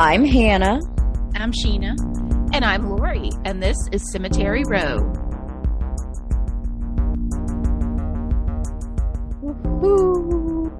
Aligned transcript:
I'm 0.00 0.24
Hannah. 0.24 0.80
I'm 1.34 1.52
Sheena. 1.52 1.94
And 2.54 2.64
I'm 2.64 2.88
Lori, 2.88 3.28
and 3.44 3.62
this 3.62 3.76
is 3.92 4.10
Cemetery 4.10 4.64
Row. 4.66 5.00
Woohoo. 9.42 10.72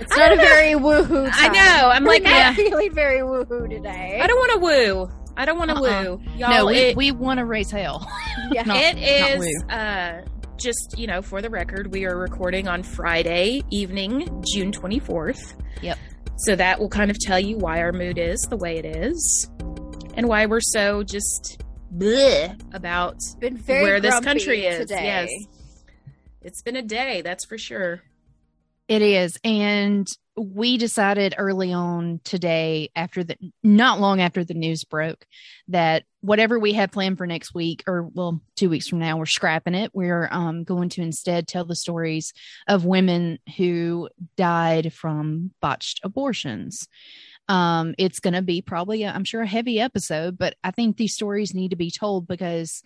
It's 0.00 0.16
not 0.16 0.32
a 0.32 0.36
very 0.36 0.74
woohoo. 0.74 1.24
Time. 1.32 1.32
I 1.32 1.48
know. 1.48 1.88
I'm 1.90 2.04
like, 2.04 2.22
yeah. 2.22 2.54
feeling 2.54 2.94
very 2.94 3.18
woohoo 3.22 3.68
today. 3.68 4.20
I 4.22 4.28
don't 4.28 4.38
want 4.38 4.52
to 4.52 4.58
woo. 4.60 5.10
I 5.36 5.44
don't 5.44 5.58
want 5.58 5.70
to 5.72 5.76
Uh-uh. 5.78 6.04
woo. 6.04 6.22
Y'all, 6.36 6.50
no, 6.50 6.66
we, 6.66 6.76
it, 6.76 6.96
we 6.96 7.10
want 7.10 7.38
to 7.38 7.44
raise 7.44 7.72
hell. 7.72 8.08
Yeah. 8.52 8.62
Not- 8.62 8.76
it 8.76 8.98
is 8.98 9.64
uh, 9.70 10.22
just, 10.56 10.94
you 10.96 11.08
know, 11.08 11.20
for 11.20 11.42
the 11.42 11.50
record, 11.50 11.92
we 11.92 12.04
are 12.04 12.16
recording 12.16 12.68
on 12.68 12.84
Friday 12.84 13.64
evening, 13.70 14.44
June 14.54 14.70
24th. 14.70 15.54
Yep. 15.82 15.98
So 16.44 16.56
that 16.56 16.80
will 16.80 16.88
kind 16.88 17.10
of 17.10 17.18
tell 17.18 17.38
you 17.38 17.56
why 17.56 17.80
our 17.80 17.92
mood 17.92 18.18
is 18.18 18.40
the 18.50 18.56
way 18.56 18.76
it 18.78 18.84
is 18.84 19.48
and 20.14 20.28
why 20.28 20.46
we're 20.46 20.60
so 20.60 21.04
just 21.04 21.62
bleh 21.96 22.60
about 22.74 23.18
been 23.38 23.56
very 23.56 23.82
where 23.82 24.00
this 24.00 24.18
country 24.20 24.66
is. 24.66 24.80
today. 24.80 25.04
Yes. 25.04 25.30
It's 26.40 26.62
been 26.62 26.74
a 26.74 26.82
day, 26.82 27.22
that's 27.22 27.44
for 27.44 27.56
sure. 27.58 28.02
It 28.88 29.02
is. 29.02 29.38
And 29.44 30.08
we 30.36 30.78
decided 30.78 31.34
early 31.36 31.72
on 31.72 32.20
today, 32.24 32.90
after 32.96 33.22
the 33.22 33.36
not 33.62 34.00
long 34.00 34.20
after 34.20 34.44
the 34.44 34.54
news 34.54 34.84
broke, 34.84 35.26
that 35.68 36.04
whatever 36.20 36.58
we 36.58 36.72
had 36.72 36.92
planned 36.92 37.18
for 37.18 37.26
next 37.26 37.54
week, 37.54 37.84
or 37.86 38.08
well, 38.14 38.40
two 38.56 38.70
weeks 38.70 38.88
from 38.88 38.98
now, 38.98 39.18
we're 39.18 39.26
scrapping 39.26 39.74
it. 39.74 39.90
We're 39.92 40.28
um, 40.30 40.64
going 40.64 40.88
to 40.90 41.02
instead 41.02 41.46
tell 41.46 41.64
the 41.64 41.76
stories 41.76 42.32
of 42.66 42.84
women 42.86 43.40
who 43.56 44.08
died 44.36 44.92
from 44.92 45.50
botched 45.60 46.00
abortions. 46.02 46.88
Um, 47.48 47.94
it's 47.98 48.20
going 48.20 48.34
to 48.34 48.42
be 48.42 48.62
probably, 48.62 49.04
I'm 49.04 49.24
sure, 49.24 49.42
a 49.42 49.46
heavy 49.46 49.80
episode, 49.80 50.38
but 50.38 50.54
I 50.64 50.70
think 50.70 50.96
these 50.96 51.14
stories 51.14 51.54
need 51.54 51.70
to 51.70 51.76
be 51.76 51.90
told 51.90 52.26
because 52.26 52.82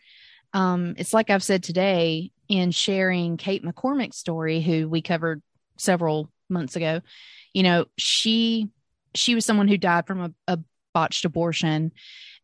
um, 0.53 0.95
it's 0.97 1.13
like 1.15 1.31
I've 1.31 1.45
said 1.45 1.63
today 1.63 2.33
in 2.49 2.71
sharing 2.71 3.37
Kate 3.37 3.65
McCormick's 3.65 4.17
story, 4.17 4.61
who 4.61 4.89
we 4.89 5.03
covered 5.03 5.43
several 5.77 6.31
months 6.49 6.77
ago. 6.77 7.01
You 7.53 7.63
know, 7.63 7.87
she 7.97 8.69
she 9.15 9.35
was 9.35 9.45
someone 9.45 9.69
who 9.69 9.79
died 9.79 10.07
from 10.07 10.21
a, 10.21 10.31
a 10.47 10.59
botched 10.93 11.25
abortion, 11.25 11.93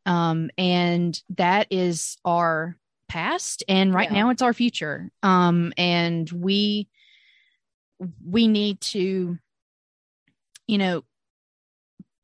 um, 0.06 0.50
and 0.56 1.20
that 1.36 1.66
is 1.70 2.16
our 2.24 2.76
past, 3.08 3.62
and 3.68 3.92
right 3.92 4.10
Yeah. 4.10 4.22
now 4.22 4.30
it's 4.30 4.42
our 4.42 4.54
future. 4.54 5.10
Um, 5.22 5.72
and 5.76 6.30
we 6.30 6.88
we 8.24 8.48
need 8.48 8.80
to, 8.80 9.38
you 10.66 10.78
know, 10.78 11.04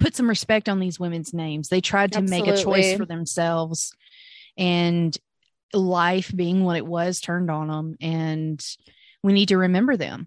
put 0.01 0.17
some 0.17 0.29
respect 0.29 0.69
on 0.69 0.81
these 0.81 0.99
women's 0.99 1.33
names. 1.35 1.69
They 1.69 1.81
tried 1.81 2.13
to 2.13 2.23
make 2.23 2.47
a 2.47 2.57
choice 2.57 2.87
for 2.97 3.05
themselves, 3.07 3.93
and 4.57 5.17
life 5.75 6.33
being 6.35 6.65
what 6.65 6.77
it 6.79 6.87
was 6.87 7.21
turned 7.21 7.51
on 7.51 7.69
them, 7.69 7.97
and 8.01 8.65
we 9.23 9.33
need 9.35 9.49
to 9.49 9.59
remember 9.59 9.97
them. 9.97 10.27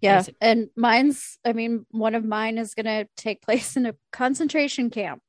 Yeah, 0.00 0.18
Basic- 0.18 0.36
and 0.40 0.68
mine's. 0.76 1.38
I 1.44 1.52
mean, 1.52 1.84
one 1.90 2.14
of 2.14 2.24
mine 2.24 2.56
is 2.58 2.74
going 2.74 2.86
to 2.86 3.08
take 3.16 3.42
place 3.48 3.76
in 3.76 3.86
a 3.86 3.94
concentration 4.12 4.90
camp. 4.90 5.22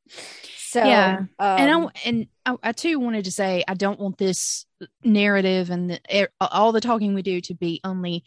So 0.58 0.84
Yeah. 0.86 1.18
um, 1.18 1.28
and 1.40 1.72
I 1.72 1.88
and 2.06 2.28
I, 2.46 2.56
I 2.64 2.72
too 2.74 3.00
wanted 3.00 3.26
to 3.26 3.32
say 3.32 3.64
I 3.68 3.74
don't 3.74 4.00
want 4.00 4.18
this 4.18 4.66
narrative 5.04 5.70
and 5.72 5.90
the, 5.90 6.30
all 6.40 6.72
the 6.72 6.82
talking 6.82 7.14
we 7.16 7.22
do 7.24 7.42
to 7.42 7.56
be 7.56 7.82
only 7.84 8.24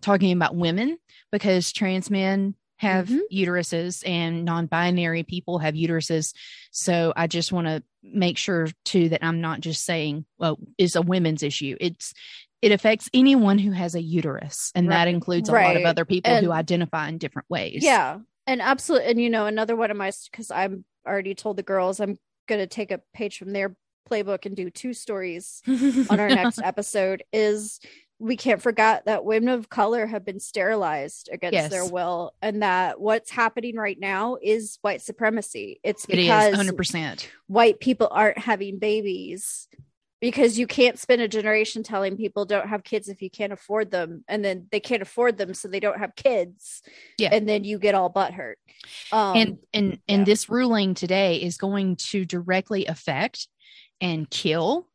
talking 0.00 0.32
about 0.32 0.54
women 0.54 0.98
because 1.32 1.72
trans 1.72 2.10
men 2.10 2.54
have 2.76 3.08
Mhm. 3.08 3.20
uteruses 3.32 4.02
and 4.06 4.44
non-binary 4.44 5.22
people 5.22 5.58
have 5.60 5.74
uteruses. 5.74 6.34
So 6.72 7.12
I 7.16 7.26
just 7.28 7.52
want 7.52 7.66
to 7.68 7.82
make 8.02 8.38
sure 8.38 8.68
too 8.84 9.10
that 9.10 9.24
I'm 9.24 9.40
not 9.40 9.60
just 9.60 9.84
saying 9.84 10.24
well 10.38 10.58
it's 10.78 10.96
a 10.96 11.02
women's 11.02 11.42
issue. 11.42 11.76
It's 11.80 12.12
it 12.62 12.72
affects 12.72 13.10
anyone 13.12 13.58
who 13.58 13.72
has 13.72 13.94
a 13.94 14.00
uterus, 14.00 14.70
and 14.74 14.90
that 14.90 15.08
includes 15.08 15.48
a 15.48 15.52
lot 15.52 15.76
of 15.76 15.84
other 15.84 16.04
people 16.04 16.34
who 16.36 16.50
identify 16.52 17.08
in 17.08 17.18
different 17.18 17.50
ways. 17.50 17.82
Yeah, 17.82 18.20
and 18.46 18.62
absolutely, 18.62 19.10
and 19.10 19.20
you 19.20 19.28
know, 19.28 19.46
another 19.46 19.76
one 19.76 19.90
of 19.90 19.96
my 19.96 20.12
because 20.30 20.50
I'm 20.50 20.84
already 21.06 21.34
told 21.34 21.56
the 21.56 21.62
girls 21.62 22.00
I'm 22.00 22.18
going 22.46 22.60
to 22.60 22.66
take 22.66 22.90
a 22.92 23.00
page 23.12 23.38
from 23.38 23.52
their 23.52 23.76
playbook 24.10 24.46
and 24.46 24.56
do 24.56 24.70
two 24.70 24.92
stories 24.94 25.62
on 26.10 26.20
our 26.20 26.28
next 26.28 26.58
episode 26.62 27.22
is 27.32 27.80
we 28.18 28.36
can't 28.36 28.60
forget 28.62 29.04
that 29.06 29.24
women 29.24 29.48
of 29.48 29.68
color 29.68 30.06
have 30.06 30.24
been 30.24 30.38
sterilized 30.40 31.28
against 31.32 31.54
Yes. 31.54 31.70
their 31.70 31.86
will 31.86 32.32
and 32.42 32.62
that 32.62 33.00
what's 33.00 33.30
happening 33.30 33.76
right 33.76 33.98
now 33.98 34.36
is 34.42 34.78
white 34.82 35.02
supremacy 35.02 35.80
it's 35.82 36.04
it 36.08 36.18
is 36.18 36.26
because 36.26 36.50
100. 36.50 36.76
percent 36.76 37.30
white 37.46 37.80
people 37.80 38.08
aren't 38.10 38.38
having 38.38 38.78
babies 38.78 39.66
because 40.22 40.56
you 40.58 40.66
can't 40.66 40.98
spend 40.98 41.20
a 41.20 41.28
generation 41.28 41.82
telling 41.82 42.16
people 42.16 42.46
don't 42.46 42.68
have 42.68 42.82
kids 42.84 43.08
if 43.08 43.20
you 43.20 43.28
can't 43.28 43.52
afford 43.52 43.90
them 43.90 44.24
and 44.28 44.42
then 44.42 44.68
they 44.72 44.80
can't 44.80 45.02
afford 45.02 45.36
them 45.36 45.52
so 45.52 45.68
they 45.68 45.80
don't 45.80 45.98
have 45.98 46.14
kids 46.16 46.80
Yeah. 47.18 47.28
and 47.32 47.46
then 47.46 47.64
you 47.64 47.78
get 47.78 47.94
all 47.94 48.10
butthurt 48.10 48.54
um 49.12 49.36
and 49.36 49.58
and 49.74 49.98
and 50.08 50.20
yeah. 50.20 50.24
this 50.24 50.48
ruling 50.48 50.94
today 50.94 51.36
is 51.36 51.58
going 51.58 51.96
to 52.10 52.24
directly 52.24 52.86
affect 52.86 53.48
and 54.00 54.30
kill 54.30 54.88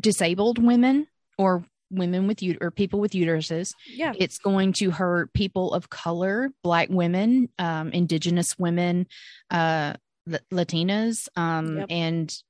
disabled 0.00 0.58
women 0.58 1.06
or 1.38 1.64
women 1.90 2.26
with 2.26 2.42
ut- 2.42 2.56
or 2.60 2.70
people 2.70 2.98
with 3.00 3.12
uteruses 3.12 3.72
yeah 3.88 4.12
it's 4.18 4.38
going 4.38 4.72
to 4.72 4.90
hurt 4.90 5.32
people 5.32 5.72
of 5.74 5.88
color 5.90 6.50
black 6.64 6.88
women 6.90 7.48
um 7.58 7.90
indigenous 7.90 8.58
women 8.58 9.06
uh 9.50 9.94
La- 10.26 10.38
latinas 10.52 11.28
um 11.36 11.78
Yep. 11.78 11.86
and 11.90 12.42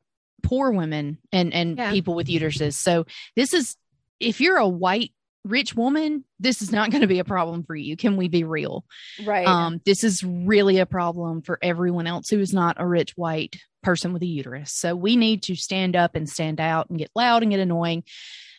poor 0.42 0.70
women 0.70 1.18
and 1.32 1.52
and 1.54 1.76
Yeah. 1.78 1.90
people 1.92 2.14
with 2.14 2.26
uteruses 2.28 2.74
so 2.74 3.06
this 3.36 3.54
is 3.54 3.76
if 4.20 4.40
you're 4.40 4.56
a 4.58 4.68
white 4.68 5.12
rich 5.44 5.74
woman 5.74 6.24
this 6.38 6.62
is 6.62 6.70
not 6.70 6.90
going 6.90 7.00
to 7.00 7.08
be 7.08 7.18
a 7.18 7.24
problem 7.24 7.64
for 7.64 7.74
you 7.74 7.96
can 7.96 8.16
we 8.16 8.28
be 8.28 8.44
real 8.44 8.84
right 9.24 9.46
um, 9.46 9.80
this 9.84 10.04
is 10.04 10.22
really 10.22 10.78
a 10.78 10.86
problem 10.86 11.42
for 11.42 11.58
everyone 11.62 12.06
else 12.06 12.28
who 12.28 12.38
is 12.38 12.52
not 12.54 12.76
a 12.78 12.86
rich 12.86 13.12
white 13.16 13.56
person 13.82 14.12
with 14.12 14.22
a 14.22 14.26
uterus. 14.26 14.70
So 14.72 14.94
we 14.94 15.16
need 15.16 15.42
to 15.42 15.56
stand 15.56 15.96
up 15.96 16.14
and 16.14 16.30
stand 16.30 16.60
out 16.60 16.88
and 16.88 16.96
get 17.00 17.10
loud 17.16 17.42
and 17.42 17.50
get 17.50 17.58
annoying. 17.58 18.04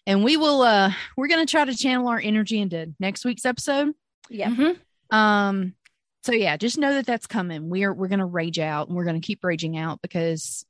And 0.05 0.21
we 0.21 0.35
will 0.35 0.61
uh 0.63 0.91
we're 1.15 1.29
gonna 1.29 1.45
try 1.45 1.63
to 1.63 1.73
channel 1.73 2.09
our 2.09 2.19
energy 2.19 2.59
into 2.59 2.93
next 2.99 3.23
week's 3.23 3.45
episode. 3.45 3.93
yeah 4.29 4.49
Mhm. 4.49 4.77
Um 5.11 5.75
so 6.25 6.33
yeah, 6.33 6.57
just 6.57 6.77
know 6.77 6.93
that 6.95 7.05
that's 7.05 7.25
coming. 7.27 7.69
We're 7.69 7.93
we're 7.93 8.09
gonna 8.09 8.25
rage 8.25 8.59
out 8.59 8.89
and 8.89 8.97
we're 8.97 9.05
gonna 9.05 9.21
keep 9.21 9.41
raging 9.45 9.77
out 9.77 10.01
because 10.01 10.65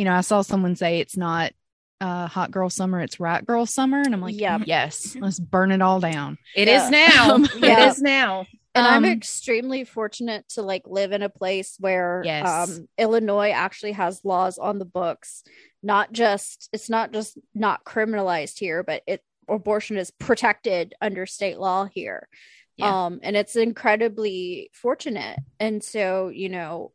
you 0.00 0.06
know, 0.06 0.14
I 0.14 0.22
saw 0.22 0.40
someone 0.40 0.76
say 0.76 1.00
it's 1.00 1.16
not 1.18 1.52
uh 2.00 2.26
hot 2.26 2.50
girl 2.50 2.70
summer, 2.70 3.00
it's 3.00 3.20
right 3.20 3.44
girl 3.44 3.66
summer. 3.66 4.00
And 4.00 4.14
I'm 4.14 4.22
like, 4.22 4.40
Yeah. 4.40 4.58
yes, 4.64 5.14
let's 5.20 5.38
burn 5.38 5.70
it 5.72 5.82
all 5.82 6.00
down. 6.00 6.38
It 6.56 6.68
Yeah. 6.68 6.84
is 6.86 6.90
now. 6.90 7.34
Um, 7.34 7.48
Yeah. 7.52 7.84
It 7.84 7.88
is 7.90 8.00
now. 8.00 8.46
and 8.74 8.86
i'm 8.86 9.04
Um, 9.04 9.10
extremely 9.10 9.84
fortunate 9.84 10.48
to 10.50 10.62
like 10.62 10.84
live 10.86 11.12
in 11.12 11.22
a 11.22 11.28
place 11.28 11.76
where 11.80 12.22
Yes. 12.24 12.46
um 12.46 12.88
illinois 12.96 13.50
actually 13.50 13.92
has 13.92 14.24
laws 14.24 14.56
on 14.58 14.78
the 14.78 14.84
books 14.86 15.42
not 15.82 16.12
just 16.12 16.68
it's 16.72 16.88
not 16.88 17.12
just 17.12 17.36
not 17.52 17.84
criminalized 17.84 18.58
here 18.60 18.82
but 18.84 19.02
it 19.06 19.22
abortion 19.48 19.98
is 19.98 20.12
protected 20.12 20.94
under 21.02 21.26
state 21.26 21.58
law 21.58 21.84
here 21.84 22.28
Yeah. 22.76 23.06
um 23.06 23.18
and 23.24 23.36
it's 23.36 23.56
incredibly 23.56 24.70
fortunate 24.72 25.38
and 25.58 25.82
so 25.82 26.28
you 26.28 26.48
know 26.48 26.92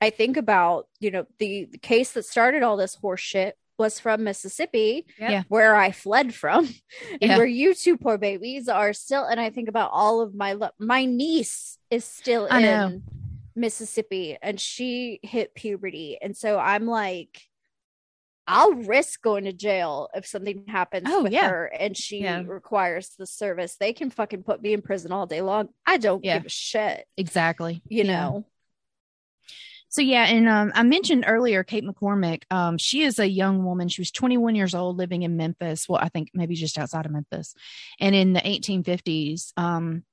i 0.00 0.10
think 0.10 0.36
about 0.36 0.86
you 1.00 1.10
know 1.10 1.26
the, 1.38 1.66
the 1.70 1.78
case 1.78 2.12
that 2.12 2.24
started 2.24 2.62
all 2.62 2.76
this 2.76 2.96
horseshit 2.96 3.52
was 3.78 4.00
from 4.00 4.24
mississippi 4.24 5.06
Yeah. 5.18 5.44
where 5.48 5.76
i 5.76 5.90
fled 5.92 6.34
from 6.34 6.66
and 7.10 7.20
Yeah. 7.30 7.36
where 7.36 7.46
you 7.46 7.74
two 7.74 7.96
poor 7.96 8.18
babies 8.18 8.68
are 8.68 8.92
still 8.92 9.24
and 9.24 9.38
i 9.40 9.50
think 9.50 9.68
about 9.68 9.90
all 9.92 10.20
of 10.20 10.34
my 10.34 10.54
lo- 10.54 10.70
my 10.78 11.04
niece 11.04 11.78
is 11.90 12.04
still 12.04 12.48
I 12.50 12.58
in 12.58 12.62
know. 12.64 13.02
mississippi 13.54 14.36
and 14.42 14.60
she 14.60 15.20
hit 15.22 15.54
puberty 15.54 16.18
and 16.20 16.36
so 16.36 16.58
i'm 16.58 16.86
like 16.86 17.42
i'll 18.46 18.72
risk 18.72 19.20
going 19.22 19.44
to 19.44 19.52
jail 19.52 20.08
if 20.14 20.26
something 20.26 20.64
happens 20.68 21.04
Oh, 21.08 21.24
with 21.24 21.32
yeah. 21.32 21.48
her 21.50 21.66
and 21.66 21.96
she 21.96 22.22
Yeah. 22.22 22.42
requires 22.46 23.10
the 23.18 23.26
service 23.26 23.76
they 23.78 23.92
can 23.92 24.10
fucking 24.10 24.42
put 24.42 24.62
me 24.62 24.72
in 24.72 24.80
prison 24.82 25.12
all 25.12 25.26
day 25.26 25.42
long 25.42 25.68
i 25.86 25.98
don't 25.98 26.24
Yeah. 26.24 26.38
give 26.38 26.46
a 26.46 26.50
shit 26.50 27.06
Exactly. 27.16 27.82
you 27.88 28.04
Yeah. 28.04 28.12
know 28.12 28.46
So 29.90 30.02
yeah, 30.02 30.24
and 30.24 30.48
um, 30.48 30.72
I 30.74 30.82
mentioned 30.82 31.24
earlier 31.26 31.64
Kate 31.64 31.84
McCormick. 31.84 32.42
Um, 32.50 32.76
she 32.78 33.02
is 33.02 33.18
a 33.18 33.28
young 33.28 33.64
woman. 33.64 33.88
She 33.88 34.00
was 34.00 34.10
21 34.10 34.54
years 34.54 34.74
old, 34.74 34.98
living 34.98 35.22
in 35.22 35.36
Memphis. 35.36 35.88
Well, 35.88 36.00
I 36.02 36.08
think 36.08 36.30
maybe 36.34 36.54
just 36.54 36.78
outside 36.78 37.06
of 37.06 37.12
Memphis. 37.12 37.54
And 37.98 38.14
in 38.14 38.34
the 38.34 38.40
1850s, 38.40 39.52
um, 39.56 40.04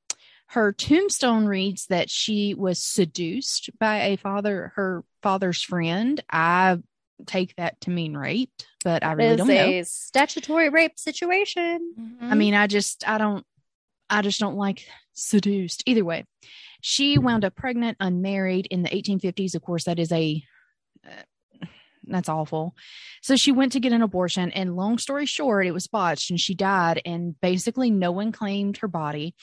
her 0.47 0.71
tombstone 0.71 1.45
reads 1.45 1.87
that 1.87 2.09
she 2.09 2.53
was 2.53 2.79
seduced 2.79 3.69
by 3.79 4.03
a 4.03 4.15
father, 4.17 4.71
her 4.75 5.03
father's 5.21 5.61
friend. 5.61 6.23
I 6.29 6.77
take 7.25 7.55
that 7.55 7.81
to 7.81 7.89
mean 7.89 8.15
raped, 8.15 8.67
but 8.83 9.03
I 9.03 9.13
really 9.13 9.35
don't 9.35 9.49
is 9.49 9.55
know. 9.55 9.79
a 9.79 9.83
statutory 9.83 10.69
rape 10.69 10.99
situation 10.99 12.17
I 12.21 12.35
mean, 12.35 12.53
I 12.53 12.67
just, 12.67 13.07
I 13.07 13.17
don't, 13.17 13.45
I 14.09 14.21
just 14.21 14.39
don't 14.39 14.55
like 14.55 14.87
seduced 15.13 15.83
either 15.85 16.05
way. 16.05 16.25
She 16.81 17.17
wound 17.17 17.45
up 17.45 17.55
pregnant, 17.55 17.97
unmarried 17.99 18.67
in 18.67 18.83
the 18.83 18.89
1850s. 18.89 19.55
Of 19.55 19.61
course, 19.61 19.85
that 19.85 19.99
is 19.99 20.11
a 20.11 20.43
uh, 21.05 21.65
that's 22.07 22.29
awful. 22.29 22.75
So 23.21 23.35
she 23.35 23.51
went 23.51 23.71
to 23.73 23.79
get 23.79 23.93
an 23.93 24.01
abortion, 24.01 24.51
and 24.51 24.75
long 24.75 24.97
story 24.97 25.25
short, 25.25 25.65
it 25.65 25.71
was 25.71 25.87
botched, 25.87 26.29
and 26.29 26.39
she 26.39 26.53
died. 26.53 27.01
And 27.05 27.39
basically, 27.41 27.89
no 27.89 28.11
one 28.11 28.31
claimed 28.31 28.77
her 28.77 28.87
body, 28.87 29.35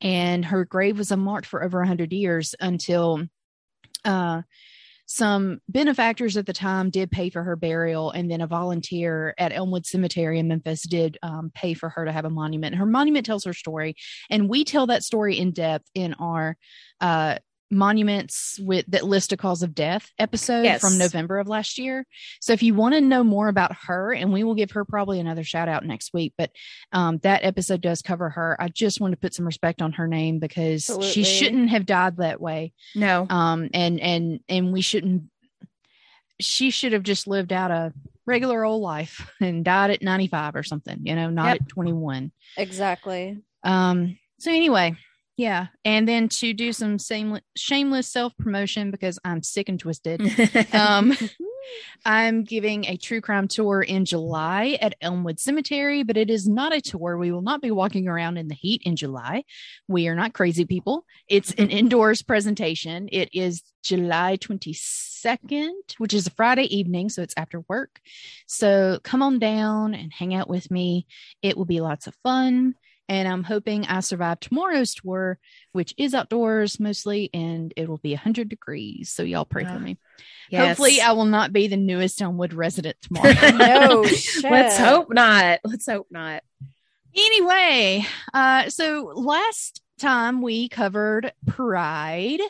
and 0.00 0.44
her 0.46 0.64
grave 0.64 0.98
was 0.98 1.10
unmarked 1.10 1.46
for 1.46 1.62
over 1.62 1.78
100 1.78 2.12
years 2.12 2.54
until 2.60 3.26
uh, 4.04 4.42
some 5.12 5.58
benefactors 5.68 6.36
at 6.36 6.46
the 6.46 6.52
time 6.52 6.88
did 6.88 7.10
pay 7.10 7.30
for 7.30 7.42
her 7.42 7.56
burial, 7.56 8.12
and 8.12 8.30
then 8.30 8.40
a 8.40 8.46
volunteer 8.46 9.34
at 9.38 9.52
Elmwood 9.52 9.84
Cemetery 9.84 10.38
in 10.38 10.46
Memphis 10.46 10.82
did 10.82 11.18
um, 11.20 11.50
pay 11.52 11.74
for 11.74 11.88
her 11.88 12.04
to 12.04 12.12
have 12.12 12.24
a 12.24 12.30
monument. 12.30 12.76
Her 12.76 12.86
monument 12.86 13.26
tells 13.26 13.42
her 13.42 13.52
story, 13.52 13.96
and 14.30 14.48
we 14.48 14.62
tell 14.62 14.86
that 14.86 15.02
story 15.02 15.36
in 15.36 15.50
depth 15.50 15.84
in 15.96 16.14
our 16.14 16.56
uh, 17.00 17.38
monuments 17.70 18.58
with 18.62 18.84
that 18.88 19.04
list 19.04 19.32
a 19.32 19.36
cause 19.36 19.62
of 19.62 19.74
death 19.74 20.10
episode 20.18 20.62
Yes. 20.64 20.80
from 20.80 20.98
November 20.98 21.38
of 21.38 21.48
last 21.48 21.78
year. 21.78 22.06
So 22.40 22.52
if 22.52 22.62
you 22.62 22.74
want 22.74 22.94
to 22.94 23.00
know 23.00 23.22
more 23.24 23.48
about 23.48 23.74
her, 23.86 24.12
and 24.12 24.32
we 24.32 24.44
will 24.44 24.54
give 24.54 24.72
her 24.72 24.84
probably 24.84 25.20
another 25.20 25.44
shout 25.44 25.68
out 25.68 25.84
next 25.84 26.12
week, 26.12 26.34
but 26.36 26.50
um, 26.92 27.18
that 27.18 27.44
episode 27.44 27.80
does 27.80 28.02
cover 28.02 28.30
her. 28.30 28.56
I 28.60 28.68
just 28.68 29.00
want 29.00 29.12
to 29.12 29.16
put 29.18 29.34
some 29.34 29.46
respect 29.46 29.82
on 29.82 29.92
her 29.92 30.08
name 30.08 30.38
because 30.40 30.90
she 31.02 31.22
shouldn't 31.24 31.70
have 31.70 31.86
died 31.86 32.16
that 32.16 32.40
way 32.40 32.72
No. 32.94 33.26
um 33.30 33.68
and 33.72 34.00
and 34.00 34.40
and 34.48 34.72
we 34.72 34.80
shouldn't 34.80 35.24
she 36.40 36.70
should 36.70 36.92
have 36.92 37.02
just 37.02 37.26
lived 37.26 37.52
out 37.52 37.70
a 37.70 37.92
regular 38.26 38.64
old 38.64 38.82
life 38.82 39.30
and 39.40 39.64
died 39.64 39.90
at 39.90 40.02
95 40.02 40.56
or 40.56 40.62
something 40.62 41.00
you 41.04 41.14
know 41.14 41.30
not 41.30 41.46
Yep. 41.48 41.60
at 41.62 41.68
21 41.68 42.32
Exactly. 42.56 43.38
um 43.62 44.18
so 44.38 44.50
anyway 44.50 44.96
yeah. 45.40 45.68
And 45.86 46.06
then 46.06 46.28
to 46.28 46.52
do 46.52 46.70
some 46.70 46.98
shameless 47.56 48.06
self 48.08 48.36
promotion 48.36 48.90
because 48.90 49.18
i'm 49.24 49.42
sick 49.42 49.68
and 49.68 49.80
twisted. 49.80 50.20
Um 50.72 51.16
i'm 52.04 52.42
giving 52.42 52.84
a 52.86 52.96
true 52.96 53.20
crime 53.20 53.46
tour 53.48 53.82
in 53.82 54.04
july 54.04 54.78
at 54.80 54.94
elmwood 55.00 55.38
cemetery 55.38 56.02
but 56.02 56.16
it 56.16 56.28
is 56.28 56.46
not 56.46 56.74
a 56.74 56.80
tour. 56.80 57.16
We 57.16 57.32
will 57.32 57.42
not 57.42 57.62
be 57.62 57.70
walking 57.70 58.06
around 58.06 58.36
in 58.36 58.48
the 58.48 58.54
heat 58.54 58.82
in 58.84 58.96
july. 58.96 59.44
We 59.88 60.08
are 60.08 60.14
not 60.14 60.34
crazy 60.34 60.66
people. 60.66 61.04
It's 61.26 61.52
an 61.52 61.70
indoors 61.70 62.22
presentation. 62.22 63.08
It 63.10 63.30
is 63.32 63.62
july 63.82 64.36
22nd 64.36 65.70
which 65.96 66.12
is 66.12 66.26
a 66.26 66.30
friday 66.30 66.64
evening 66.64 67.08
so 67.08 67.22
it's 67.22 67.34
after 67.36 67.64
work. 67.66 67.98
So 68.46 68.98
come 69.02 69.22
on 69.22 69.38
down 69.38 69.94
and 69.94 70.12
hang 70.12 70.34
out 70.34 70.50
with 70.50 70.70
me. 70.70 71.06
It 71.40 71.56
will 71.56 71.64
be 71.64 71.80
lots 71.80 72.06
of 72.06 72.14
fun 72.22 72.74
and 73.10 73.28
i'm 73.28 73.42
hoping 73.44 73.84
i 73.86 74.00
survive 74.00 74.40
tomorrow's 74.40 74.94
tour 74.94 75.38
which 75.72 75.92
is 75.98 76.14
outdoors 76.14 76.80
mostly 76.80 77.28
and 77.34 77.74
it 77.76 77.86
will 77.88 77.98
be 77.98 78.12
100 78.12 78.48
degrees 78.48 79.10
so 79.10 79.22
y'all 79.22 79.44
pray 79.44 79.64
Ah, 79.68 79.74
for 79.74 79.80
me 79.80 79.98
Yes. 80.50 80.66
Hopefully, 80.66 81.00
I 81.00 81.12
will 81.12 81.26
not 81.26 81.52
be 81.52 81.68
the 81.68 81.76
newest 81.76 82.20
Elmwood 82.20 82.52
resident 82.52 82.96
tomorrow. 83.00 83.32
No 83.56 84.04
shit. 84.04 84.42
Let's 84.50 84.76
hope 84.78 85.08
not. 85.12 85.60
Let's 85.64 85.86
hope 85.86 86.08
not. 86.10 86.42
anyway, 87.16 88.04
uh, 88.34 88.68
so 88.68 89.12
last 89.14 89.80
time 90.00 90.42
we 90.42 90.68
covered 90.68 91.32
Pride, 91.46 92.40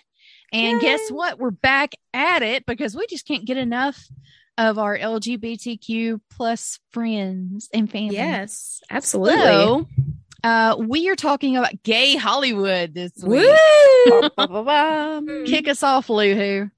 and 0.51 0.81
guess 0.81 1.11
what? 1.11 1.39
We're 1.39 1.51
back 1.51 1.95
at 2.15 2.43
it 2.43 2.65
because 2.65 2.97
we 2.97 3.07
just 3.07 3.27
can't 3.29 3.45
get 3.45 3.59
enough 3.59 4.03
of 4.59 4.79
our 4.79 4.97
LGBTQ 4.99 6.21
plus 6.31 6.79
friends 6.91 7.69
and 7.73 7.91
family. 7.91 8.15
Yes, 8.17 8.81
absolutely. 8.91 9.37
So, 9.43 9.87
uh, 10.43 10.77
we 10.79 11.09
are 11.09 11.17
talking 11.17 11.57
about 11.57 11.83
gay 11.83 12.17
Hollywood 12.17 12.95
this 12.95 13.13
week. 13.23 13.57
Kick 15.47 15.69
us 15.69 15.83
off, 15.83 16.09
Luhu. 16.09 16.71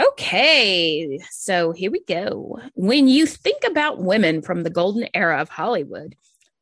Okay, 0.00 1.18
so 1.30 1.72
here 1.72 1.90
we 1.90 2.04
go. 2.04 2.60
When 2.74 3.08
you 3.08 3.26
think 3.26 3.64
about 3.64 3.98
women 3.98 4.42
from 4.42 4.62
the 4.62 4.70
golden 4.70 5.08
era 5.12 5.40
of 5.40 5.48
Hollywood, 5.48 6.14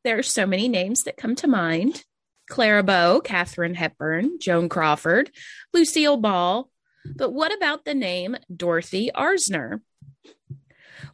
there 0.03 0.17
are 0.17 0.23
so 0.23 0.47
many 0.47 0.67
names 0.67 1.03
that 1.03 1.17
come 1.17 1.35
to 1.35 1.47
mind 1.47 2.03
Clara 2.49 2.81
Bow, 2.81 3.19
Katharine 3.19 3.75
Hepburn, 3.75 4.39
Joan 4.39 4.69
Crawford, 4.69 5.31
Lucille 5.73 6.17
Ball. 6.17 6.69
But 7.15 7.31
what 7.31 7.55
about 7.55 7.85
the 7.85 7.93
name 7.93 8.37
Dorothy 8.53 9.11
Arzner? 9.15 9.81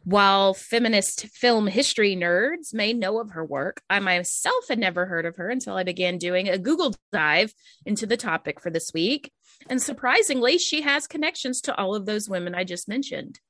While 0.04 0.54
feminist 0.54 1.26
film 1.28 1.66
history 1.66 2.16
nerds 2.16 2.72
may 2.72 2.92
know 2.92 3.20
of 3.20 3.30
her 3.30 3.44
work, 3.44 3.82
I 3.88 4.00
myself 4.00 4.64
had 4.68 4.78
never 4.78 5.06
heard 5.06 5.26
of 5.26 5.36
her 5.36 5.48
until 5.48 5.76
I 5.76 5.82
began 5.82 6.18
doing 6.18 6.48
a 6.48 6.58
Google 6.58 6.94
dive 7.12 7.52
into 7.84 8.06
the 8.06 8.16
topic 8.16 8.60
for 8.60 8.70
this 8.70 8.92
week. 8.92 9.32
And 9.68 9.80
surprisingly, 9.80 10.58
she 10.58 10.82
has 10.82 11.06
connections 11.06 11.60
to 11.62 11.76
all 11.76 11.94
of 11.94 12.06
those 12.06 12.28
women 12.28 12.54
I 12.54 12.64
just 12.64 12.88
mentioned. 12.88 13.40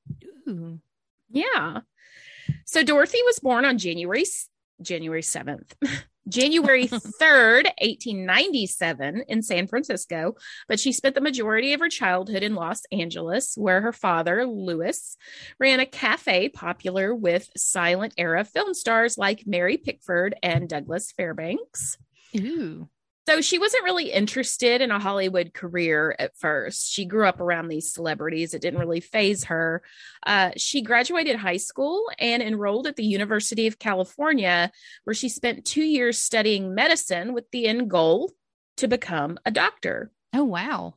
Ooh. 0.47 0.79
Yeah. 1.29 1.79
So 2.65 2.83
Dorothy 2.83 3.19
was 3.25 3.39
born 3.39 3.65
on 3.65 3.77
January 3.77 4.25
January 4.81 5.21
7th. 5.21 5.73
January 6.27 6.87
3rd, 6.87 7.65
1897 7.81 9.23
in 9.27 9.41
San 9.41 9.67
Francisco, 9.67 10.35
but 10.67 10.79
she 10.79 10.91
spent 10.91 11.15
the 11.15 11.21
majority 11.21 11.73
of 11.73 11.79
her 11.79 11.89
childhood 11.89 12.43
in 12.43 12.55
Los 12.55 12.81
Angeles 12.91 13.55
where 13.55 13.81
her 13.81 13.93
father, 13.93 14.45
Louis, 14.45 15.17
ran 15.59 15.79
a 15.79 15.85
cafe 15.85 16.49
popular 16.49 17.13
with 17.13 17.49
silent 17.55 18.13
era 18.17 18.43
film 18.43 18.73
stars 18.73 19.17
like 19.17 19.45
Mary 19.45 19.77
Pickford 19.77 20.35
and 20.41 20.67
Douglas 20.69 21.11
Fairbanks. 21.11 21.97
Ooh. 22.37 22.89
So 23.27 23.41
she 23.41 23.57
wasn't 23.57 23.85
really 23.85 24.11
interested 24.11 24.81
in 24.81 24.91
a 24.91 24.99
Hollywood 24.99 25.51
career 25.53 26.15
at 26.19 26.37
first. 26.37 26.91
She 26.91 27.05
grew 27.05 27.27
up 27.27 27.39
around 27.39 27.67
these 27.69 27.91
celebrities. 27.91 28.53
It 28.53 28.61
didn't 28.61 28.79
really 28.79 28.99
phase 28.99 29.45
her. 29.45 29.81
Uh, 30.25 30.51
she 30.57 30.83
graduated 30.83 31.35
high 31.35 31.57
school 31.57 32.03
and 32.19 32.43
enrolled 32.43 32.85
at 32.85 32.97
the 32.97 33.03
University 33.03 33.65
of 33.65 33.79
California, 33.79 34.71
where 35.05 35.15
she 35.15 35.29
spent 35.29 35.65
two 35.65 35.83
years 35.83 36.19
studying 36.19 36.75
medicine 36.75 37.33
with 37.33 37.49
the 37.49 37.65
end 37.65 37.89
goal 37.89 38.31
to 38.77 38.87
become 38.87 39.39
a 39.43 39.51
doctor. 39.51 40.11
Oh, 40.31 40.43
wow. 40.43 40.95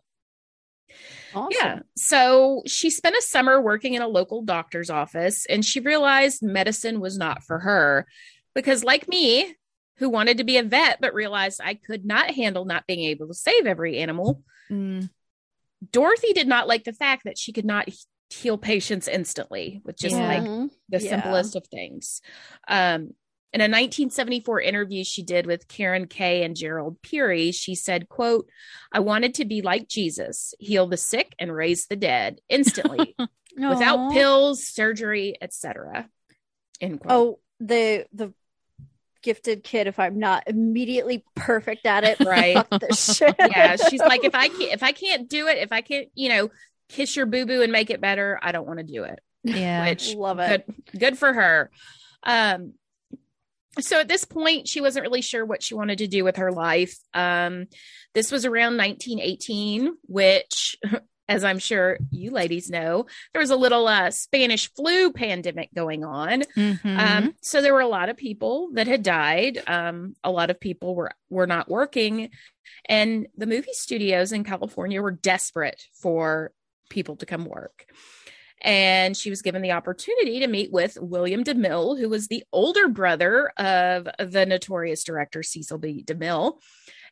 Awesome. 1.35 1.53
Yeah. 1.59 1.79
So 1.97 2.63
she 2.67 2.91
spent 2.91 3.17
a 3.17 3.23
summer 3.23 3.61
working 3.61 3.95
in 3.95 4.03
a 4.03 4.09
local 4.09 4.43
doctor's 4.43 4.91
office 4.91 5.47
and 5.47 5.65
she 5.65 5.81
realized 5.81 6.43
medicine 6.43 7.01
was 7.01 7.17
not 7.17 7.43
for 7.43 7.59
her 7.61 8.07
because, 8.55 8.83
like 8.83 9.09
me, 9.09 9.55
who 9.99 10.09
wanted 10.09 10.39
to 10.39 10.45
be 10.45 10.57
a 10.57 10.63
vet 10.63 11.01
but 11.01 11.15
realized 11.15 11.61
I 11.63 11.75
could 11.75 12.05
not 12.05 12.31
handle 12.31 12.65
not 12.65 12.87
being 12.87 13.01
able 13.11 13.27
to 13.29 13.35
save 13.35 13.67
every 13.67 13.99
animal, 13.99 14.43
Mm. 14.71 15.09
Dorothy 15.93 16.33
did 16.33 16.49
not 16.49 16.67
like 16.69 16.85
the 16.85 16.93
fact 16.93 17.25
that 17.25 17.39
she 17.39 17.53
could 17.53 17.65
not 17.65 17.89
heal 18.31 18.59
patients 18.59 19.09
instantly 19.09 19.81
which 19.85 20.05
is 20.05 20.13
Yeah. 20.13 20.27
like 20.27 20.43
Mhm. 20.43 20.71
the 20.89 21.01
Yeah. 21.01 21.11
simplest 21.11 21.57
of 21.57 21.67
things. 21.69 22.21
Um, 22.67 23.15
in 23.55 23.63
a 23.63 23.69
1974 23.69 24.61
interview 24.61 25.05
she 25.05 25.23
did 25.23 25.47
with 25.47 25.69
Karyn 25.69 26.09
Kay 26.11 26.43
and 26.45 26.55
Gerald 26.55 27.01
Peary, 27.01 27.51
she 27.53 27.75
said, 27.75 28.09
quote, 28.11 28.51
I 28.93 29.01
wanted 29.01 29.35
to 29.37 29.47
be 29.47 29.63
like 29.63 29.89
Jesus, 29.89 30.53
heal 30.59 30.87
the 30.87 30.99
sick 30.99 31.35
and 31.39 31.55
raise 31.55 31.87
the 31.87 31.97
dead 31.97 32.41
instantly 32.51 33.17
without 33.57 34.13
pills, 34.13 34.67
surgery, 34.69 35.37
etc. 35.41 36.11
End 36.81 37.01
quote. 37.01 37.11
Oh, 37.13 37.41
the 37.61 38.07
the 38.13 38.35
gifted 39.29 39.63
kid. 39.63 39.87
If 39.87 39.99
I'm 39.99 40.19
not 40.19 40.45
immediately 40.47 41.23
perfect 41.35 41.85
at 41.85 42.05
it, 42.05 42.19
Right. 42.21 42.65
Shit. 42.95 43.35
yeah, 43.39 43.77
she's 43.77 44.01
like, 44.01 44.25
if 44.25 44.35
I 44.35 44.49
can't 44.49 44.73
if 44.73 44.83
I 44.83 44.93
can't 44.93 45.29
do 45.29 45.49
it, 45.49 45.59
if 45.59 45.71
I 45.71 45.83
can't, 45.83 46.09
you 46.15 46.31
know, 46.31 46.51
kiss 46.89 47.15
your 47.15 47.27
boo-boo 47.27 47.61
and 47.61 47.71
make 47.71 47.91
it 47.91 48.01
better, 48.01 48.39
I 48.43 48.53
don't 48.53 48.67
want 48.67 48.79
to 48.79 48.85
do 48.85 49.05
it. 49.05 49.19
Yeah. 49.45 49.89
Which 49.89 50.15
love 50.15 50.39
it. 50.39 50.67
good 50.67 50.99
good 51.01 51.19
for 51.19 51.33
her 51.33 51.71
um 52.25 52.73
so 53.81 54.01
at 54.01 54.09
this 54.09 54.25
point 54.25 54.67
she 54.67 54.81
wasn't 54.81 55.05
really 55.05 55.23
sure 55.23 55.45
what 55.45 55.63
she 55.63 55.75
wanted 55.75 55.99
to 55.99 56.09
do 56.09 56.25
with 56.25 56.37
her 56.37 56.51
life 56.51 56.97
um 57.15 57.67
this 58.15 58.33
was 58.33 58.45
around 58.45 58.77
1918 58.77 59.95
which 60.07 60.77
as 61.29 61.45
i'm 61.45 61.59
sure 61.59 61.99
you 62.11 62.31
ladies 62.31 62.71
know 62.71 63.07
there 63.33 63.41
was 63.41 63.51
a 63.51 63.57
little 63.57 63.87
uh 63.87 64.11
spanish 64.11 64.73
flu 64.75 65.13
pandemic 65.13 65.69
going 65.75 66.05
on 66.05 66.43
Mhm. 66.57 66.99
um 66.99 67.35
so 67.43 67.61
there 67.61 67.75
were 67.75 67.81
a 67.81 67.89
lot 67.89 68.09
of 68.09 68.17
people 68.17 68.71
that 68.75 68.87
had 68.87 69.03
died 69.03 69.63
um 69.67 70.15
a 70.25 70.31
lot 70.31 70.51
of 70.51 70.59
people 70.61 70.95
were 70.95 71.13
were 71.31 71.47
not 71.47 71.69
working 71.69 72.31
and 72.89 73.27
the 73.37 73.47
movie 73.47 73.73
studios 73.73 74.33
in 74.33 74.45
california 74.45 75.03
were 75.03 75.11
desperate 75.11 75.83
for 75.93 76.53
people 76.91 77.17
to 77.17 77.27
come 77.27 77.45
work 77.45 77.85
and 78.61 79.17
she 79.17 79.31
was 79.31 79.43
given 79.43 79.63
the 79.63 79.71
opportunity 79.71 80.41
to 80.41 80.49
meet 80.49 80.73
with 80.73 80.99
William 81.01 81.45
DeMille, 81.45 81.97
who 81.97 82.09
was 82.09 82.27
the 82.27 82.43
older 82.53 82.89
brother 82.89 83.53
of 83.57 84.09
the 84.19 84.47
notorious 84.47 85.05
director 85.05 85.45
Cecil 85.45 85.79
B. 85.79 86.03
DeMille 86.05 86.59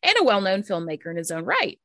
and 0.03 0.15
a 0.19 0.25
well 0.25 0.41
known 0.41 0.63
filmmaker 0.65 1.07
in 1.09 1.17
his 1.17 1.31
own 1.31 1.45
right. 1.45 1.79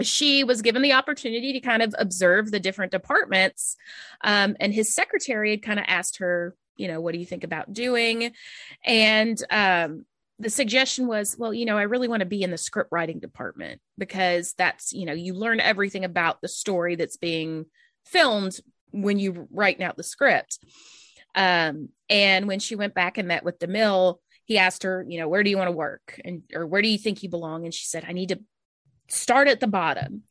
She 0.00 0.44
was 0.44 0.62
given 0.62 0.82
the 0.82 0.92
opportunity 0.92 1.52
to 1.54 1.60
kind 1.60 1.82
of 1.82 1.94
observe 1.98 2.50
the 2.50 2.60
different 2.60 2.92
departments, 2.92 3.76
um, 4.22 4.56
and 4.60 4.72
his 4.72 4.94
secretary 4.94 5.50
had 5.50 5.62
kind 5.62 5.78
of 5.78 5.86
asked 5.88 6.18
her, 6.18 6.54
you 6.76 6.88
know, 6.88 7.00
what 7.00 7.12
do 7.12 7.18
you 7.18 7.26
think 7.26 7.44
about 7.44 7.72
doing? 7.72 8.32
And 8.84 9.42
um, 9.50 10.04
the 10.38 10.50
suggestion 10.50 11.06
was, 11.08 11.36
well, 11.36 11.52
you 11.52 11.66
know, 11.66 11.76
I 11.76 11.82
really 11.82 12.08
want 12.08 12.20
to 12.20 12.26
be 12.26 12.42
in 12.42 12.50
the 12.50 12.58
script 12.58 12.90
writing 12.92 13.18
department 13.18 13.80
because 13.98 14.54
that's, 14.54 14.92
you 14.92 15.04
know, 15.04 15.12
you 15.12 15.34
learn 15.34 15.60
everything 15.60 16.04
about 16.04 16.40
the 16.40 16.48
story 16.48 16.94
that's 16.94 17.16
being 17.16 17.66
filmed 18.06 18.58
when 18.92 19.18
you 19.18 19.48
writing 19.50 19.82
out 19.82 19.96
the 19.96 20.04
script. 20.04 20.58
Um, 21.34 21.88
and 22.08 22.46
when 22.46 22.60
she 22.60 22.76
went 22.76 22.94
back 22.94 23.18
and 23.18 23.28
met 23.28 23.44
with 23.44 23.58
DeMille, 23.58 24.18
he 24.44 24.58
asked 24.58 24.84
her, 24.84 25.04
you 25.06 25.18
know, 25.18 25.28
where 25.28 25.42
do 25.42 25.50
you 25.50 25.58
want 25.58 25.68
to 25.68 25.76
work? 25.76 26.20
And 26.24 26.42
or 26.54 26.66
where 26.66 26.80
do 26.80 26.88
you 26.88 26.98
think 26.98 27.22
you 27.22 27.28
belong? 27.28 27.64
And 27.64 27.74
she 27.74 27.86
said, 27.86 28.04
I 28.08 28.12
need 28.12 28.30
to 28.30 28.40
start 29.08 29.48
at 29.48 29.60
the 29.60 29.66
bottom. 29.66 30.22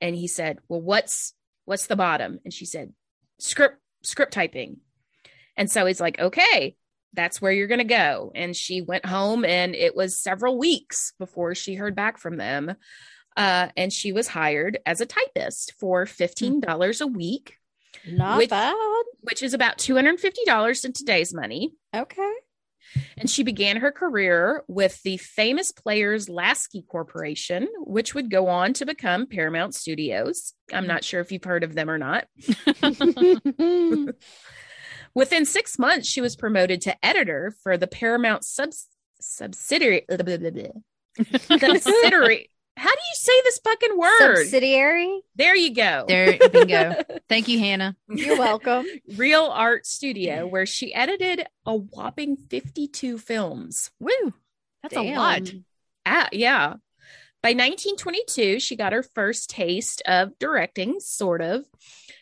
And 0.00 0.14
he 0.14 0.26
said, 0.28 0.58
Well, 0.68 0.80
what's 0.82 1.34
what's 1.64 1.86
the 1.86 1.96
bottom? 1.96 2.38
And 2.44 2.52
she 2.52 2.66
said, 2.66 2.92
script 3.38 3.78
script 4.02 4.32
typing. 4.32 4.78
And 5.56 5.70
so 5.70 5.86
he's 5.86 6.00
like, 6.00 6.18
okay, 6.18 6.76
that's 7.12 7.40
where 7.40 7.52
you're 7.52 7.68
going 7.68 7.78
to 7.78 7.84
go. 7.84 8.32
And 8.34 8.54
she 8.56 8.82
went 8.82 9.06
home, 9.06 9.44
and 9.44 9.74
it 9.74 9.94
was 9.96 10.18
several 10.18 10.58
weeks 10.58 11.12
before 11.18 11.54
she 11.54 11.74
heard 11.76 11.94
back 11.94 12.18
from 12.18 12.36
them. 12.36 12.74
Uh, 13.36 13.68
and 13.76 13.92
she 13.92 14.12
was 14.12 14.26
hired 14.28 14.78
as 14.84 15.00
a 15.00 15.06
typist 15.06 15.74
for 15.78 16.04
$15 16.06 17.00
a 17.00 17.06
week, 17.06 17.56
Not 18.06 18.38
Which- 18.38 18.50
bad. 18.50 18.74
which 19.20 19.42
is 19.42 19.54
about 19.54 19.78
$250 19.78 20.84
in 20.84 20.92
today's 20.92 21.32
money. 21.32 21.72
Okay. 21.94 22.32
And 23.16 23.28
she 23.28 23.42
began 23.42 23.78
her 23.78 23.92
career 23.92 24.62
with 24.68 25.02
the 25.02 25.16
famous 25.16 25.72
Players 25.72 26.28
Lasky 26.28 26.82
Corporation, 26.82 27.68
which 27.78 28.14
would 28.14 28.30
go 28.30 28.48
on 28.48 28.72
to 28.74 28.86
become 28.86 29.26
Paramount 29.26 29.74
Studios. 29.74 30.52
I'm 30.72 30.86
not 30.86 31.04
sure 31.04 31.20
if 31.20 31.32
you've 31.32 31.44
heard 31.44 31.64
of 31.64 31.74
them 31.74 31.90
or 31.90 31.98
not. 31.98 32.26
Within 35.14 35.44
six 35.44 35.78
months, 35.78 36.08
she 36.08 36.20
was 36.20 36.34
promoted 36.34 36.80
to 36.82 37.04
editor 37.04 37.54
for 37.62 37.76
the 37.76 37.86
Paramount 37.86 38.44
subs- 38.44 38.88
subsidiary. 39.20 40.04
blah, 40.08 40.16
blah, 40.18 40.36
blah, 40.36 41.74
subsidiary. 41.78 42.50
How 42.76 42.90
do 42.90 42.98
you 42.98 43.14
say 43.14 43.32
this 43.44 43.60
fucking 43.62 43.98
word? 43.98 44.36
Subsidiary. 44.38 45.20
there 45.36 45.54
you 45.54 45.74
go. 45.74 46.04
There, 46.08 46.38
bingo. 46.52 47.02
Thank 47.28 47.48
you, 47.48 47.58
Hannah. 47.58 47.96
You're 48.08 48.38
welcome. 48.38 48.84
Real 49.16 49.44
Art 49.44 49.86
Studio, 49.86 50.46
where 50.46 50.66
she 50.66 50.92
edited 50.92 51.46
a 51.64 51.76
whopping 51.76 52.36
52 52.36 53.18
films. 53.18 53.90
Woo. 54.00 54.34
That's 54.82 54.96
a 54.96 55.14
lot. 55.14 55.44
Damn. 55.44 55.64
Ah, 56.04 56.28
yeah. 56.32 56.74
By 57.44 57.50
1922, 57.50 58.58
she 58.58 58.74
got 58.74 58.94
her 58.94 59.02
first 59.02 59.50
taste 59.50 60.00
of 60.06 60.30
directing, 60.38 60.98
sort 60.98 61.42
of. 61.42 61.66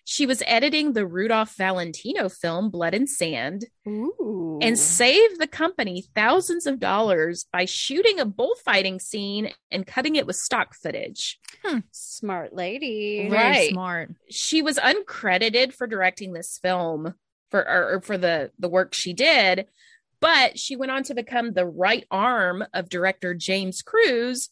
She 0.02 0.26
was 0.26 0.42
editing 0.48 0.94
the 0.94 1.06
Rudolph 1.06 1.54
Valentino 1.54 2.28
film 2.28 2.70
Blood 2.70 2.92
and 2.92 3.08
Sand 3.08 3.66
Ooh. 3.86 4.58
and 4.60 4.76
saved 4.76 5.38
the 5.38 5.46
company 5.46 6.04
thousands 6.16 6.66
of 6.66 6.80
dollars 6.80 7.46
by 7.52 7.66
shooting 7.66 8.18
a 8.18 8.24
bullfighting 8.24 8.98
scene 8.98 9.52
and 9.70 9.86
cutting 9.86 10.16
it 10.16 10.26
with 10.26 10.34
stock 10.34 10.74
footage. 10.74 11.38
Hmm. 11.64 11.78
smart 11.92 12.52
lady. 12.52 13.28
Right. 13.30 13.52
Very 13.52 13.68
smart. 13.68 14.16
She 14.28 14.60
was 14.60 14.76
uncredited 14.76 15.72
for 15.72 15.86
directing 15.86 16.32
this 16.32 16.58
film 16.60 17.14
for 17.52 17.60
or, 17.60 17.94
or 17.94 18.00
for 18.00 18.18
the 18.18 18.50
the 18.58 18.68
work 18.68 18.92
she 18.92 19.12
did, 19.12 19.68
but 20.18 20.58
she 20.58 20.74
went 20.74 20.90
on 20.90 21.04
to 21.04 21.14
become 21.14 21.52
the 21.52 21.64
right 21.64 22.06
arm 22.10 22.64
of 22.74 22.88
director 22.88 23.34
James 23.34 23.84
Cruze, 23.84 24.48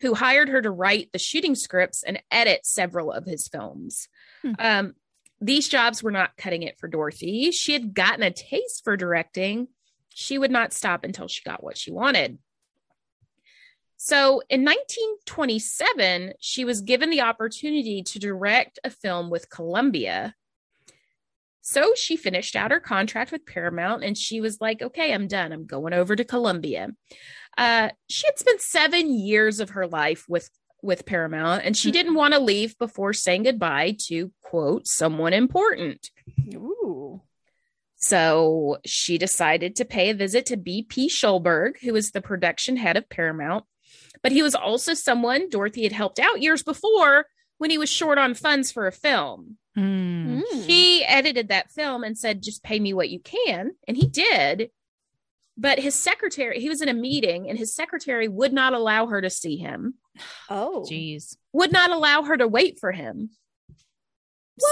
who 0.00 0.14
hired 0.14 0.48
her 0.48 0.62
to 0.62 0.70
write 0.70 1.10
the 1.12 1.18
shooting 1.18 1.54
scripts 1.54 2.02
and 2.02 2.22
edit 2.30 2.64
several 2.64 3.12
of 3.12 3.26
his 3.26 3.48
films. 3.48 4.08
Hmm. 4.42 4.52
Um, 4.58 4.94
these 5.40 5.68
jobs 5.68 6.02
were 6.02 6.10
not 6.10 6.36
cutting 6.36 6.62
it 6.62 6.78
for 6.78 6.88
Dorothy. 6.88 7.50
She 7.50 7.72
had 7.72 7.94
gotten 7.94 8.22
a 8.22 8.30
taste 8.30 8.82
for 8.84 8.96
directing. 8.96 9.68
She 10.10 10.38
would 10.38 10.50
not 10.50 10.72
stop 10.72 11.04
until 11.04 11.28
she 11.28 11.42
got 11.42 11.62
what 11.62 11.78
she 11.78 11.90
wanted. 11.90 12.38
So 13.96 14.42
in 14.48 14.64
1927, 14.64 16.32
she 16.40 16.64
was 16.64 16.80
given 16.80 17.10
the 17.10 17.20
opportunity 17.20 18.02
to 18.04 18.18
direct 18.18 18.78
a 18.82 18.90
film 18.90 19.28
with 19.28 19.50
Columbia. 19.50 20.34
So 21.60 21.94
she 21.94 22.16
finished 22.16 22.56
out 22.56 22.70
her 22.70 22.80
contract 22.80 23.30
with 23.30 23.44
Paramount 23.44 24.02
and 24.02 24.16
she 24.16 24.40
was 24.40 24.60
like, 24.60 24.80
okay, 24.80 25.12
I'm 25.12 25.28
done. 25.28 25.52
I'm 25.52 25.66
going 25.66 25.92
over 25.92 26.16
to 26.16 26.24
Columbia. 26.24 26.88
Uh, 27.58 27.90
she 28.08 28.26
had 28.26 28.38
spent 28.38 28.60
seven 28.60 29.12
years 29.12 29.60
of 29.60 29.70
her 29.70 29.86
life 29.86 30.24
with 30.28 30.50
with 30.82 31.04
Paramount 31.04 31.62
and 31.64 31.76
she 31.76 31.90
didn't 31.90 32.14
want 32.14 32.32
to 32.32 32.40
leave 32.40 32.78
before 32.78 33.12
saying 33.12 33.42
goodbye 33.42 33.96
to 34.06 34.32
quote 34.42 34.86
someone 34.86 35.34
important. 35.34 36.10
Ooh. 36.54 37.20
So 37.96 38.78
she 38.86 39.18
decided 39.18 39.76
to 39.76 39.84
pay 39.84 40.08
a 40.08 40.14
visit 40.14 40.46
to 40.46 40.56
B.P. 40.56 41.08
Schulberg, 41.08 41.78
who 41.82 41.92
was 41.92 42.10
the 42.10 42.22
production 42.22 42.78
head 42.78 42.96
of 42.96 43.10
Paramount. 43.10 43.64
But 44.22 44.32
he 44.32 44.42
was 44.42 44.54
also 44.54 44.94
someone 44.94 45.50
Dorothy 45.50 45.82
had 45.82 45.92
helped 45.92 46.18
out 46.18 46.42
years 46.42 46.62
before 46.62 47.26
when 47.58 47.70
he 47.70 47.78
was 47.78 47.90
short 47.90 48.16
on 48.16 48.34
funds 48.34 48.72
for 48.72 48.86
a 48.86 48.92
film. 48.92 49.58
Mm. 49.76 50.42
He 50.64 51.04
edited 51.04 51.48
that 51.48 51.70
film 51.70 52.04
and 52.04 52.16
said, 52.16 52.42
just 52.42 52.62
pay 52.62 52.80
me 52.80 52.94
what 52.94 53.10
you 53.10 53.20
can. 53.20 53.72
And 53.86 53.96
he 53.96 54.06
did. 54.06 54.70
But 55.60 55.78
his 55.78 55.94
secretary, 55.94 56.58
he 56.58 56.70
was 56.70 56.80
in 56.80 56.88
a 56.88 56.94
meeting 56.94 57.50
and 57.50 57.58
his 57.58 57.74
secretary 57.76 58.28
would 58.28 58.52
not 58.54 58.72
allow 58.72 59.06
her 59.08 59.20
to 59.20 59.28
see 59.28 59.58
him, 59.58 59.94
Oh. 60.48 60.86
Jeez. 60.90 61.36
would 61.52 61.70
not 61.70 61.90
allow 61.90 62.22
her 62.22 62.36
to 62.36 62.48
wait 62.48 62.80
for 62.80 62.92
him. 62.92 63.28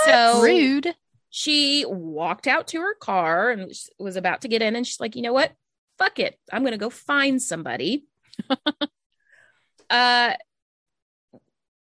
So 0.06 0.40
Rude. 0.42 0.94
she 1.28 1.84
walked 1.86 2.46
out 2.46 2.68
to 2.68 2.80
her 2.80 2.94
car 2.94 3.50
and 3.50 3.70
was 3.98 4.16
about 4.16 4.40
to 4.42 4.48
get 4.48 4.62
in 4.62 4.76
and 4.76 4.86
she's 4.86 4.98
like 5.00 5.14
you 5.16 5.22
know 5.22 5.32
what 5.32 5.52
fuck 5.98 6.18
it 6.18 6.38
i'm 6.52 6.62
gonna 6.62 6.76
go 6.76 6.90
find 6.90 7.40
somebody 7.40 8.04
uh 9.90 10.32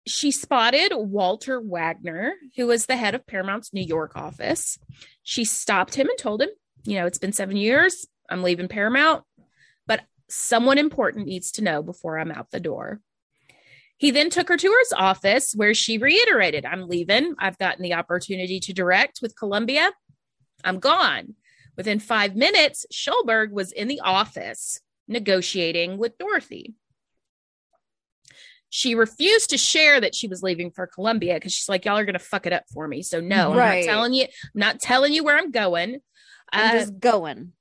she 0.06 0.30
spotted 0.32 0.92
walter 0.94 1.60
wanger 1.60 2.32
who 2.56 2.66
was 2.66 2.86
the 2.86 2.96
head 2.96 3.14
of 3.14 3.24
paramount's 3.26 3.72
new 3.72 3.84
york 3.84 4.16
office 4.16 4.78
she 5.22 5.44
stopped 5.44 5.94
him 5.94 6.08
and 6.08 6.18
told 6.18 6.42
him 6.42 6.50
you 6.84 6.96
know 6.98 7.06
it's 7.06 7.18
been 7.18 7.32
seven 7.32 7.56
years 7.56 8.06
i'm 8.32 8.42
leaving 8.42 8.68
paramount 8.68 9.22
but 9.86 10.00
someone 10.28 10.78
important 10.78 11.26
needs 11.26 11.52
to 11.52 11.62
know 11.62 11.82
before 11.82 12.18
i'm 12.18 12.32
out 12.32 12.50
the 12.50 12.60
door 12.60 13.00
he 13.98 14.10
then 14.10 14.30
took 14.30 14.48
her 14.48 14.56
to 14.56 14.76
his 14.80 14.92
office 14.94 15.52
where 15.54 15.74
she 15.74 15.96
reiterated, 15.96 16.66
I'm 16.66 16.88
leaving. 16.88 17.36
I've 17.38 17.56
gotten 17.56 17.84
the 17.84 17.94
opportunity 17.94 18.58
to 18.58 18.72
direct 18.72 19.20
with 19.22 19.36
Columbia. 19.38 19.92
I'm 20.64 20.80
gone. 20.80 21.36
Within 21.76 22.00
five 22.00 22.34
minutes, 22.34 22.84
Schulberg 22.92 23.52
was 23.52 23.70
in 23.70 23.86
the 23.86 24.00
office 24.00 24.80
negotiating 25.06 25.98
with 25.98 26.18
Dorothy. 26.18 26.74
She 28.70 28.96
refused 28.96 29.50
to 29.50 29.56
share 29.56 30.00
that 30.00 30.16
she 30.16 30.26
was 30.26 30.42
leaving 30.42 30.72
for 30.72 30.88
Columbia 30.88 31.34
because 31.34 31.52
she's 31.52 31.68
like, 31.68 31.84
Y'all 31.84 31.96
are 31.98 32.04
going 32.04 32.14
to 32.14 32.18
fuck 32.18 32.44
it 32.44 32.52
up 32.52 32.64
for 32.74 32.88
me. 32.88 33.02
So, 33.02 33.20
no, 33.20 33.52
I'm 33.52 33.56
not 33.56 33.84
telling 33.84 34.14
you. 34.14 34.24
I'm 34.24 34.60
not 34.60 34.80
telling 34.80 35.12
you 35.12 35.22
where 35.22 35.38
I'm 35.38 35.52
going. 35.52 36.00
I'm 36.52 36.76
Uh, 36.76 36.80
just 36.80 36.98
going. 36.98 37.52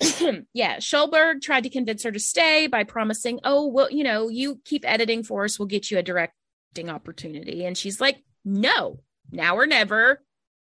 yeah, 0.52 0.76
Schulberg 0.76 1.42
tried 1.42 1.64
to 1.64 1.70
convince 1.70 2.04
her 2.04 2.12
to 2.12 2.20
stay 2.20 2.66
by 2.68 2.84
promising, 2.84 3.40
"Oh, 3.42 3.66
well, 3.66 3.90
you 3.90 4.04
know, 4.04 4.28
you 4.28 4.60
keep 4.64 4.88
editing 4.88 5.24
for 5.24 5.44
us, 5.44 5.58
we'll 5.58 5.66
get 5.66 5.90
you 5.90 5.98
a 5.98 6.02
directing 6.02 6.88
opportunity." 6.88 7.64
And 7.64 7.76
she's 7.76 8.00
like, 8.00 8.22
"No, 8.44 9.00
now 9.32 9.56
or 9.56 9.66
never." 9.66 10.22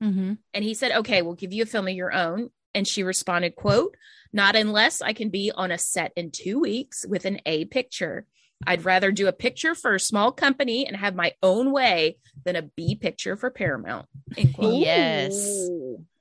Mm-hmm. 0.04 0.34
And 0.54 0.64
he 0.64 0.74
said, 0.74 0.92
"Okay, 0.92 1.22
we'll 1.22 1.36
give 1.36 1.54
you 1.54 1.64
a 1.64 1.68
film 1.68 1.88
of 1.88 1.94
your 1.94 2.12
own." 2.12 2.50
And 2.74 2.88
she 2.88 3.04
responded, 3.04 3.56
"Quote: 3.56 3.96
Not 4.34 4.56
unless 4.56 5.02
I 5.02 5.14
can 5.14 5.30
be 5.30 5.52
on 5.52 5.72
a 5.72 5.78
set 5.78 6.14
in 6.16 6.32
2 6.32 6.60
weeks 6.60 7.06
with 7.08 7.26
an 7.26 7.42
A 7.46 7.66
picture. 7.66 8.26
I'd 8.66 8.86
rather 8.86 9.12
do 9.12 9.28
a 9.28 9.34
picture 9.34 9.76
for 9.76 9.96
a 9.96 10.00
small 10.00 10.32
company 10.32 10.88
and 10.88 10.96
have 10.96 11.16
my 11.16 11.34
own 11.44 11.72
way 11.72 12.18
than 12.44 12.56
a 12.56 12.64
B 12.64 12.96
picture 12.96 13.36
for 13.36 13.52
Paramount." 13.52 14.08
Quote. 14.56 14.82
Yes. 14.82 15.70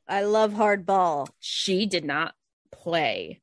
I 0.07 0.25
love 0.25 0.53
hardball. 0.53 1.29
she 1.39 1.87
did 1.87 2.05
not 2.05 2.35
play. 2.83 3.41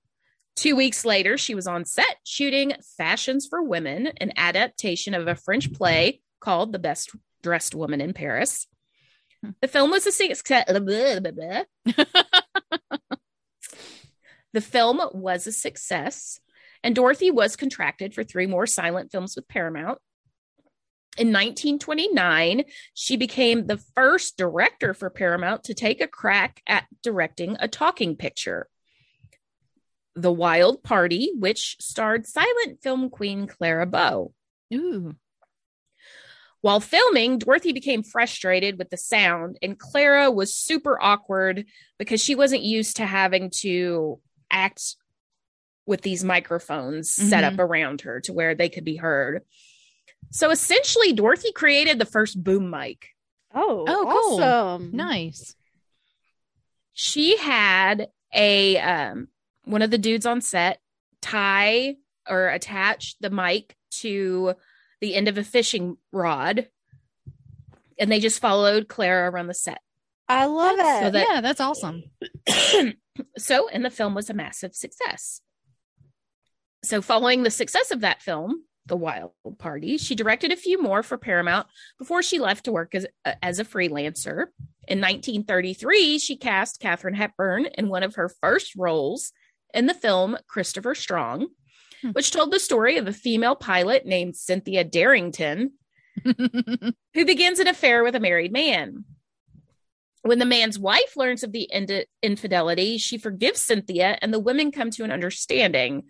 Two 0.56 0.75
weeks 0.75 1.06
later, 1.06 1.38
she 1.38 1.53
was 1.53 1.67
on 1.67 1.86
set 1.86 2.17
shooting 2.24 2.74
Fashions 2.98 3.46
for 3.48 3.62
Women, 3.62 4.08
an 4.17 4.34
adaptation 4.36 5.13
of 5.13 5.27
a 5.27 5.36
French 5.36 5.72
play 5.72 6.22
called 6.39 6.74
The 6.74 6.79
Best 6.79 7.12
Dressed 7.44 7.75
Woman 7.75 8.01
in 8.01 8.13
Paris. 8.13 8.65
The 9.62 9.67
film 9.67 9.91
was 9.91 10.08
a 10.08 10.12
success. 10.12 10.41
the 14.53 14.62
film 14.62 15.00
was 15.13 15.46
a 15.46 15.51
success, 15.51 16.39
and 16.84 16.96
Dorothy 16.96 17.29
was 17.29 17.56
contracted 17.56 18.15
for 18.15 18.24
three 18.24 18.48
more 18.48 18.65
silent 18.65 19.12
films 19.12 19.36
with 19.36 19.48
Paramount. 19.48 20.00
In 21.17 21.27
1929, 21.27 22.63
she 22.94 23.17
became 23.17 23.65
the 23.65 23.77
first 23.96 24.38
director 24.38 24.94
for 24.94 25.10
Paramount 25.10 25.65
to 25.65 25.74
take 25.74 26.01
a 26.01 26.08
crack 26.08 26.62
at 26.67 26.86
directing 27.03 27.58
a 27.60 27.67
talking 27.67 28.15
picture. 28.15 28.67
The 30.17 30.31
Wild 30.31 30.81
Party, 30.83 31.31
which 31.38 31.77
starred 31.79 32.25
silent 32.25 32.81
film 32.81 33.09
queen 33.09 33.45
Clara 33.47 33.86
Bow. 33.86 34.33
Ooh. 34.74 35.15
While 36.62 36.79
filming, 36.79 37.38
Dorothy 37.38 37.71
became 37.71 38.01
frustrated 38.01 38.79
with 38.79 38.89
the 38.89 38.97
sound, 38.97 39.59
and 39.62 39.77
Clara 39.77 40.31
was 40.31 40.55
super 40.55 41.01
awkward 41.01 41.65
because 42.00 42.21
she 42.21 42.33
wasn't 42.36 42.63
used 42.63 42.97
to 42.97 43.05
having 43.05 43.51
to 43.62 44.19
act 44.51 44.95
with 45.86 46.01
these 46.01 46.24
microphones 46.24 47.12
set 47.13 47.43
up 47.45 47.59
around 47.59 48.01
her 48.01 48.19
to 48.21 48.33
where 48.33 48.55
they 48.55 48.69
could 48.69 48.83
be 48.83 48.95
heard. 48.97 49.43
So 50.31 50.50
essentially, 50.50 51.13
Dorothy 51.13 51.51
created 51.53 52.00
the 52.00 52.05
first 52.05 52.43
boom 52.43 52.69
mic. 52.71 53.09
Oh, 53.53 53.86
Oh, 53.88 54.03
cool. 54.12 54.43
awesome. 54.43 54.89
Nice. 54.93 55.55
She 56.93 57.38
had 57.38 58.07
a 58.33 58.77
um, 58.79 59.27
one 59.67 59.81
of 59.81 59.91
the 59.91 59.97
dudes 59.97 60.25
on 60.25 60.41
set 60.41 60.79
tie 61.21 61.95
or 62.29 62.50
attach 62.50 63.15
the 63.19 63.29
mic 63.29 63.75
to 63.89 64.53
the 65.01 65.15
end 65.15 65.27
of 65.27 65.38
a 65.38 65.43
fishing 65.43 65.97
rod, 66.12 66.67
and 68.00 68.12
they 68.12 68.19
just 68.19 68.39
followed 68.39 68.88
Clara 68.88 69.29
around 69.31 69.47
the 69.47 69.53
set. 69.53 69.79
I 70.27 70.45
love 70.45 70.77
it. 70.79 71.03
so 71.03 71.09
that- 71.12 71.27
yeah, 71.29 71.41
that's 71.41 71.62
awesome. 71.62 72.03
so, 73.38 73.69
and 73.69 73.83
the 73.86 73.89
film 73.89 74.13
was 74.13 74.29
a 74.29 74.33
massive 74.33 74.75
success. 74.75 75.41
So, 76.83 77.01
following 77.01 77.43
the 77.43 77.50
success 77.51 77.91
of 77.91 78.01
that 78.01 78.21
film, 78.21 78.63
The 78.86 78.95
Wild 78.97 79.31
Party, 79.57 79.97
she 79.97 80.15
directed 80.15 80.51
a 80.51 80.55
few 80.57 80.81
more 80.81 81.01
for 81.03 81.17
Paramount 81.17 81.67
before 81.97 82.21
she 82.21 82.39
left 82.39 82.65
to 82.65 82.71
work 82.71 82.93
as, 82.93 83.07
as 83.41 83.59
a 83.59 83.65
freelancer. 83.65 84.47
In 84.88 85.00
1933, 85.01 86.19
she 86.19 86.38
cast 86.38 86.79
Katharine 86.79 87.15
Hepburn 87.15 87.65
in 87.77 87.89
one 87.89 88.03
of 88.03 88.15
her 88.15 88.29
first 88.29 88.75
roles 88.75 89.31
in 89.74 89.86
the 89.86 89.93
film 89.93 90.38
Christopher 90.47 90.95
Strong, 90.95 91.47
Hmm. 92.01 92.09
which 92.12 92.29
told 92.29 92.51
the 92.51 92.59
story 92.59 92.97
of 92.97 93.07
a 93.07 93.13
female 93.13 93.55
pilot 93.55 94.05
named 94.05 94.36
Cynthia 94.36 94.83
Darrington 94.83 95.71
who 96.24 97.25
begins 97.25 97.59
an 97.59 97.67
affair 97.67 98.03
with 98.03 98.13
a 98.15 98.19
married 98.19 98.51
man. 98.51 99.03
When 100.21 100.39
the 100.39 100.45
man's 100.45 100.77
wife 100.77 101.15
learns 101.15 101.43
of 101.43 101.51
the 101.53 101.67
ind- 101.71 102.05
infidelity, 102.21 102.97
she 102.97 103.17
forgives 103.17 103.62
Cynthia 103.62 104.17
and 104.21 104.33
the 104.33 104.39
women 104.39 104.71
come 104.71 104.91
to 104.91 105.03
an 105.03 105.12
understanding. 105.12 106.03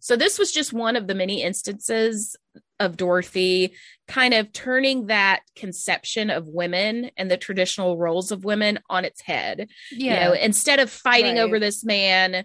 So, 0.00 0.16
this 0.16 0.38
was 0.38 0.50
just 0.52 0.72
one 0.72 0.96
of 0.96 1.06
the 1.06 1.14
many 1.14 1.42
instances 1.42 2.36
of 2.80 2.96
Dorothy 2.96 3.74
kind 4.08 4.34
of 4.34 4.52
turning 4.52 5.06
that 5.06 5.40
conception 5.56 6.30
of 6.30 6.48
women 6.48 7.10
and 7.16 7.30
the 7.30 7.36
traditional 7.36 7.96
roles 7.96 8.32
of 8.32 8.44
women 8.44 8.80
on 8.90 9.04
its 9.04 9.20
head. 9.22 9.68
yeah. 9.92 10.14
You 10.14 10.20
know, 10.28 10.32
instead 10.40 10.78
of 10.80 10.90
fighting 10.90 11.36
Right. 11.36 11.42
over 11.42 11.58
this 11.58 11.84
man, 11.84 12.44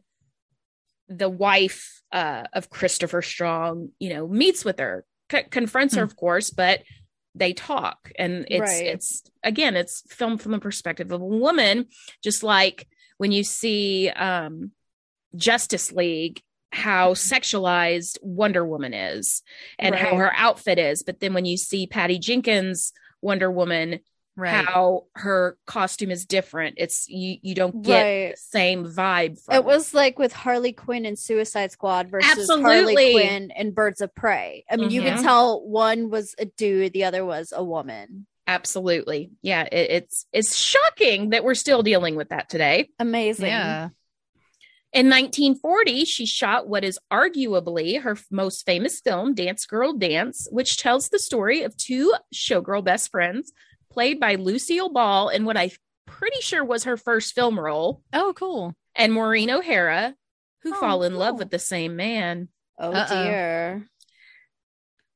the 1.09 1.29
wife 1.29 2.01
uh, 2.11 2.43
of 2.53 2.69
Christopher 2.69 3.21
Strong, 3.21 3.89
you 3.99 4.13
know, 4.13 4.27
meets 4.27 4.63
with 4.63 4.79
her, 4.79 5.05
c- 5.31 5.43
confronts 5.49 5.95
her, 5.95 6.01
Hmm. 6.01 6.09
of 6.09 6.15
course, 6.15 6.49
but 6.51 6.83
they 7.35 7.53
talk, 7.53 8.11
and 8.17 8.45
it's 8.49 8.61
Right. 8.61 8.85
it's 8.87 9.23
again, 9.43 9.75
it's 9.75 10.01
filmed 10.11 10.41
from 10.41 10.51
the 10.51 10.59
perspective 10.59 11.11
of 11.11 11.21
a 11.21 11.25
woman, 11.25 11.87
just 12.23 12.43
like 12.43 12.87
when 13.17 13.31
you 13.31 13.43
see 13.43 14.09
um, 14.09 14.71
Justice 15.35 15.91
League. 15.91 16.41
How 16.71 17.15
sexualized 17.15 18.19
Wonder 18.21 18.63
Woman 18.63 18.93
is 18.93 19.41
and 19.79 19.95
how 19.95 20.15
her 20.15 20.31
outfit 20.35 20.77
is. 20.77 21.01
But 21.01 21.19
then 21.19 21.33
when 21.33 21.45
you 21.45 21.57
see 21.57 21.87
Patty 21.87 22.19
Jenkins 22.19 22.93
Wonder 23.23 23.49
Woman, 23.49 24.01
right. 24.39 24.65
how 24.65 25.05
her 25.15 25.57
costume 25.67 26.11
is 26.11 26.25
different. 26.25 26.75
It's 26.77 27.07
you 27.09 27.37
you 27.41 27.53
don't 27.55 27.81
get 27.81 28.01
Right. 28.01 28.31
the 28.31 28.37
same 28.37 28.85
vibe 28.85 29.39
from 29.43 29.55
It 29.55 29.65
was 29.65 29.93
like 29.93 30.17
with 30.17 30.33
Harley 30.33 30.71
Quinn 30.73 31.05
and 31.05 31.17
Suicide 31.19 31.71
Squad 31.71 32.09
versus 32.09 32.31
Absolutely. 32.31 32.63
Harley 32.63 33.11
Quinn 33.13 33.51
and 33.51 33.75
Birds 33.75 34.01
of 34.01 34.13
Prey. 34.15 34.65
I 34.69 34.77
mean, 34.77 34.91
you 34.91 35.01
Mhm. 35.01 35.15
could 35.15 35.23
tell 35.23 35.61
one 35.67 36.09
was 36.09 36.33
a 36.39 36.45
dude, 36.45 36.93
the 36.93 37.03
other 37.03 37.25
was 37.25 37.53
a 37.55 37.63
woman. 37.63 38.25
absolutely 38.47 39.29
yeah 39.43 39.61
it, 39.71 39.91
it's 39.91 40.25
it's 40.33 40.55
shocking 40.55 41.29
that 41.29 41.43
we're 41.43 41.53
still 41.53 41.83
dealing 41.83 42.15
with 42.15 42.29
that 42.29 42.49
today 42.49 42.89
Amazing. 42.97 43.45
yeah. 43.45 43.89
in 44.91 45.05
1940 45.07 46.03
she 46.05 46.25
shot 46.25 46.67
what 46.67 46.83
is 46.83 46.97
arguably 47.13 48.01
her 48.01 48.17
most 48.31 48.65
famous 48.65 49.01
film 49.01 49.35
dance 49.35 49.67
girl 49.67 49.93
dance 49.93 50.47
which 50.51 50.77
tells 50.77 51.09
the 51.09 51.19
story 51.19 51.61
of 51.61 51.77
two 51.77 52.11
showgirl 52.33 52.83
best 52.83 53.11
friends 53.11 53.51
played 53.89 54.19
by 54.19 54.35
lucille 54.35 54.89
ball 54.89 55.29
in 55.29 55.45
what 55.45 55.57
i'm 55.57 55.69
pretty 56.05 56.41
sure 56.41 56.63
was 56.63 56.83
her 56.85 56.97
first 56.97 57.33
film 57.35 57.59
role 57.59 58.01
Oh, 58.13 58.33
cool. 58.35 58.73
and 58.95 59.13
maureen 59.13 59.49
o'hara 59.49 60.15
who 60.63 60.73
Oh, 60.75 60.79
fall 60.79 61.03
in 61.03 61.15
love 61.15 61.37
with 61.39 61.49
the 61.49 61.59
same 61.59 61.95
man 61.95 62.49
Oh 62.79 62.91
Uh-oh. 62.93 63.23
dear. 63.23 63.87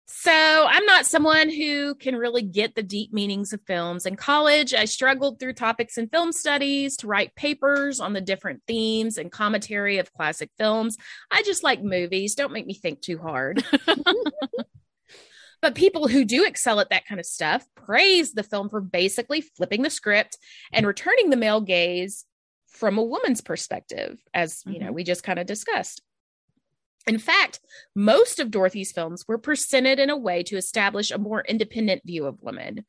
So 0.06 0.32
I'm 0.32 0.86
not 0.86 1.06
someone 1.06 1.50
who 1.50 1.96
can 1.96 2.16
really 2.16 2.42
get 2.44 2.76
the 2.76 2.84
deep 2.84 3.12
meanings 3.14 3.52
of 3.52 3.62
films. 3.66 4.06
In 4.06 4.16
college, 4.16 4.74
I 4.74 4.86
struggled 4.86 5.40
through 5.40 5.54
topics 5.54 5.98
in 5.98 6.08
film 6.08 6.32
studies 6.34 6.96
to 6.98 7.08
write 7.08 7.36
papers 7.36 8.00
on 8.00 8.14
the 8.14 8.22
different 8.22 8.62
themes 8.68 9.18
and 9.18 9.32
commentary 9.32 9.98
of 9.98 10.14
classic 10.14 10.50
films. 10.58 10.98
I 11.32 11.42
just 11.44 11.64
like 11.64 11.82
movies. 11.84 12.36
Don't 12.36 12.54
make 12.54 12.68
me 12.68 12.74
think 12.74 13.02
too 13.02 13.18
hard. 13.18 13.66
but 15.64 15.76
people 15.76 16.10
who 16.10 16.26
do 16.26 16.44
excel 16.44 16.82
at 16.82 16.90
that 16.90 17.06
kind 17.08 17.22
of 17.22 17.26
stuff 17.26 17.66
praise 17.74 18.34
the 18.34 18.44
film 18.44 18.68
for 18.68 18.82
basically 18.82 19.40
flipping 19.40 19.82
the 19.82 19.90
script 19.90 20.38
and 20.74 20.86
returning 20.86 21.30
the 21.30 21.38
male 21.38 21.62
gaze 21.62 22.26
from 22.68 22.98
a 22.98 23.04
woman's 23.04 23.40
perspective, 23.40 24.20
as 24.34 24.62
you 24.66 24.78
know, 24.78 24.88
Mhm. 24.92 24.94
we 24.94 25.04
just 25.06 25.24
kind 25.24 25.40
of 25.40 25.48
discussed. 25.48 26.02
In 27.08 27.18
fact, 27.18 27.62
most 27.96 28.42
of 28.42 28.52
Dorothy's 28.52 28.92
films 28.92 29.26
were 29.26 29.38
presented 29.38 30.00
in 30.00 30.10
a 30.10 30.18
way 30.18 30.44
to 30.44 30.58
establish 30.58 31.12
a 31.12 31.18
more 31.18 31.46
independent 31.48 32.04
view 32.06 32.26
of 32.26 32.42
women. 32.42 32.86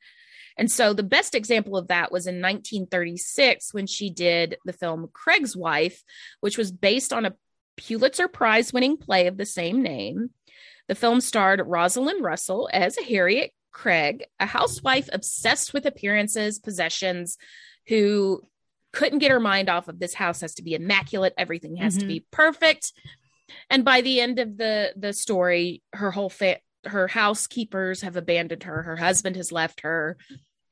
And 0.59 0.69
so 0.69 0.93
the 0.95 1.05
best 1.05 1.37
example 1.37 1.77
of 1.77 1.87
that 1.87 2.11
was 2.11 2.27
in 2.27 2.41
1936 2.41 3.73
when 3.73 3.87
she 3.87 4.11
did 4.11 4.59
the 4.65 4.73
film 4.73 5.11
Craig's 5.13 5.57
Wife, 5.57 6.03
which 6.41 6.59
was 6.59 6.73
based 6.73 7.13
on 7.13 7.25
a 7.25 7.37
Pulitzer 7.77 8.27
Prize 8.27 8.73
winning 8.73 8.97
play 8.97 9.29
of 9.29 9.37
the 9.37 9.47
same 9.47 9.81
name. 9.81 10.31
The 10.89 10.95
film 10.95 11.21
starred 11.21 11.63
Rosalind 11.65 12.23
Russell 12.23 12.69
as 12.73 12.97
Harriet 12.97 13.53
Craig, 13.73 14.25
a 14.39 14.47
housewife 14.47 15.09
obsessed 15.13 15.73
with 15.73 15.87
appearances, 15.87 16.59
possessions, 16.59 17.39
who 17.89 18.43
couldn't 18.93 19.19
get 19.19 19.31
her 19.31 19.41
mind 19.41 19.69
off 19.69 19.89
of 19.89 19.99
this 19.99 20.15
house 20.15 20.41
has 20.41 20.55
to 20.55 20.63
be 20.63 20.75
immaculate, 20.75 21.35
everything 21.37 21.77
has 21.77 21.97
to 21.99 22.05
Mhm. 22.05 22.09
be 22.09 22.27
perfect. 22.31 22.93
And 23.69 23.85
by 23.85 24.01
the 24.01 24.21
end 24.21 24.39
of 24.39 24.57
the 24.57 24.93
the 24.97 25.13
story, 25.13 25.83
her 25.93 26.11
whole 26.11 26.31
fa- 26.31 26.61
her 26.87 27.09
housekeepers 27.09 28.03
have 28.03 28.17
abandoned 28.17 28.63
her, 28.65 28.83
her 28.83 28.97
husband 28.97 29.37
has 29.37 29.51
left 29.51 29.81
her, 29.81 30.17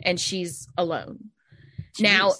and 0.03 0.21
she's 0.21 0.69
alone. 0.77 1.31
Now, 1.99 2.35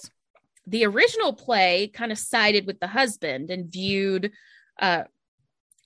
the 0.65 0.85
original 0.85 1.33
play 1.33 1.87
kind 1.87 2.11
of 2.11 2.17
sided 2.17 2.65
with 2.65 2.79
the 2.79 2.87
husband 2.87 3.49
and 3.49 3.69
viewed 3.71 4.31
uh, 4.79 5.03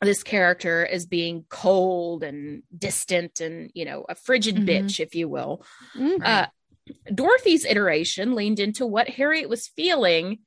this 0.02 0.24
character 0.24 0.86
as 0.86 1.06
being 1.06 1.46
cold 1.50 2.24
and 2.24 2.64
distant 2.78 3.42
and 3.42 3.72
you 3.74 3.84
know 3.86 4.06
a 4.10 4.16
frigid 4.16 4.56
Mhm. 4.58 4.68
bitch 4.68 5.00
if 5.00 5.16
you 5.16 5.28
will 5.28 5.66
Mm. 5.96 6.20
Right. 6.20 6.44
uh, 6.44 6.48
dorothy's 7.14 7.66
iteration 7.66 8.36
leaned 8.36 8.60
into 8.60 8.86
what 8.86 9.10
harriet 9.10 9.50
was 9.50 9.68
feeling 9.68 10.40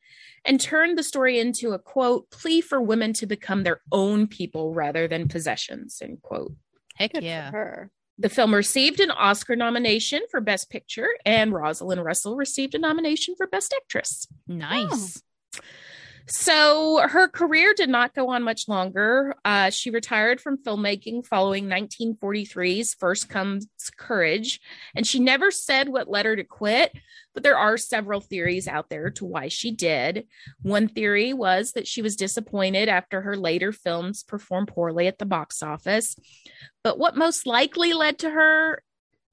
and 0.44 0.60
turned 0.60 0.96
the 0.96 1.02
story 1.02 1.38
into 1.38 1.72
a 1.72 1.78
quote 1.78 2.30
plea 2.30 2.60
for 2.60 2.80
women 2.80 3.12
to 3.14 3.26
become 3.26 3.62
their 3.62 3.80
own 3.92 4.26
people 4.26 4.72
rather 4.72 5.06
than 5.08 5.28
possessions 5.28 6.00
end 6.02 6.22
quote 6.22 6.52
Heck 6.96 7.12
Good 7.14 7.24
yeah. 7.24 7.50
for 7.50 7.56
her. 7.56 7.90
the 8.18 8.28
film 8.28 8.54
received 8.54 9.00
an 9.00 9.10
oscar 9.10 9.56
nomination 9.56 10.20
for 10.30 10.40
best 10.40 10.70
picture 10.70 11.08
and 11.26 11.52
rosalind 11.52 12.02
russell 12.04 12.36
received 12.36 12.74
a 12.74 12.78
nomination 12.78 13.34
for 13.36 13.46
best 13.46 13.74
actress 13.76 14.26
Nice. 14.46 15.22
So 16.30 17.00
her 17.08 17.26
career 17.26 17.74
did 17.76 17.88
not 17.88 18.14
go 18.14 18.28
on 18.28 18.44
much 18.44 18.68
longer. 18.68 19.34
Uh, 19.44 19.70
she 19.70 19.90
retired 19.90 20.40
from 20.40 20.62
filmmaking 20.62 21.26
following 21.26 21.66
1943's 21.66 22.94
First 22.94 23.28
Comes 23.28 23.66
Courage, 23.96 24.60
and 24.94 25.04
she 25.04 25.18
never 25.18 25.50
said 25.50 25.88
what 25.88 26.08
led 26.08 26.26
her 26.26 26.36
to 26.36 26.44
quit. 26.44 26.92
But 27.34 27.42
there 27.42 27.58
are 27.58 27.76
several 27.76 28.20
theories 28.20 28.68
out 28.68 28.90
there 28.90 29.10
to 29.10 29.24
why 29.24 29.48
she 29.48 29.72
did. 29.72 30.28
One 30.62 30.86
theory 30.86 31.32
was 31.32 31.72
that 31.72 31.88
she 31.88 32.00
was 32.00 32.14
disappointed 32.14 32.88
after 32.88 33.22
her 33.22 33.36
later 33.36 33.72
films 33.72 34.22
performed 34.22 34.68
poorly 34.68 35.08
at 35.08 35.18
the 35.18 35.26
box 35.26 35.64
office. 35.64 36.14
But 36.84 36.96
what 36.96 37.16
most 37.16 37.44
likely 37.44 37.92
led 37.92 38.20
to 38.20 38.30
her 38.30 38.84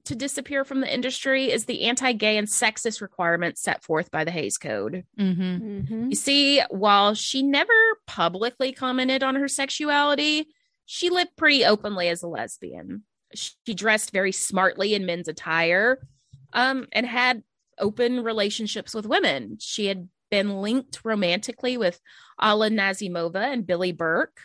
to 0.08 0.14
disappear 0.14 0.64
from 0.64 0.80
the 0.80 0.92
industry 0.92 1.50
is 1.50 1.66
the 1.66 1.84
anti 1.84 2.12
gay 2.12 2.36
and 2.36 2.48
sexist 2.48 3.00
requirements 3.00 3.62
set 3.62 3.82
forth 3.84 4.10
by 4.10 4.24
the 4.24 4.30
Hays 4.30 4.58
Code. 4.58 5.04
Mm-hmm. 5.18 5.42
Mhm. 5.80 6.10
You 6.10 6.16
see, 6.16 6.60
while 6.70 7.14
she 7.14 7.42
never 7.42 7.72
publicly 8.06 8.72
commented 8.72 9.22
on 9.22 9.36
her 9.36 9.48
sexuality, 9.48 10.48
she 10.86 11.10
lived 11.10 11.36
pretty 11.36 11.64
openly 11.64 12.08
as 12.08 12.22
a 12.22 12.28
lesbian. 12.28 13.04
She 13.34 13.74
dressed 13.74 14.10
very 14.10 14.32
smartly 14.32 14.94
in 14.94 15.04
men's 15.04 15.28
attire 15.28 16.06
um, 16.54 16.86
and 16.92 17.06
had 17.06 17.42
open 17.78 18.24
relationships 18.24 18.94
with 18.94 19.06
women. 19.06 19.58
She 19.60 19.86
had 19.86 20.08
been 20.30 20.62
linked 20.62 21.00
romantically 21.04 21.76
with 21.76 22.00
Alla 22.40 22.70
Nazimova 22.70 23.52
and 23.52 23.66
Billie 23.66 23.92
Burke, 23.92 24.40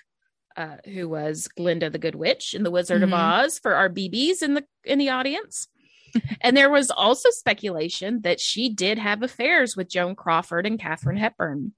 uh, 0.56 0.78
who 0.86 1.08
was 1.10 1.48
Glinda 1.48 1.90
the 1.90 1.98
Good 1.98 2.16
Witch 2.16 2.54
in 2.54 2.64
The 2.64 2.72
Wizard 2.72 3.02
Mhm. 3.02 3.06
of 3.06 3.14
Oz 3.14 3.60
for 3.60 3.74
our 3.76 3.90
BBs 3.90 4.42
in 4.42 4.54
the 4.54 4.66
in 4.84 5.00
the 5.00 5.10
audience. 5.10 5.68
and 6.42 6.56
there 6.56 6.70
was 6.70 6.92
also 6.92 7.30
speculation 7.32 8.22
that 8.22 8.40
she 8.40 8.70
did 8.70 8.98
have 9.00 9.24
affairs 9.24 9.76
with 9.76 9.90
Joan 9.90 10.16
Crawford 10.16 10.66
and 10.66 10.80
Katharine 10.80 11.18
Hepburn. 11.18 11.74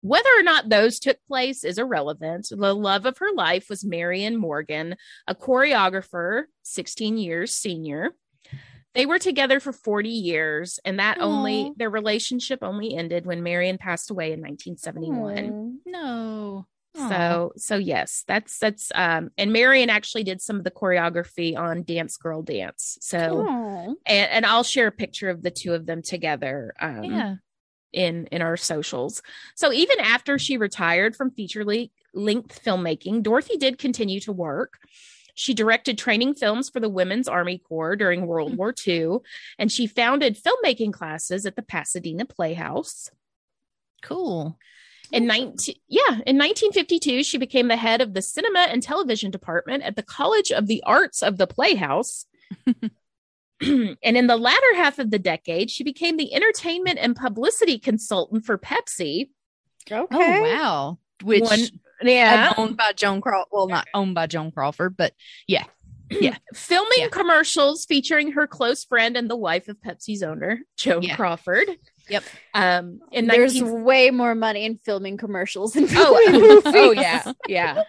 Whether 0.00 0.30
or 0.38 0.42
not 0.42 0.68
those 0.68 0.98
took 1.00 1.18
place 1.26 1.64
is 1.64 1.78
irrelevant. 1.78 2.48
The 2.50 2.74
love 2.74 3.06
of 3.06 3.18
her 3.18 3.32
life 3.34 3.68
was 3.68 3.84
Marion 3.84 4.36
Morgan, 4.36 4.96
a 5.26 5.34
choreographer, 5.34 6.44
16 6.62 7.18
years 7.18 7.52
senior. 7.52 8.12
They 8.94 9.04
were 9.04 9.18
together 9.18 9.58
for 9.60 9.72
40 9.72 10.08
years, 10.08 10.78
and 10.84 10.98
that 11.00 11.18
only 11.20 11.72
their 11.76 11.90
relationship 11.90 12.60
only 12.62 12.94
ended 12.96 13.26
when 13.26 13.42
Marion 13.42 13.76
passed 13.78 14.10
away 14.10 14.32
in 14.32 14.40
1971. 14.40 15.80
No. 15.84 16.66
So 16.96 17.52
so 17.56 17.76
yes, 17.76 18.24
that's 18.26 18.58
that's 18.58 18.90
um 18.94 19.30
and 19.36 19.52
Marion 19.52 19.90
actually 19.90 20.24
did 20.24 20.40
some 20.40 20.56
of 20.56 20.64
the 20.64 20.70
choreography 20.70 21.56
on 21.56 21.82
Dance 21.82 22.16
Girl 22.16 22.42
Dance. 22.42 22.98
So 23.00 23.46
and, 24.06 24.30
and 24.30 24.46
I'll 24.46 24.64
share 24.64 24.86
a 24.88 24.92
picture 24.92 25.28
of 25.28 25.42
the 25.42 25.50
two 25.50 25.74
of 25.74 25.86
them 25.86 26.02
together 26.02 26.74
um 26.80 27.04
yeah. 27.04 27.34
in 27.92 28.26
in 28.28 28.42
our 28.42 28.56
socials. 28.56 29.22
So 29.54 29.72
even 29.72 30.00
after 30.00 30.38
she 30.38 30.56
retired 30.56 31.16
from 31.16 31.30
feature 31.30 31.64
le- 31.64 31.88
length 32.14 32.64
filmmaking, 32.64 33.22
Dorothy 33.22 33.56
did 33.56 33.78
continue 33.78 34.20
to 34.20 34.32
work. 34.32 34.78
She 35.34 35.52
directed 35.52 35.98
training 35.98 36.32
films 36.32 36.70
for 36.70 36.80
the 36.80 36.88
Women's 36.88 37.28
Army 37.28 37.58
Corps 37.58 37.94
during 37.94 38.26
World 38.26 38.52
Hmm. 38.52 38.56
War 38.56 38.74
II, 38.86 39.18
and 39.58 39.70
she 39.70 39.86
founded 39.86 40.38
filmmaking 40.42 40.94
classes 40.94 41.44
at 41.44 41.56
the 41.56 41.62
Pasadena 41.62 42.24
Playhouse. 42.24 43.10
Cool. 44.02 44.58
In 45.12 45.26
19 45.26 45.74
yeah, 45.88 46.00
in 46.08 46.36
1952 46.38 47.22
she 47.22 47.38
became 47.38 47.68
the 47.68 47.76
head 47.76 48.00
of 48.00 48.14
the 48.14 48.22
cinema 48.22 48.60
and 48.60 48.82
television 48.82 49.30
department 49.30 49.82
at 49.84 49.96
the 49.96 50.02
College 50.02 50.50
of 50.50 50.66
the 50.66 50.82
Arts 50.84 51.22
of 51.22 51.38
the 51.38 51.46
Playhouse. 51.46 52.26
and 53.60 53.96
in 54.02 54.26
the 54.26 54.36
latter 54.36 54.74
half 54.76 54.98
of 54.98 55.10
the 55.10 55.18
decade, 55.18 55.70
she 55.70 55.84
became 55.84 56.16
the 56.16 56.34
entertainment 56.34 56.98
and 57.00 57.16
publicity 57.16 57.78
consultant 57.78 58.44
for 58.44 58.58
Pepsi. 58.58 59.30
Okay. 59.90 60.06
Oh 60.10 60.42
wow. 60.42 60.98
Which 61.22 61.42
One- 61.42 61.58
yeah, 62.02 62.52
owned 62.58 62.76
by 62.76 62.92
Joan 62.92 63.22
Crawford. 63.22 63.48
Well, 63.50 63.68
not 63.68 63.88
owned 63.94 64.14
by 64.14 64.26
Joan 64.26 64.50
Crawford, 64.50 64.96
but 64.96 65.12
yeah. 65.46 65.64
Yeah. 66.10 66.36
Filming 66.54 66.98
Yeah. 66.98 67.08
commercials 67.08 67.84
featuring 67.84 68.32
her 68.32 68.46
close 68.46 68.84
friend 68.84 69.16
and 69.16 69.28
the 69.28 69.34
wife 69.36 69.66
of 69.66 69.76
Pepsi's 69.80 70.22
owner, 70.22 70.60
Joan 70.76 71.02
Yeah. 71.02 71.16
Crawford. 71.16 71.68
Yep. 72.08 72.24
Um 72.54 73.00
in 73.12 73.26
There's 73.26 73.54
19- 73.60 73.84
way 73.84 74.10
more 74.10 74.34
money 74.34 74.64
in 74.64 74.78
filming 74.84 75.16
commercials 75.16 75.72
than 75.72 75.86
Oh, 75.90 76.62
oh, 76.66 76.92
yeah, 76.92 77.32
yeah. 77.48 77.82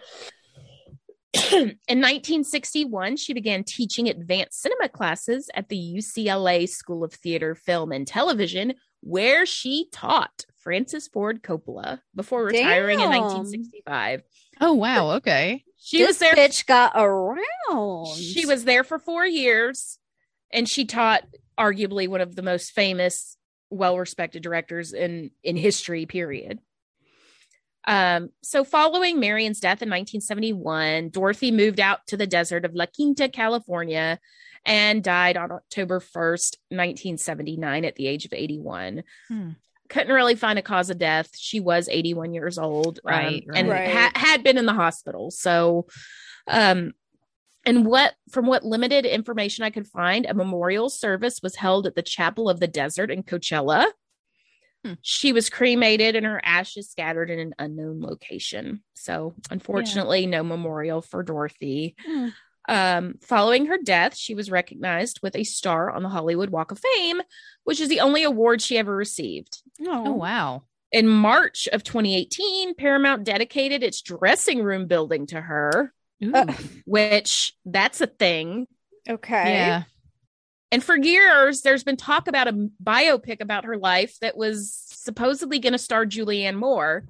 In 1.51 1.99
1961, 1.99 3.17
she 3.17 3.34
began 3.34 3.63
teaching 3.63 4.08
advanced 4.08 4.62
cinema 4.62 4.89
classes 4.89 5.49
at 5.53 5.69
the 5.69 5.75
UCLA 5.97 6.67
School 6.67 7.03
of 7.03 7.13
Theater, 7.13 7.53
Film, 7.53 7.91
and 7.91 8.08
Television, 8.08 8.73
where 9.01 9.45
she 9.45 9.88
taught 9.91 10.45
Francis 10.56 11.08
Ford 11.08 11.43
Coppola 11.43 11.99
before 12.15 12.45
retiring 12.45 12.99
in 12.99 13.10
1965. 13.10 14.23
Oh 14.60 14.73
wow. 14.73 15.12
Okay. 15.12 15.63
She 15.77 15.99
this 15.99 16.08
was 16.08 16.17
there. 16.17 16.34
bitch 16.34 16.65
got 16.65 16.93
around. 16.95 18.17
She 18.17 18.45
was 18.45 18.63
there 18.63 18.84
for 18.84 18.97
four 18.97 19.25
years, 19.25 19.99
and 20.51 20.67
she 20.67 20.86
taught 20.86 21.23
arguably 21.58 22.08
one 22.08 22.21
of 22.21 22.36
the 22.36 22.41
most 22.41 22.71
famous, 22.71 23.38
well-respected 23.69 24.41
directors 24.43 24.93
in 24.93 25.32
in 25.43 25.56
history. 25.58 26.06
Period. 26.06 26.60
Um, 27.88 28.32
so 28.43 28.65
following 28.65 29.19
Marion's 29.19 29.62
death 29.62 29.82
in 29.82 29.89
1971, 29.89 31.10
Dorothy 31.10 31.51
moved 31.51 31.80
out 31.80 32.06
to 32.08 32.17
the 32.17 32.27
desert 32.27 32.65
of 32.65 32.75
La 32.75 32.86
Quinta, 32.86 33.30
California, 33.30 34.19
and 34.65 35.01
died 35.01 35.38
on 35.38 35.51
October 35.53 36.01
1st, 36.01 36.58
1979, 36.69 37.86
at 37.86 37.95
the 37.95 38.08
age 38.08 38.25
of 38.25 38.34
81. 38.34 39.03
Hmm. 39.30 39.51
Couldn't 39.88 40.13
really 40.13 40.36
find 40.36 40.60
a 40.60 40.62
cause 40.62 40.89
of 40.89 40.97
death. 40.97 41.30
She 41.38 41.62
was 41.62 41.88
81 41.88 42.34
years 42.34 42.58
old, 42.58 42.99
um, 43.06 43.10
Right, 43.13 43.45
and 43.56 43.69
right. 43.69 43.89
ha- 43.89 44.12
had 44.15 44.43
been 44.43 44.58
in 44.58 44.65
the 44.65 44.73
hospital. 44.73 45.32
So, 45.32 45.88
um, 46.49 46.91
and 47.67 47.86
what 47.86 48.15
from 48.32 48.47
what 48.47 48.63
limited 48.63 49.06
information 49.06 49.63
I 49.63 49.69
could 49.69 49.88
find, 49.88 50.25
a 50.25 50.34
memorial 50.34 50.89
service 50.89 51.41
was 51.43 51.56
held 51.56 51.86
at 51.86 51.95
the 51.95 52.01
Chapel 52.01 52.49
of 52.49 52.60
the 52.60 52.67
Desert 52.67 53.12
in 53.12 53.23
Coachella. 53.23 53.86
Hmm. 54.86 54.93
She 55.01 55.34
was 55.34 55.49
cremated 55.49 56.15
and 56.15 56.25
her 56.25 56.41
ashes 56.43 56.89
scattered 56.89 57.30
in 57.30 57.39
an 57.39 57.53
unknown 57.60 58.01
location. 58.01 58.84
So, 58.93 59.34
unfortunately, 59.51 60.25
no 60.25 60.43
memorial 60.43 61.01
for 61.01 61.23
Dorothy. 61.23 61.95
Hmm. 62.06 62.27
Um, 62.69 63.15
following 63.21 63.67
her 63.67 63.77
death, 63.82 64.15
she 64.15 64.34
was 64.34 64.51
recognized 64.51 65.19
with 65.21 65.36
a 65.36 65.43
star 65.43 65.91
on 65.91 66.03
the 66.03 66.10
Hollywood 66.10 66.49
Walk 66.49 66.71
of 66.71 66.80
Fame, 66.80 67.21
which 67.63 67.80
is 67.80 67.89
the 67.89 68.01
only 68.01 68.23
award 68.23 68.62
she 68.62 68.77
ever 68.77 68.95
received. 68.95 69.62
Oh 69.86 70.13
wow. 70.13 70.63
In 70.91 71.08
March 71.08 71.67
of 71.73 71.84
2018, 71.84 72.75
Paramount 72.75 73.25
dedicated 73.25 73.84
its 73.84 74.01
dressing 74.01 74.63
room 74.63 74.88
building 74.88 75.27
to 75.27 75.41
her, 75.41 75.82
Ooh. 75.84 75.96
Uh, 76.21 76.51
which 76.86 77.53
that's 77.65 78.01
a 78.01 78.08
thing. 78.08 78.67
okay. 79.10 79.53
yeah. 79.53 79.84
And 80.71 80.84
for 80.84 80.97
years, 80.97 81.62
there's 81.62 81.84
been 81.84 81.97
talk 81.97 82.27
about 82.27 82.47
a 82.47 82.69
biopic 82.84 83.39
about 83.39 83.65
her 83.65 83.77
life 83.77 84.17
that 84.19 84.36
was 84.36 84.73
supposedly 84.91 85.60
going 85.60 85.73
to 85.73 85.80
star 85.80 86.06
Julianne 86.06 86.58
Moore. 86.58 87.06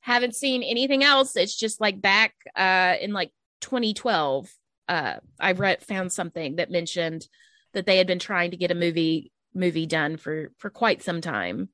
Haven't 0.00 0.36
seen 0.36 0.62
anything 0.62 1.02
else. 1.02 1.36
It's 1.36 1.56
just 1.56 1.80
like 1.80 2.00
back 2.00 2.34
uh, 2.54 2.96
in 3.00 3.12
like 3.12 3.32
2012. 3.62 4.52
Uh, 4.88 5.14
I 5.40 5.52
read 5.52 5.82
found 5.82 6.12
something 6.12 6.56
that 6.56 6.70
mentioned 6.70 7.26
that 7.72 7.86
they 7.86 7.98
had 7.98 8.06
been 8.06 8.18
trying 8.18 8.50
to 8.50 8.56
get 8.56 8.70
a 8.70 8.74
movie 8.74 9.32
movie 9.54 9.86
done 9.86 10.16
for 10.16 10.52
for 10.58 10.70
quite 10.70 11.02
some 11.02 11.20
time. 11.20 11.70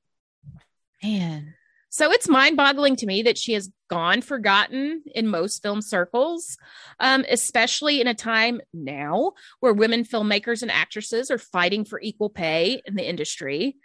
Man. 1.03 1.53
So 1.93 2.11
it's 2.11 2.27
mind 2.27 2.57
boggling 2.57 2.95
to 2.95 3.05
me 3.05 3.21
that 3.21 3.37
she 3.37 3.53
has 3.53 3.69
gone 3.87 4.23
forgotten 4.23 5.03
in 5.13 5.27
most 5.27 5.61
film 5.61 5.79
circles, 5.79 6.57
um, 6.99 7.23
especially 7.29 8.01
in 8.01 8.07
a 8.07 8.15
time 8.15 8.61
now 8.73 9.33
where 9.59 9.73
women 9.73 10.03
filmmakers 10.03 10.63
and 10.63 10.71
actresses 10.71 11.29
are 11.29 11.37
fighting 11.37 11.85
for 11.85 12.01
equal 12.01 12.31
pay 12.31 12.81
in 12.87 12.95
the 12.95 13.07
industry 13.07 13.75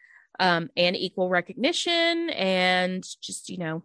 um, 0.41 0.71
and 0.75 0.97
equal 0.97 1.29
recognition 1.29 2.31
and 2.31 3.05
just, 3.21 3.51
you 3.51 3.59
know, 3.59 3.83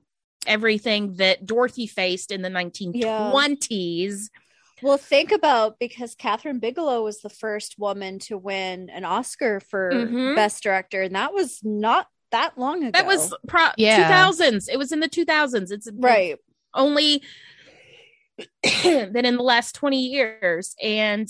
everything 0.48 1.16
that 1.16 1.46
Dorothy 1.46 1.86
faced 1.86 2.32
in 2.32 2.42
the 2.42 2.50
1920s. 2.50 4.30
Well, 4.82 4.98
think 4.98 5.34
about 5.34 5.80
because 5.80 6.16
Kathryn 6.16 6.62
Bigelow 6.62 7.04
was 7.04 7.20
the 7.20 7.30
first 7.30 7.78
woman 7.78 8.20
to 8.20 8.38
win 8.38 8.90
an 8.90 9.04
Oscar 9.04 9.60
for 9.60 9.92
Mhm. 9.92 10.36
Best 10.38 10.64
Director, 10.64 11.02
and 11.02 11.16
that 11.16 11.34
was 11.34 11.60
not 11.62 12.08
that 12.34 12.58
long 12.58 12.84
ago. 12.84 12.92
That 12.92 13.08
was 13.08 13.34
pro- 13.48 13.72
Yeah. 13.78 14.28
2000s. 14.30 14.68
It 14.72 14.78
was 14.78 14.92
in 14.92 15.00
the 15.00 15.10
2000s. 15.10 15.72
It's 15.72 15.90
right. 15.94 16.38
only 16.74 17.24
than 18.74 19.26
in 19.26 19.38
the 19.38 19.44
last 19.44 19.76
20 19.76 20.08
years 20.08 20.76
and 20.82 21.30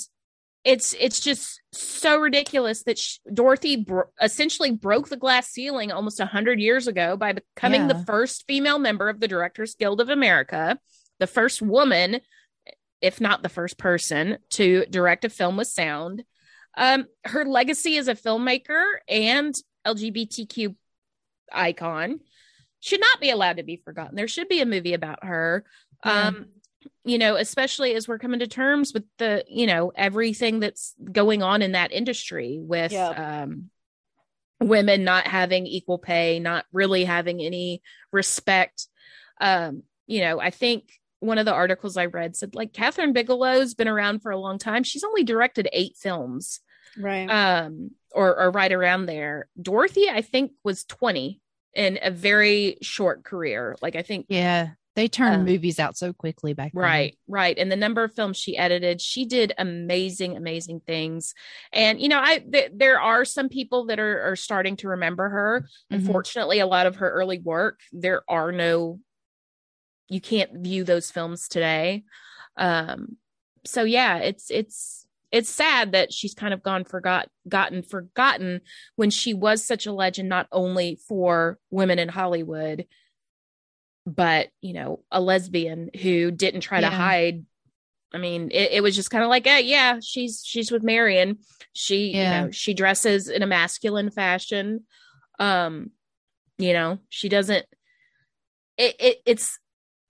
it's 0.64 0.96
it's 0.98 1.20
just 1.20 1.62
so 1.74 2.18
ridiculous 2.18 2.84
that 2.84 2.98
sh- 2.98 3.18
Dorothy 3.34 3.76
bro- 3.76 4.08
essentially 4.22 4.72
broke 4.72 5.10
the 5.10 5.18
glass 5.18 5.50
ceiling 5.50 5.92
almost 5.92 6.20
100 6.20 6.62
years 6.62 6.88
ago 6.88 7.18
by 7.18 7.34
becoming 7.34 7.90
the 7.90 8.02
first 8.08 8.46
female 8.48 8.80
member 8.80 9.10
of 9.10 9.20
the 9.20 9.28
Directors 9.28 9.76
Guild 9.76 10.00
of 10.00 10.08
America, 10.08 10.80
the 11.20 11.28
first 11.28 11.62
woman 11.62 12.22
if 13.02 13.20
not 13.20 13.44
the 13.44 13.50
first 13.50 13.78
person 13.78 14.38
to 14.52 14.86
direct 14.90 15.26
a 15.26 15.30
film 15.30 15.58
with 15.58 15.68
sound. 15.68 16.24
Um, 16.76 17.06
her 17.26 17.44
legacy 17.44 17.98
as 17.98 18.08
a 18.08 18.16
filmmaker 18.16 18.86
and 19.10 19.54
LGBTQ 19.86 20.76
icon 21.54 22.20
should 22.80 23.00
not 23.00 23.20
be 23.22 23.30
allowed 23.30 23.58
to 23.58 23.64
be 23.64 23.78
forgotten. 23.78 24.16
There 24.16 24.28
should 24.28 24.50
be 24.50 24.62
a 24.62 24.66
movie 24.66 24.94
about 24.94 25.24
her. 25.24 25.64
Yeah. 26.06 26.28
Um, 26.28 26.46
you 27.06 27.18
know, 27.18 27.36
especially 27.38 27.96
as 27.96 28.08
we're 28.08 28.20
coming 28.20 28.40
to 28.42 28.48
terms 28.48 28.94
with 28.94 29.06
the, 29.18 29.46
you 29.48 29.68
know, 29.68 29.92
everything 29.96 30.60
that's 30.60 30.94
going 31.12 31.42
on 31.42 31.62
in 31.62 31.72
that 31.74 31.92
industry 31.94 32.60
with 32.62 32.92
Yep. 32.92 33.18
um 33.20 33.70
women 34.60 35.04
not 35.04 35.28
having 35.28 35.66
equal 35.68 35.98
pay, 35.98 36.40
not 36.40 36.66
really 36.72 37.04
having 37.04 37.42
any 37.42 37.82
respect. 38.12 38.88
Um, 39.42 39.84
you 40.08 40.22
know, 40.22 40.40
I 40.40 40.50
think 40.52 40.90
one 41.20 41.38
of 41.38 41.46
the 41.46 41.54
articles 41.54 41.98
I 41.98 42.06
read 42.06 42.36
said 42.36 42.54
like 42.56 42.72
Kathryn 42.74 43.14
Bigelow's 43.14 43.74
been 43.74 43.88
around 43.88 44.22
for 44.22 44.32
a 44.32 44.38
long 44.38 44.58
time. 44.58 44.84
She's 44.84 45.04
only 45.06 45.24
directed 45.24 45.68
eight 45.74 45.96
films 45.98 46.60
Right. 46.98 47.28
um 47.28 47.92
or 48.12 48.40
or 48.40 48.52
right 48.52 48.72
around 48.72 49.08
there 49.08 49.48
dorothy 49.60 50.08
i 50.12 50.22
think 50.22 50.52
was 50.64 50.84
20 50.84 51.42
in 51.76 52.00
a 52.02 52.12
very 52.12 52.78
short 52.82 53.24
career 53.24 53.76
like 53.82 53.96
i 53.96 54.02
think 54.02 54.26
Yeah. 54.30 54.70
They 54.96 55.08
turned 55.08 55.38
Um, 55.38 55.46
movies 55.46 55.80
out 55.80 55.98
so 55.98 56.14
quickly 56.14 56.54
back 56.54 56.72
then. 56.74 56.84
right 56.84 57.18
right 57.28 57.58
and 57.58 57.72
the 57.72 57.76
number 57.76 58.04
of 58.04 58.14
films 58.14 58.38
she 58.38 58.56
edited 58.56 59.02
she 59.02 59.26
did 59.26 59.52
amazing 59.58 60.38
amazing 60.38 60.82
things 60.86 61.34
and 61.72 62.00
you 62.00 62.08
know 62.10 62.20
i 62.22 62.38
th- 62.38 62.70
there 62.76 63.02
are 63.02 63.26
some 63.26 63.50
people 63.50 63.86
that 63.88 64.00
are 64.00 64.22
are 64.22 64.36
starting 64.36 64.76
to 64.78 64.90
remember 64.90 65.30
her 65.30 65.62
Mhm. 65.92 65.96
unfortunately 65.98 66.60
a 66.60 66.68
lot 66.68 66.86
of 66.86 66.98
her 66.98 67.10
early 67.10 67.40
work 67.40 67.80
there 67.92 68.22
are 68.30 68.52
no 68.52 69.00
you 70.10 70.22
can't 70.22 70.52
view 70.58 70.84
those 70.84 71.10
films 71.10 71.48
today 71.48 72.04
um 72.58 73.18
so 73.66 73.84
yeah 73.84 74.18
it's 74.18 74.52
it's 74.52 75.08
it's 75.34 75.50
sad 75.50 75.92
that 75.92 76.14
she's 76.14 76.34
kind 76.34 76.54
of 76.54 76.64
gone 76.64 76.86
forgot 76.86 77.28
gotten 77.50 77.84
forgotten 77.84 78.62
when 78.96 79.10
she 79.10 79.34
was 79.34 79.66
such 79.66 79.86
a 79.86 79.92
legend 79.92 80.30
not 80.30 80.48
only 80.52 80.98
for 81.10 81.60
women 81.72 82.00
in 82.00 82.08
hollywood 82.08 82.86
but 84.06 84.50
you 84.62 84.74
know, 84.74 85.00
a 85.12 85.22
lesbian 85.22 85.90
who 86.02 86.30
didn't 86.32 86.62
try 86.62 86.82
to 86.82 86.90
hide. 86.90 87.46
I 88.14 88.18
mean, 88.18 88.50
it, 88.52 88.74
it 88.74 88.84
was 88.84 88.96
just 88.96 89.10
kind 89.10 89.24
of 89.24 89.30
like, 89.30 89.48
eh, 89.48 89.60
yeah, 89.60 90.00
she's 90.04 90.44
she's 90.46 90.72
with 90.72 90.84
Marion. 90.84 91.40
She, 91.74 92.12
Yeah. 92.12 92.42
you 92.42 92.46
know, 92.46 92.52
she 92.52 92.74
dresses 92.74 93.30
in 93.30 93.42
a 93.44 93.48
masculine 93.48 94.12
fashion. 94.12 94.86
Um, 95.40 95.92
you 96.58 96.74
know, 96.74 97.00
she 97.10 97.30
doesn't. 97.30 97.66
It, 98.78 98.96
it 99.00 99.18
it's 99.26 99.58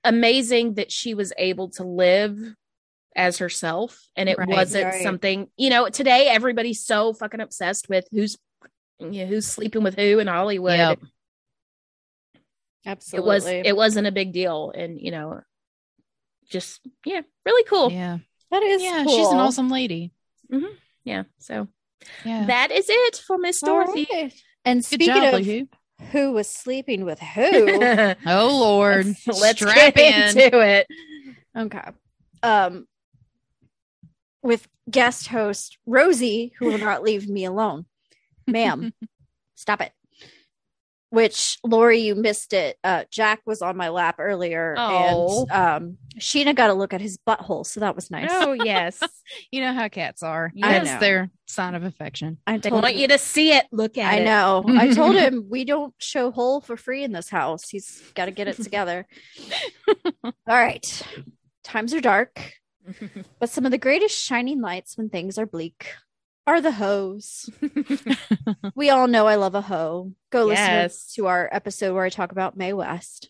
amazing 0.03 0.73
that 0.73 0.91
she 0.91 1.13
was 1.13 1.31
able 1.37 1.69
to 1.71 1.83
live 1.83 2.37
as 3.15 3.37
herself, 3.37 4.07
and 4.15 4.27
it 4.29 4.37
Right. 4.37 4.47
wasn't 4.47 4.85
Right. 4.85 5.03
something. 5.03 5.49
You 5.57 5.69
know, 5.69 5.89
today 5.89 6.27
everybody's 6.29 6.83
so 6.85 7.13
fucking 7.13 7.39
obsessed 7.41 7.89
with 7.89 8.07
who's, 8.11 8.37
you 8.99 9.09
know, 9.09 9.25
who's 9.25 9.45
sleeping 9.47 9.83
with 9.83 9.95
who 9.95 10.19
in 10.19 10.27
Hollywood 10.27 10.77
Yep. 10.77 10.99
Absolutely. 12.85 13.23
it 13.23 13.33
was 13.35 13.45
it 13.45 13.75
wasn't 13.77 14.07
a 14.07 14.11
big 14.11 14.33
deal 14.33 14.71
and 14.75 14.99
you 14.99 15.09
know 15.09 15.39
just 16.49 16.81
yeah 17.05 17.21
really 17.45 17.63
cool 17.63 17.89
yeah, 17.89 17.97
Yeah. 18.15 18.17
that 18.51 18.63
is 18.63 18.83
Yeah. 18.83 19.03
cool. 19.05 19.15
She's 19.17 19.27
an 19.29 19.37
awesome 19.39 19.69
lady. 19.69 20.11
Yeah, 21.05 21.23
so 21.39 21.67
Yeah. 22.25 22.45
that 22.47 22.71
is 22.71 22.85
it 22.89 23.15
for 23.25 23.37
miss 23.37 23.63
All 23.63 23.69
dorothy 23.69 24.07
right. 24.11 24.33
And 24.65 24.79
Good 24.81 24.85
speaking 24.85 25.13
job, 25.15 25.33
of 25.35 25.41
Lee 25.45 25.67
who 26.11 26.33
was 26.33 26.49
sleeping 26.49 27.05
with 27.05 27.19
who, 27.19 27.79
Oh 28.25 28.57
Lord. 28.59 29.05
let's, 29.05 29.27
let's 29.27 29.59
Strap 29.59 29.95
get 29.95 30.35
in. 30.37 30.43
into 30.45 30.59
it 30.59 30.87
okay, 31.57 31.89
um, 32.43 32.85
with 34.43 34.67
guest 34.91 35.27
host 35.27 35.77
Rosie, 35.85 36.53
who 36.59 36.65
will 36.67 36.77
not 36.77 37.01
leave 37.03 37.27
me 37.29 37.45
alone, 37.45 37.85
ma'am, 38.45 38.93
stop 39.55 39.81
it. 39.81 39.91
Which 41.09 41.59
Lori, 41.63 41.99
you 41.99 42.15
missed 42.15 42.53
it. 42.53 42.75
Uh, 42.83 43.03
Jack 43.11 43.41
was 43.45 43.61
on 43.61 43.77
my 43.77 43.89
lap 43.89 44.15
earlier, 44.17 44.73
Oh. 44.75 45.45
and 45.47 45.51
um, 45.51 45.97
Sheena 46.17 46.55
got 46.55 46.67
to 46.67 46.73
look 46.73 46.91
at 46.91 47.01
his 47.01 47.19
butthole, 47.19 47.63
so 47.67 47.81
that 47.81 47.95
was 47.95 48.09
nice. 48.09 48.29
oh 48.31 48.53
yes 48.63 48.99
You 49.51 49.61
know 49.61 49.73
how 49.73 49.89
cats 49.89 50.23
are. 50.23 50.51
I 50.63 50.79
That's 50.79 50.99
their 50.99 51.29
sign 51.45 51.75
of 51.75 51.83
affection. 51.83 52.39
I 52.47 52.57
told 52.57 52.81
want 52.81 52.95
him- 52.95 53.01
you 53.01 53.07
to 53.09 53.19
see 53.19 53.51
it 53.53 53.67
look 53.71 53.99
at 53.99 54.11
I 54.11 54.17
it 54.21 54.25
know. 54.25 54.63
I 54.67 54.87
told 54.95 55.13
him 55.15 55.45
we 55.51 55.65
don't 55.65 55.93
show 55.99 56.31
hole 56.31 56.61
for 56.61 56.75
free 56.75 57.03
in 57.03 57.11
this 57.11 57.29
house. 57.29 57.69
He's 57.69 58.01
got 58.15 58.25
to 58.25 58.31
get 58.31 58.47
it 58.47 58.55
together. 58.57 59.05
All 60.23 60.33
right. 60.47 61.01
Times 61.63 61.93
are 61.93 62.01
dark, 62.01 62.53
but 63.39 63.49
some 63.49 63.65
of 63.65 63.71
the 63.71 63.77
greatest 63.77 64.17
shining 64.21 64.61
lights 64.61 64.97
when 64.97 65.09
things 65.09 65.37
are 65.37 65.45
bleak 65.45 65.93
are 66.45 66.61
the 66.61 66.71
hoes. 66.71 67.49
we 68.75 68.89
all 68.89 69.07
know 69.07 69.27
I 69.27 69.35
love 69.35 69.55
a 69.55 69.61
hoe. 69.61 70.11
Go 70.29 70.49
Yes. 70.49 70.83
listen 70.83 71.23
to 71.23 71.27
our 71.27 71.49
episode 71.51 71.93
where 71.93 72.03
I 72.03 72.09
talk 72.09 72.31
about 72.31 72.57
Mae 72.57 72.73
West. 72.73 73.29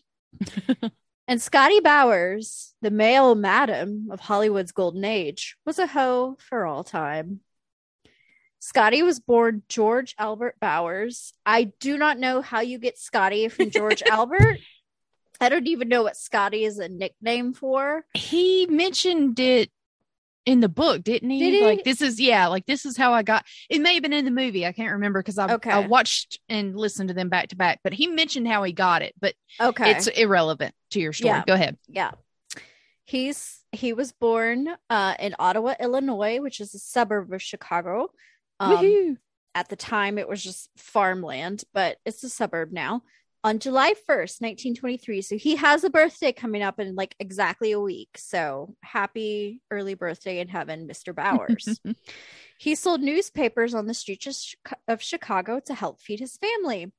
and 1.28 1.40
Scotty 1.40 1.80
Bowers, 1.80 2.74
the 2.82 2.90
male 2.90 3.34
madam 3.34 4.08
of 4.10 4.20
Hollywood's 4.20 4.72
golden 4.72 5.04
age, 5.04 5.56
was 5.64 5.78
a 5.78 5.86
hoe 5.86 6.36
for 6.40 6.66
all 6.66 6.82
time. 6.82 7.40
Scotty 8.58 9.02
was 9.02 9.20
born 9.20 9.62
George 9.68 10.14
Albert 10.18 10.56
Bowers. 10.58 11.34
I 11.44 11.64
do 11.80 11.98
not 11.98 12.18
know 12.18 12.40
how 12.40 12.60
you 12.60 12.78
get 12.78 12.98
Scotty 12.98 13.48
from 13.48 13.70
George 13.70 14.02
Albert. 14.02 14.58
I 15.44 15.48
don't 15.48 15.66
even 15.66 15.88
know 15.88 16.02
what 16.02 16.16
Scotty 16.16 16.64
is 16.64 16.78
a 16.78 16.88
nickname 16.88 17.52
for. 17.52 18.04
He 18.14 18.66
mentioned 18.66 19.38
it 19.38 19.70
in 20.46 20.60
the 20.60 20.68
book, 20.68 21.02
didn't 21.04 21.30
he? 21.30 21.38
Did 21.38 21.54
he? 21.54 21.64
Like 21.64 21.84
this 21.84 22.02
is 22.02 22.20
yeah, 22.20 22.48
like 22.48 22.66
this 22.66 22.84
is 22.84 22.96
how 22.96 23.12
I 23.14 23.22
got 23.22 23.46
it 23.70 23.80
may 23.80 23.94
have 23.94 24.02
been 24.02 24.12
in 24.12 24.24
the 24.24 24.30
movie. 24.30 24.66
I 24.66 24.72
can't 24.72 24.92
remember 24.92 25.20
because 25.20 25.38
I 25.38 25.52
Okay. 25.54 25.70
I 25.70 25.78
watched 25.86 26.38
and 26.48 26.76
listened 26.76 27.08
to 27.08 27.14
them 27.14 27.28
back 27.28 27.48
to 27.48 27.56
back, 27.56 27.80
but 27.82 27.92
he 27.94 28.06
mentioned 28.06 28.46
how 28.48 28.62
he 28.62 28.72
got 28.72 29.02
it, 29.02 29.14
but 29.20 29.34
Okay. 29.60 29.90
it's 29.92 30.06
irrelevant 30.06 30.74
to 30.90 31.00
your 31.00 31.12
story. 31.12 31.30
Yeah. 31.34 31.44
Go 31.46 31.54
ahead. 31.54 31.78
yeah. 31.88 32.12
He's 33.06 33.60
he 33.72 33.92
was 33.92 34.12
born 34.12 34.68
uh, 34.88 35.14
in 35.18 35.34
Ottawa, 35.38 35.74
Illinois, 35.80 36.40
which 36.40 36.60
is 36.60 36.74
a 36.74 36.78
suburb 36.78 37.32
of 37.32 37.42
Chicago. 37.42 38.10
Um, 38.60 39.18
at 39.54 39.68
the 39.68 39.76
time, 39.76 40.16
it 40.16 40.28
was 40.28 40.42
just 40.42 40.70
farmland, 40.76 41.64
but 41.74 41.98
it's 42.06 42.22
a 42.24 42.30
suburb 42.30 42.72
now. 42.72 43.02
On 43.44 43.58
July 43.58 43.92
1st, 44.08 44.40
1923. 44.40 45.20
So 45.20 45.36
he 45.36 45.56
has 45.56 45.84
a 45.84 45.90
birthday 45.90 46.32
coming 46.32 46.62
up 46.62 46.80
in 46.80 46.94
like 46.94 47.14
exactly 47.20 47.72
a 47.72 47.78
week. 47.80 48.16
So 48.16 48.74
happy 48.82 49.60
early 49.70 49.92
birthday 49.92 50.40
in 50.40 50.48
heaven, 50.48 50.88
Mr. 50.88 51.14
Bowers. 51.14 51.78
he 52.58 52.74
sold 52.74 53.02
newspapers 53.02 53.74
on 53.74 53.86
the 53.86 53.92
streets 53.92 54.56
of 54.88 55.02
Chicago 55.02 55.60
to 55.66 55.74
help 55.74 56.00
feed 56.00 56.20
his 56.20 56.38
family. 56.38 56.90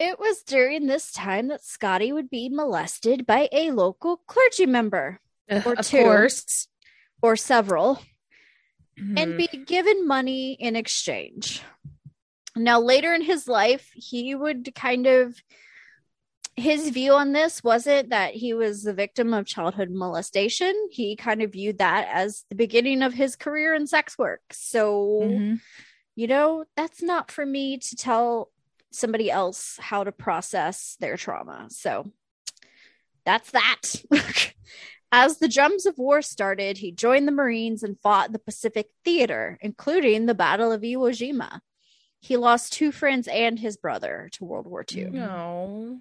It 0.00 0.18
was 0.18 0.42
during 0.44 0.86
this 0.86 1.12
time 1.12 1.48
that 1.48 1.62
Scotty 1.62 2.10
would 2.10 2.30
be 2.30 2.48
molested 2.48 3.26
by 3.26 3.50
a 3.52 3.70
local 3.72 4.22
clergy 4.26 4.64
member 4.64 5.20
Or 5.50 5.74
of 5.74 5.86
two. 5.86 5.98
course 6.04 6.68
or 7.20 7.36
several 7.36 8.00
and 8.96 9.34
Mhm. 9.34 9.36
be 9.36 9.64
given 9.66 10.06
money 10.08 10.52
in 10.52 10.74
exchange. 10.74 11.62
Now, 12.56 12.80
later 12.80 13.14
in 13.14 13.22
his 13.22 13.46
life, 13.46 13.90
he 13.94 14.34
would 14.34 14.74
kind 14.74 15.06
of 15.06 15.36
his 16.56 16.88
view 16.90 17.12
on 17.12 17.32
this 17.32 17.62
wasn't 17.62 18.10
that 18.10 18.34
he 18.34 18.52
was 18.52 18.82
the 18.82 18.92
victim 18.92 19.32
of 19.32 19.46
childhood 19.46 19.90
molestation. 19.90 20.74
He 20.90 21.14
kind 21.14 21.40
of 21.40 21.52
viewed 21.52 21.78
that 21.78 22.08
as 22.12 22.44
the 22.48 22.56
beginning 22.56 23.02
of 23.02 23.14
his 23.14 23.36
career 23.36 23.74
in 23.74 23.86
sex 23.86 24.18
work. 24.18 24.42
So, 24.50 25.20
Mhm. 25.22 25.60
you 26.16 26.26
know, 26.26 26.64
that's 26.76 27.00
not 27.00 27.30
for 27.30 27.46
me 27.46 27.78
to 27.78 27.94
tell 27.94 28.50
somebody 28.90 29.30
else 29.30 29.76
how 29.78 30.02
to 30.02 30.10
process 30.10 30.96
their 30.98 31.16
trauma. 31.16 31.68
So 31.70 32.10
that's 33.24 33.52
that. 33.52 33.82
As 35.12 35.38
the 35.38 35.48
drums 35.48 35.86
of 35.86 35.96
war 35.96 36.22
started, 36.22 36.78
he 36.78 36.90
joined 36.90 37.28
the 37.28 37.32
Marines 37.32 37.84
and 37.84 38.00
fought 38.00 38.32
the 38.32 38.38
Pacific 38.40 38.90
Theater, 39.04 39.58
including 39.60 40.26
the 40.26 40.34
Battle 40.34 40.72
of 40.72 40.82
Iwo 40.82 41.10
Jima. 41.12 41.60
He 42.20 42.36
lost 42.36 42.72
two 42.72 42.92
friends 42.92 43.28
and 43.28 43.58
his 43.58 43.76
brother 43.76 44.28
to 44.32 44.44
World 44.44 44.66
War 44.66 44.84
II. 44.90 45.06
Mm. 45.06 45.12
no 45.12 46.00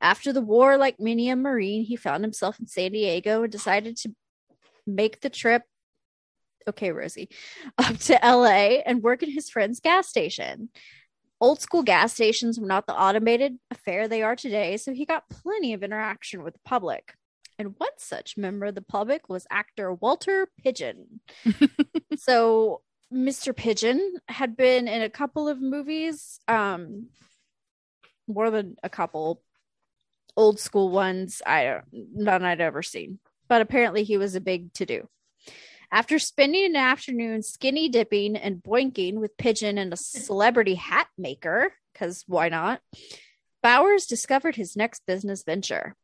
After 0.00 0.32
the 0.32 0.40
war, 0.40 0.76
like 0.76 0.98
many 0.98 1.28
a 1.28 1.36
Marine, 1.36 1.84
he 1.84 1.96
found 1.96 2.24
himself 2.24 2.58
in 2.58 2.66
San 2.66 2.92
Diego 2.92 3.42
and 3.42 3.52
decided 3.52 3.96
to 3.98 4.14
make 4.86 5.20
the 5.20 5.30
trip. 5.30 5.62
Okay, 6.66 6.92
Rosie, 6.92 7.28
up 7.78 7.98
to 7.98 8.18
LA 8.22 8.80
and 8.86 9.02
work 9.02 9.22
in 9.22 9.30
his 9.30 9.50
friend's 9.50 9.80
gas 9.80 10.08
station. 10.08 10.70
Old 11.40 11.60
school 11.60 11.82
gas 11.82 12.14
stations 12.14 12.58
were 12.58 12.66
not 12.66 12.86
the 12.86 12.98
automated 12.98 13.58
affair 13.70 14.08
they 14.08 14.22
are 14.22 14.36
today, 14.36 14.76
so 14.78 14.94
he 14.94 15.04
got 15.04 15.28
plenty 15.28 15.74
of 15.74 15.82
interaction 15.82 16.42
with 16.42 16.54
the 16.54 16.60
public. 16.64 17.14
And 17.58 17.74
one 17.78 17.90
such 17.98 18.36
member 18.36 18.66
of 18.66 18.74
the 18.74 18.82
public 18.82 19.28
was 19.28 19.46
actor 19.50 19.92
Walter 19.92 20.48
Pidgeon. 20.62 21.20
so, 22.16 22.80
Mr. 23.14 23.56
Pidgeon 23.56 24.18
had 24.28 24.56
been 24.56 24.88
in 24.88 25.02
a 25.02 25.10
couple 25.10 25.48
of 25.48 25.60
movies, 25.60 26.40
um, 26.48 27.06
more 28.26 28.50
than 28.50 28.76
a 28.82 28.88
couple, 28.88 29.42
old 30.36 30.58
school 30.58 30.90
ones. 30.90 31.40
I 31.46 31.80
none 31.92 32.44
I'd 32.44 32.60
ever 32.60 32.82
seen, 32.82 33.20
but 33.48 33.62
apparently 33.62 34.02
he 34.02 34.16
was 34.16 34.34
a 34.34 34.40
big 34.40 34.72
to 34.74 34.86
do. 34.86 35.08
After 35.92 36.18
spending 36.18 36.64
an 36.64 36.76
afternoon 36.76 37.42
skinny 37.42 37.88
dipping 37.88 38.36
and 38.36 38.62
boinking 38.62 39.14
with 39.14 39.36
Pidgeon 39.36 39.78
and 39.78 39.92
a 39.92 39.96
celebrity 39.96 40.74
hat 40.74 41.06
maker, 41.16 41.72
because 41.92 42.24
why 42.26 42.48
not? 42.48 42.80
Bowers 43.62 44.06
discovered 44.06 44.56
his 44.56 44.76
next 44.76 45.06
business 45.06 45.44
venture. 45.44 45.94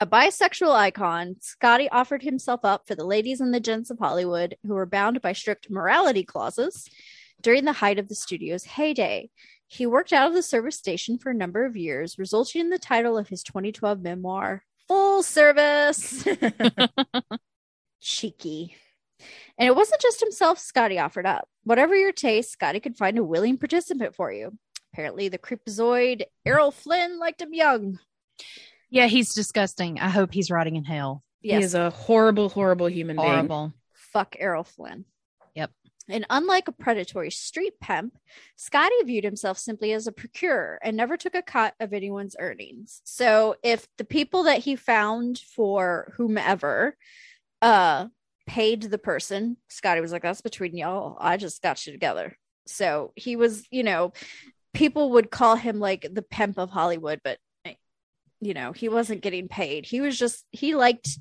A 0.00 0.06
bisexual 0.06 0.76
icon, 0.76 1.34
Scotty 1.40 1.88
offered 1.88 2.22
himself 2.22 2.60
up 2.64 2.86
for 2.86 2.94
the 2.94 3.04
ladies 3.04 3.40
and 3.40 3.52
the 3.52 3.58
gents 3.58 3.90
of 3.90 3.98
Hollywood 3.98 4.56
who 4.64 4.74
were 4.74 4.86
bound 4.86 5.20
by 5.20 5.32
strict 5.32 5.68
morality 5.70 6.22
clauses 6.22 6.88
during 7.42 7.64
the 7.64 7.72
height 7.72 7.98
of 7.98 8.08
the 8.08 8.14
studio's 8.14 8.62
heyday. 8.62 9.28
He 9.66 9.86
worked 9.86 10.12
out 10.12 10.28
of 10.28 10.34
the 10.34 10.42
service 10.42 10.76
station 10.76 11.18
for 11.18 11.30
a 11.30 11.34
number 11.34 11.66
of 11.66 11.76
years, 11.76 12.16
resulting 12.16 12.60
in 12.60 12.70
the 12.70 12.78
title 12.78 13.18
of 13.18 13.28
his 13.28 13.42
2012 13.42 14.00
memoir, 14.00 14.62
Full 14.86 15.24
Service. 15.24 16.24
Cheeky. 18.00 18.76
And 19.58 19.66
it 19.66 19.74
wasn't 19.74 20.00
just 20.00 20.20
himself 20.20 20.60
Scotty 20.60 21.00
offered 21.00 21.26
up. 21.26 21.48
Whatever 21.64 21.96
your 21.96 22.12
taste, 22.12 22.52
Scotty 22.52 22.78
could 22.78 22.96
find 22.96 23.18
a 23.18 23.24
willing 23.24 23.58
participant 23.58 24.14
for 24.14 24.30
you. 24.30 24.56
Apparently, 24.92 25.28
the 25.28 25.38
creepazoid 25.38 26.22
Errol 26.46 26.70
Flynn 26.70 27.18
liked 27.18 27.42
him 27.42 27.52
young. 27.52 27.98
Yeah, 28.90 29.06
he's 29.06 29.34
disgusting. 29.34 29.98
I 30.00 30.08
hope 30.08 30.32
he's 30.32 30.50
rotting 30.50 30.76
in 30.76 30.84
hell. 30.84 31.22
he 31.40 31.52
is 31.52 31.74
a 31.74 31.90
horrible 31.90 32.48
horrible 32.48 32.88
human 32.88 33.16
being 33.16 33.28
Horrible. 33.28 33.74
fuck 33.92 34.36
Errol 34.38 34.64
Flynn. 34.64 35.04
Yep. 35.54 35.70
And 36.08 36.24
unlike 36.30 36.68
a 36.68 36.72
predatory 36.72 37.30
street 37.30 37.74
pimp, 37.80 38.16
Scotty 38.56 38.94
viewed 39.04 39.24
himself 39.24 39.58
simply 39.58 39.92
as 39.92 40.06
a 40.06 40.12
procurer 40.12 40.78
and 40.82 40.96
never 40.96 41.16
took 41.18 41.34
a 41.34 41.42
cut 41.42 41.74
of 41.80 41.92
anyone's 41.92 42.34
earnings. 42.40 43.02
So 43.04 43.56
if 43.62 43.86
the 43.98 44.04
people 44.04 44.44
that 44.44 44.60
he 44.60 44.74
found 44.76 45.38
for 45.38 46.12
whomever 46.16 46.96
uh 47.60 48.06
paid 48.46 48.82
the 48.84 48.96
person, 48.98 49.58
Scotty 49.68 50.00
was 50.00 50.12
like, 50.12 50.22
That's 50.22 50.40
between 50.40 50.74
y'all. 50.76 51.16
I 51.20 51.36
just 51.36 51.60
got 51.62 51.86
you 51.86 51.92
together. 51.92 52.36
So 52.66 53.12
he 53.16 53.36
was, 53.36 53.66
you 53.70 53.82
know, 53.82 54.12
people 54.72 55.10
would 55.12 55.30
call 55.30 55.56
him 55.56 55.78
like 55.80 56.06
the 56.10 56.22
pimp 56.22 56.58
of 56.58 56.70
Hollywood, 56.70 57.20
but 57.22 57.38
you 58.40 58.54
know, 58.54 58.72
he 58.72 58.88
wasn't 58.88 59.22
getting 59.22 59.48
paid. 59.48 59.86
He 59.86 60.00
was 60.00 60.18
just 60.18 60.44
he 60.50 60.74
liked 60.74 61.18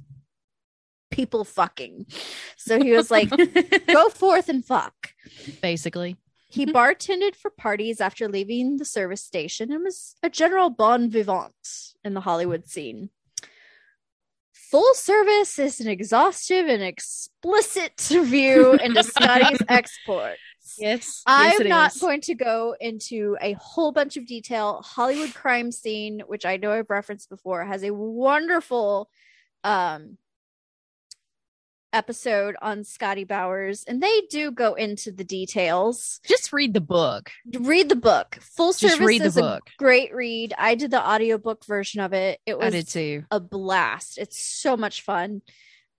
people 1.11 1.43
fucking. 1.43 2.05
So 2.57 2.81
he 2.81 2.91
was 2.91 3.09
like, 3.09 3.29
go 3.87 4.09
forth 4.09 4.49
and 4.49 4.63
fuck. 4.63 5.11
Basically. 5.61 6.17
He 6.49 6.65
bartended 6.73 7.35
for 7.35 7.51
parties 7.51 7.99
after 7.99 8.27
leaving 8.27 8.77
the 8.77 8.85
service 8.85 9.23
station 9.23 9.71
and 9.71 9.83
was 9.83 10.15
a 10.23 10.29
general 10.29 10.69
bon 10.69 11.09
vivant 11.09 11.53
in 12.03 12.13
the 12.13 12.21
Hollywood 12.21 12.67
scene. 12.67 13.09
Full 14.53 14.93
service 14.95 15.59
is 15.59 15.79
an 15.79 15.87
exhaustive 15.87 16.67
and 16.67 16.83
explicit 16.83 17.99
view 18.09 18.73
into 18.73 19.01
Scotty's 19.03 19.61
export. 19.69 20.35
Yes. 20.77 21.23
I'm 21.25 21.67
not 21.67 21.99
going 21.99 22.21
to 22.21 22.35
go 22.35 22.75
into 22.79 23.37
a 23.41 23.53
whole 23.53 23.91
bunch 23.91 24.17
of 24.17 24.25
detail. 24.25 24.81
Hollywood 24.85 25.33
crime 25.33 25.71
scene, 25.71 26.21
which 26.27 26.45
I 26.45 26.57
know 26.57 26.71
I've 26.71 26.89
referenced 26.89 27.29
before, 27.29 27.63
has 27.65 27.83
a 27.83 27.93
wonderful 27.93 29.09
um 29.63 30.17
episode 31.93 32.55
on 32.61 32.83
Scotty 32.83 33.23
Bowers, 33.23 33.83
and 33.87 34.01
they 34.01 34.21
do 34.29 34.51
go 34.51 34.73
into 34.73 35.11
the 35.11 35.23
details. 35.23 36.19
Just 36.25 36.53
read 36.53 36.73
the 36.73 36.81
book. 36.81 37.31
Read 37.59 37.89
the 37.89 37.95
book. 37.95 38.37
Full 38.41 38.73
Just 38.73 38.79
service 38.95 39.07
read 39.07 39.21
the 39.21 39.25
is 39.27 39.35
book. 39.35 39.63
a 39.67 39.77
great 39.77 40.13
read. 40.13 40.53
I 40.57 40.75
did 40.75 40.91
the 40.91 41.01
audiobook 41.01 41.65
version 41.65 42.01
of 42.01 42.13
it. 42.13 42.39
It 42.45 42.53
I 42.53 42.65
was 42.65 42.73
did 42.73 42.87
too. 42.87 43.23
a 43.31 43.39
blast. 43.39 44.17
It's 44.17 44.41
so 44.41 44.77
much 44.77 45.01
fun. 45.01 45.41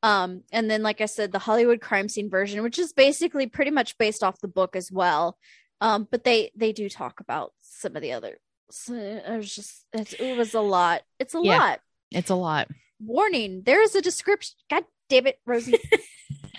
Um, 0.03 0.43
and 0.53 0.71
then 0.71 0.83
like 0.83 1.01
I 1.01 1.07
said, 1.07 1.33
the 1.33 1.39
Hollywood 1.39 1.81
crime 1.81 2.09
scene 2.09 2.31
version, 2.31 2.63
which 2.63 2.79
is 2.79 2.93
basically 2.93 3.47
pretty 3.47 3.71
much 3.71 3.99
based 3.99 4.23
off 4.23 4.41
the 4.41 4.49
book 4.49 4.77
as 4.77 4.93
well. 4.93 5.37
Um, 5.81 6.09
but 6.11 6.25
they 6.25 6.51
they 6.57 6.73
do 6.73 6.89
talk 6.89 7.21
about 7.21 7.53
some 7.61 7.97
of 7.97 8.03
the 8.03 8.13
other. 8.13 8.39
So 8.71 8.95
it 8.95 9.37
was 9.37 9.55
just 9.55 9.85
it's, 9.93 10.13
it 10.13 10.37
was 10.37 10.55
a 10.55 10.61
lot. 10.61 11.03
It's 11.19 11.35
a 11.35 11.41
Yeah. 11.43 11.59
lot. 11.59 11.81
It's 12.11 12.31
a 12.31 12.35
lot. 12.35 12.69
Warning: 13.01 13.63
there 13.65 13.83
is 13.83 13.95
a 13.95 14.03
description. 14.03 14.57
God 14.71 14.85
damn 15.09 15.27
it, 15.27 15.39
Rosie. 15.47 15.79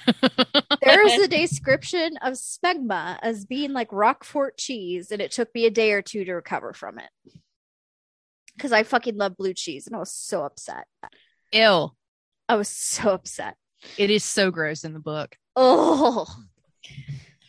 there 0.81 1.05
is 1.05 1.19
a 1.19 1.27
description 1.27 2.17
of 2.21 2.33
smegma 2.33 3.19
as 3.21 3.45
being 3.45 3.73
like 3.73 3.91
Roquefort 3.91 4.57
cheese, 4.57 5.11
and 5.11 5.21
it 5.21 5.31
took 5.31 5.53
me 5.53 5.65
a 5.65 5.69
day 5.71 5.91
or 5.91 6.01
two 6.01 6.23
to 6.25 6.33
recover 6.33 6.73
from 6.73 6.99
it. 6.99 7.09
Because 8.55 8.71
I 8.71 8.83
fucking 8.83 9.17
love 9.17 9.37
blue 9.37 9.53
cheese, 9.53 9.87
and 9.87 9.95
I 9.95 9.99
was 9.99 10.13
so 10.13 10.43
upset. 10.43 10.85
Ill. 11.51 11.95
I 12.49 12.55
was 12.55 12.67
so 12.67 13.11
upset. 13.11 13.55
It 13.97 14.09
is 14.09 14.23
so 14.23 14.49
gross 14.49 14.83
in 14.83 14.93
the 14.93 14.99
book. 14.99 15.37
Oh, 15.55 16.27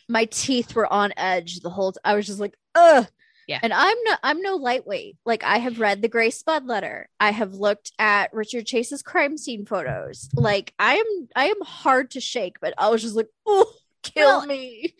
my 0.07 0.25
teeth 0.25 0.75
were 0.75 0.91
on 0.91 1.11
edge 1.17 1.59
the 1.61 1.69
whole. 1.71 1.91
T- 1.91 1.99
I 2.05 2.15
was 2.15 2.27
just 2.27 2.39
like, 2.39 2.53
ugh. 2.75 3.07
Yeah. 3.47 3.59
And 3.63 3.73
I'm 3.73 3.97
no, 4.03 4.13
I'm 4.23 4.41
no 4.41 4.55
lightweight. 4.55 5.17
Like 5.25 5.43
I 5.43 5.57
have 5.57 5.79
read 5.79 6.01
the 6.01 6.07
Grace 6.07 6.41
Budd 6.43 6.67
letter. 6.67 7.09
I 7.19 7.31
have 7.31 7.55
looked 7.55 7.91
at 7.97 8.33
Richard 8.33 8.65
Chase's 8.65 9.01
crime 9.01 9.37
scene 9.37 9.65
photos. 9.65 10.29
Like 10.35 10.73
I 10.77 10.95
am, 10.95 11.27
I 11.35 11.45
am 11.45 11.59
hard 11.61 12.11
to 12.11 12.21
shake. 12.21 12.59
But 12.61 12.75
I 12.77 12.89
was 12.89 13.01
just 13.01 13.15
like, 13.15 13.27
oh, 13.45 13.73
kill 14.03 14.39
Well, 14.39 14.45
me. 14.45 14.93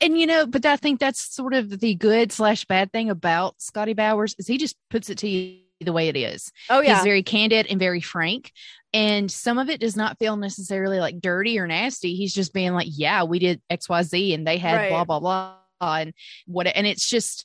And 0.00 0.18
you 0.18 0.26
know, 0.26 0.46
but 0.46 0.66
I 0.66 0.76
think 0.76 0.98
that's 0.98 1.22
sort 1.22 1.54
of 1.54 1.78
the 1.78 1.94
good 1.94 2.32
slash 2.32 2.64
bad 2.64 2.90
thing 2.90 3.10
about 3.10 3.60
Scotty 3.60 3.92
Bowers 3.92 4.34
is 4.38 4.46
he 4.46 4.58
just 4.58 4.76
puts 4.90 5.08
it 5.10 5.18
to 5.18 5.28
you 5.28 5.60
the 5.84 5.92
way 5.92 6.08
it 6.08 6.16
is. 6.16 6.50
Oh 6.70 6.80
yeah, 6.80 6.96
He's 6.96 7.04
very 7.04 7.22
candid 7.22 7.66
and 7.68 7.78
very 7.78 8.00
frank. 8.00 8.52
And 8.92 9.30
some 9.30 9.58
of 9.58 9.68
it 9.70 9.80
does 9.80 9.96
not 9.96 10.18
feel 10.18 10.36
necessarily 10.36 11.00
like 11.00 11.20
dirty 11.20 11.58
or 11.58 11.66
nasty. 11.66 12.14
He's 12.14 12.32
just 12.32 12.52
being 12.54 12.74
like, 12.74 12.86
yeah, 12.90 13.24
we 13.24 13.40
did 13.40 13.60
XYZ 13.70 14.34
and 14.34 14.46
they 14.46 14.56
had 14.58 14.76
Right. 14.76 14.88
blah, 14.90 15.04
blah, 15.04 15.18
blah. 15.20 15.54
And 15.80 16.14
what, 16.46 16.68
and 16.68 16.86
it's 16.86 17.08
just, 17.10 17.44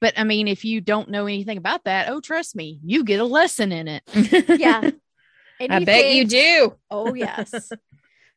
but 0.00 0.14
I 0.18 0.24
mean, 0.24 0.48
if 0.48 0.64
you 0.64 0.80
don't 0.80 1.10
know 1.10 1.26
anything 1.26 1.58
about 1.58 1.84
that, 1.84 2.08
oh, 2.08 2.20
trust 2.20 2.56
me, 2.56 2.80
you 2.82 3.04
get 3.04 3.20
a 3.20 3.24
lesson 3.24 3.72
in 3.72 3.88
it. 3.88 4.02
yeah. 4.58 4.90
I 5.70 5.84
bet 5.84 6.12
you 6.14 6.24
do. 6.26 6.74
Oh 6.90 7.14
yes. 7.14 7.70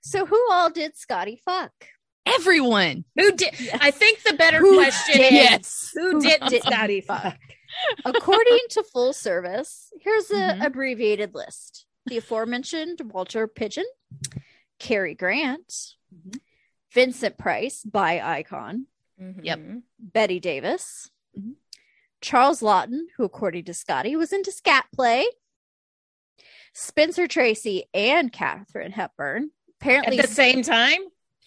so 0.01 0.25
who 0.25 0.39
all 0.51 0.69
did 0.69 0.95
Scotty 0.97 1.41
fuck? 1.43 1.71
Everyone. 2.25 3.05
Who 3.17 3.31
did? 3.31 3.53
I 3.81 3.91
think 3.91 4.21
the 4.23 4.33
better 4.33 4.59
Who 4.59 4.75
question 4.75 5.15
did- 5.17 5.25
is 5.27 5.31
Yes. 5.31 5.91
who 5.95 6.21
didn't 6.21 6.49
didn't 6.49 6.65
Scotty 6.65 7.01
fuck? 7.01 7.37
Fuck? 8.03 8.17
According 8.17 8.59
to 8.71 8.83
full 8.83 9.13
service, 9.13 9.91
here's 10.01 10.29
an 10.31 10.59
Mhm. 10.59 10.65
abbreviated 10.65 11.33
list. 11.35 11.85
The 12.05 12.17
aforementioned 12.17 13.11
Walter 13.11 13.47
Pidgeon, 13.47 13.85
Cary 14.79 15.13
Grant, 15.13 15.95
Mhm. 16.13 16.39
Vincent 16.91 17.37
Price 17.37 17.83
by 17.83 18.19
Icon, 18.19 18.87
Yep. 19.17 19.59
Mhm. 19.59 19.83
Bette 19.99 20.39
Davis, 20.39 21.11
Mhm. 21.37 21.55
Charles 22.21 22.61
Laughton, 22.61 23.07
who 23.17 23.23
according 23.23 23.65
to 23.65 23.73
Scotty 23.73 24.15
was 24.15 24.33
into 24.33 24.51
scat 24.51 24.87
play, 24.93 25.27
Spencer 26.73 27.27
Tracy 27.27 27.85
and 27.93 28.31
Katharine 28.31 28.91
Hepburn. 28.91 29.51
Apparently, 29.81 30.19
at 30.19 30.27
the 30.27 30.33
same 30.33 30.61
time? 30.61 31.01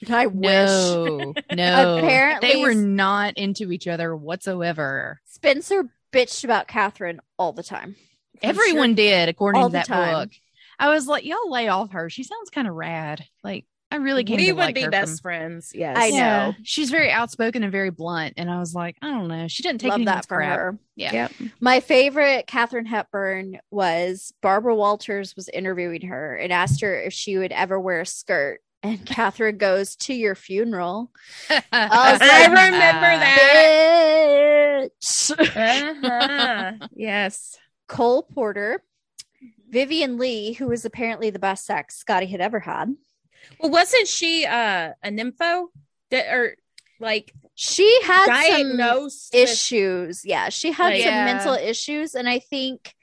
I 0.08 0.26
wish 0.26 0.68
No, 0.68 1.34
no. 1.52 1.98
Apparently- 1.98 2.48
they 2.54 2.60
were 2.60 2.74
not 2.74 3.36
into 3.38 3.70
each 3.70 3.86
other 3.86 4.16
whatsoever. 4.16 5.20
Spencer 5.26 5.88
bitched 6.12 6.44
about 6.44 6.68
Katharine 6.68 7.20
all 7.38 7.52
the 7.52 7.62
time. 7.62 7.96
I'm 8.42 8.50
Everyone 8.50 8.90
sure- 8.90 8.96
did, 8.96 9.28
according 9.28 9.62
all 9.62 9.68
to 9.68 9.72
the 9.72 9.78
that 9.78 9.86
time. 9.86 10.14
book. 10.28 10.30
I 10.78 10.88
was 10.88 11.06
like, 11.06 11.24
y'all 11.24 11.50
lay 11.50 11.68
off 11.68 11.92
her. 11.92 12.10
She 12.10 12.24
sounds 12.24 12.50
kind 12.50 12.66
of 12.66 12.74
rad. 12.74 13.24
Like, 13.44 13.66
I 13.90 13.96
really 13.96 14.24
can't. 14.24 14.40
We 14.40 14.50
would 14.52 14.58
like 14.58 14.74
be 14.74 14.82
her 14.82 14.90
best 14.90 15.12
from- 15.20 15.30
friends. 15.30 15.72
Yes. 15.74 15.96
I 15.98 16.08
know. 16.10 16.16
Yeah, 16.16 16.52
she's 16.64 16.90
very 16.90 17.10
outspoken 17.10 17.62
and 17.62 17.70
very 17.70 17.90
blunt. 17.90 18.34
And 18.38 18.50
I 18.50 18.58
was 18.58 18.74
like, 18.74 18.96
I 19.02 19.08
don't 19.10 19.28
know. 19.28 19.46
She 19.48 19.62
didn't 19.62 19.80
take 19.82 19.90
Love 19.90 20.04
that 20.06 20.26
for 20.26 20.36
crap. 20.38 20.58
her. 20.58 20.78
Yeah. 20.96 21.12
Yep. 21.12 21.32
My 21.60 21.80
favorite 21.80 22.46
Katharine 22.46 22.86
Hepburn 22.86 23.58
was 23.70 24.32
Barbara 24.40 24.74
Walters 24.74 25.36
was 25.36 25.48
interviewing 25.50 26.06
her 26.08 26.34
and 26.34 26.52
asked 26.52 26.80
her 26.80 26.98
if 27.00 27.12
she 27.12 27.36
would 27.36 27.52
ever 27.52 27.78
wear 27.78 28.00
a 28.00 28.06
skirt. 28.06 28.60
And 28.82 29.04
Katharine 29.06 29.58
goes 29.58 29.94
to 29.96 30.14
your 30.14 30.34
funeral. 30.34 31.10
I 31.50 32.12
was 32.12 32.20
I 32.20 32.46
like, 32.46 32.48
remember 32.48 33.18
that. 33.18 34.80
Bitch. 34.82 34.92
Uh-huh. 36.02 36.72
Yes. 36.94 37.56
Cole 37.88 38.22
Porter, 38.22 38.82
Vivien 39.68 40.18
Leigh, 40.18 40.52
who 40.52 40.66
was 40.68 40.84
apparently 40.84 41.30
the 41.30 41.38
best 41.38 41.64
sex 41.64 41.96
Scotty 41.96 42.26
had 42.26 42.40
ever 42.40 42.60
had. 42.60 42.94
Well, 43.60 43.70
wasn't 43.70 44.08
she 44.08 44.44
uh, 44.46 44.92
a 45.02 45.08
nympho? 45.10 45.66
That 46.10 46.32
or 46.34 46.56
like 47.00 47.32
She 47.54 48.00
had 48.02 48.26
some 48.26 48.76
diagnosed 48.76 49.30
with- 49.32 49.48
issues. 49.50 50.24
Yeah, 50.24 50.48
she 50.48 50.72
had 50.72 50.90
Like- 50.94 51.02
some 51.02 51.12
Yeah. 51.12 51.24
mental 51.24 51.54
issues, 51.54 52.14
and 52.14 52.28
I 52.28 52.38
think, 52.38 52.94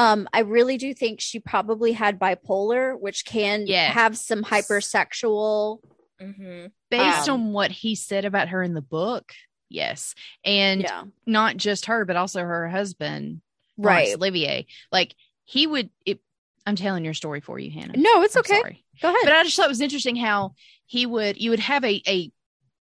um, 0.00 0.28
I 0.32 0.40
really 0.40 0.76
do 0.76 0.94
think 0.94 1.20
she 1.20 1.38
probably 1.40 1.92
had 1.92 2.18
bipolar, 2.18 2.98
which 2.98 3.24
can 3.24 3.66
Yes. 3.66 3.92
have 3.94 4.16
some 4.16 4.42
hypersexual. 4.44 5.80
Mhm. 6.20 6.70
Based 6.90 7.28
Um, 7.28 7.34
on 7.46 7.52
what 7.52 7.70
he 7.70 7.94
said 7.94 8.24
about 8.24 8.48
her 8.48 8.62
in 8.62 8.74
the 8.74 8.82
book, 8.82 9.32
yes. 9.68 10.14
And 10.44 10.82
Yeah, 10.82 11.04
not 11.26 11.56
just 11.56 11.86
her, 11.86 12.04
but 12.04 12.16
also 12.16 12.40
her 12.40 12.68
husband, 12.68 13.40
Laurence 13.78 14.08
right. 14.10 14.16
Olivier. 14.16 14.66
Like, 14.92 15.14
he 15.44 15.66
would. 15.66 15.90
It, 16.04 16.20
I'm 16.66 16.76
telling 16.76 17.04
your 17.04 17.14
story 17.14 17.40
for 17.40 17.58
you, 17.58 17.70
Hannah. 17.70 17.94
No, 17.96 18.22
it's 18.22 18.36
I'm 18.36 18.40
okay. 18.40 18.58
sorry. 18.60 18.84
Go 19.00 19.08
ahead. 19.08 19.20
but 19.24 19.32
I 19.32 19.44
just 19.44 19.56
thought 19.56 19.64
it 19.66 19.68
was 19.68 19.80
interesting 19.80 20.16
how 20.16 20.54
he 20.86 21.06
would 21.06 21.40
you 21.40 21.50
would 21.50 21.60
have 21.60 21.84
a 21.84 22.02
a 22.06 22.30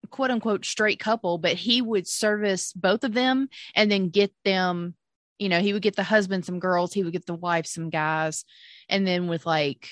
quote 0.09 0.29
unquote 0.31 0.65
straight 0.65 0.99
couple, 0.99 1.37
but 1.37 1.53
he 1.53 1.81
would 1.81 2.07
service 2.07 2.73
both 2.73 3.03
of 3.05 3.13
them 3.13 3.47
and 3.75 3.89
then 3.89 4.09
get 4.09 4.33
them, 4.43 4.95
you 5.41 5.49
know, 5.49 5.59
he 5.59 5.73
would 5.73 5.81
get 5.81 5.95
the 5.95 6.03
husband 6.03 6.45
some 6.45 6.59
girls, 6.59 6.93
he 6.93 7.03
would 7.03 7.11
get 7.13 7.25
the 7.25 7.33
wife 7.33 7.65
some 7.65 7.89
guys, 7.89 8.45
and 8.87 9.05
then 9.07 9.27
with 9.27 9.45
like 9.45 9.89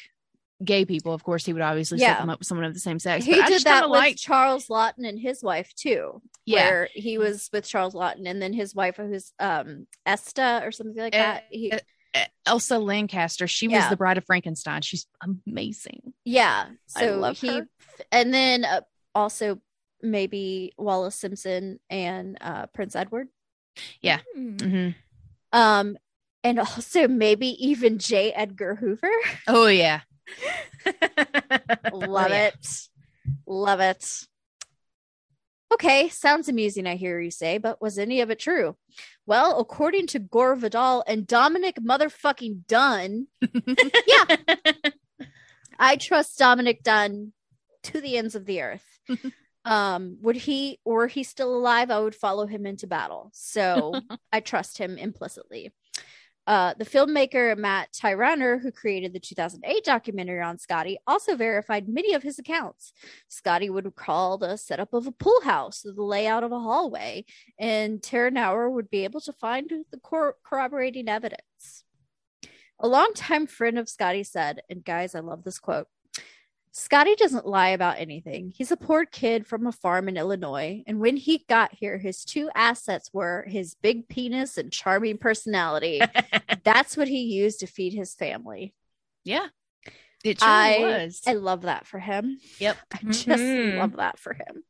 gay 0.63 0.85
people, 0.85 1.13
of 1.13 1.23
course, 1.23 1.45
he 1.45 1.53
would 1.53 1.61
obviously 1.61 1.97
Yeah. 1.99 2.13
set 2.15 2.19
them 2.19 2.29
up 2.29 2.39
with 2.39 2.47
someone 2.47 2.65
of 2.65 2.73
the 2.73 2.79
same 2.81 2.99
sex. 2.99 3.25
he 3.25 3.31
But 3.35 3.45
I 3.45 3.47
did 3.49 3.63
that 3.63 3.89
with 3.89 3.97
liked- 3.99 4.19
Charles 4.19 4.67
Laughton 4.67 5.07
and 5.07 5.17
his 5.19 5.41
wife 5.41 5.73
too. 5.75 6.21
yeah. 6.45 6.69
where 6.69 6.89
he 6.93 7.17
was 7.17 7.49
with 7.53 7.65
Charles 7.65 7.93
Laughton, 7.95 8.27
and 8.27 8.41
then 8.41 8.53
his 8.53 8.75
wife, 8.75 8.97
who's 8.97 9.33
um 9.39 9.87
Esta 10.05 10.61
or 10.63 10.71
something 10.71 11.01
like 11.01 11.13
that. 11.13 11.45
He, 11.49 11.71
Elsa 12.45 12.77
Lanchester, 12.79 13.47
she 13.47 13.67
was 13.67 13.87
the 13.89 13.95
bride 13.97 14.17
of 14.17 14.25
Frankenstein. 14.25 14.81
She's 14.81 15.05
amazing. 15.47 16.13
yeah. 16.25 16.67
I 16.95 16.99
So 17.01 17.17
love 17.19 17.39
he, 17.39 17.47
her. 17.59 17.67
and 18.11 18.33
then 18.33 18.65
uh, 18.65 18.81
also 19.15 19.59
maybe 20.01 20.73
Wallis 20.77 21.15
Simpson 21.15 21.79
and 21.89 22.37
uh 22.41 22.65
Prince 22.67 22.95
Edward. 22.95 23.27
Yeah. 24.01 24.19
Hmm. 24.35 24.89
Um, 25.51 25.97
and 26.43 26.59
also 26.59 27.07
maybe 27.07 27.47
even 27.67 27.97
J. 27.99 28.31
Edgar 28.31 28.75
Hoover. 28.75 29.11
Oh 29.47 29.67
yeah, 29.67 30.01
Love 31.91 32.29
yeah. 32.29 32.47
it. 32.47 32.87
Love 33.45 33.79
it. 33.79 34.25
Okay, 35.71 36.09
sounds 36.09 36.49
amusing, 36.49 36.87
I 36.87 36.95
hear 36.95 37.19
you 37.19 37.29
say, 37.29 37.59
but 37.59 37.79
was 37.79 37.99
any 37.99 38.21
of 38.21 38.31
it 38.31 38.39
true? 38.39 38.75
Well, 39.27 39.59
according 39.59 40.07
to 40.07 40.19
Gore 40.19 40.55
Vidal 40.55 41.03
and 41.05 41.27
Dominick 41.27 41.75
motherfucking 41.75 42.65
Dunne, 42.67 43.27
yeah, 44.07 44.37
I 45.77 45.95
trust 45.95 46.39
Dominick 46.39 46.81
Dunne 46.81 47.33
to 47.83 48.01
the 48.01 48.17
ends 48.17 48.33
of 48.33 48.45
the 48.45 48.61
earth. 48.61 48.85
um, 49.69 50.17
would 50.21 50.35
he, 50.35 50.79
were 50.83 51.07
he 51.07 51.23
still 51.23 51.55
alive, 51.55 51.91
I 51.91 51.99
would 51.99 52.15
follow 52.15 52.47
him 52.47 52.65
into 52.65 52.87
battle. 52.87 53.29
So 53.33 53.93
I 54.33 54.39
trust 54.39 54.79
him 54.79 54.97
implicitly. 54.97 55.71
Uh, 56.47 56.73
the 56.79 56.85
filmmaker 56.85 57.55
Matt 57.55 57.89
Tyrnauer, 57.93 58.59
who 58.59 58.71
created 58.71 59.13
the 59.13 59.19
2008 59.19 59.83
documentary 59.83 60.41
on 60.41 60.57
Scotty, 60.57 60.97
also 61.05 61.35
verified 61.35 61.87
many 61.87 62.15
of 62.15 62.23
his 62.23 62.39
accounts. 62.39 62.91
Scotty 63.27 63.69
would 63.69 63.85
recall 63.85 64.39
the 64.39 64.57
setup 64.57 64.91
of 64.91 65.05
a 65.05 65.11
pool 65.11 65.41
house, 65.43 65.81
the 65.83 65.93
layout 66.01 66.43
of 66.43 66.51
a 66.51 66.59
hallway, 66.59 67.25
and 67.59 68.01
Tyrnauer 68.01 68.71
would 68.71 68.89
be 68.89 69.03
able 69.03 69.21
to 69.21 69.33
find 69.33 69.71
the 69.91 69.99
cor- 69.99 70.37
corroborating 70.43 71.07
evidence. 71.07 71.83
A 72.79 72.87
longtime 72.87 73.45
friend 73.45 73.77
of 73.77 73.87
Scotty 73.87 74.23
said, 74.23 74.61
and 74.67 74.83
guys, 74.83 75.13
I 75.13 75.19
love 75.19 75.43
this 75.43 75.59
quote 75.59 75.87
Scotty 76.79 77.15
doesn't 77.15 77.45
lie 77.45 77.69
about 77.69 77.99
anything. 77.99 78.53
He's 78.55 78.71
a 78.71 78.77
poor 78.77 79.05
kid 79.05 79.45
from 79.45 79.67
a 79.67 79.71
farm 79.71 80.07
in 80.07 80.15
Illinois. 80.15 80.81
And 80.87 81.01
when 81.01 81.17
he 81.17 81.43
got 81.49 81.73
here, 81.73 81.97
his 81.97 82.23
two 82.23 82.49
assets 82.55 83.09
were 83.11 83.45
his 83.49 83.75
big 83.75 84.07
penis 84.07 84.57
and 84.57 84.71
charming 84.71 85.17
personality. 85.17 86.01
That's 86.63 86.95
what 86.95 87.09
he 87.09 87.19
used 87.23 87.59
to 87.59 87.67
feed 87.67 87.93
his 87.93 88.15
family. 88.15 88.73
Yeah. 89.25 89.47
It 90.23 90.39
truly 90.39 90.53
I, 90.53 90.77
was. 90.79 91.21
I 91.27 91.33
love 91.33 91.63
that 91.63 91.85
for 91.85 91.99
him. 91.99 92.39
Yep. 92.59 92.77
I 92.93 92.97
just 93.03 93.27
Mhm. 93.27 93.77
love 93.77 93.97
that 93.97 94.17
for 94.17 94.33
him. 94.33 94.63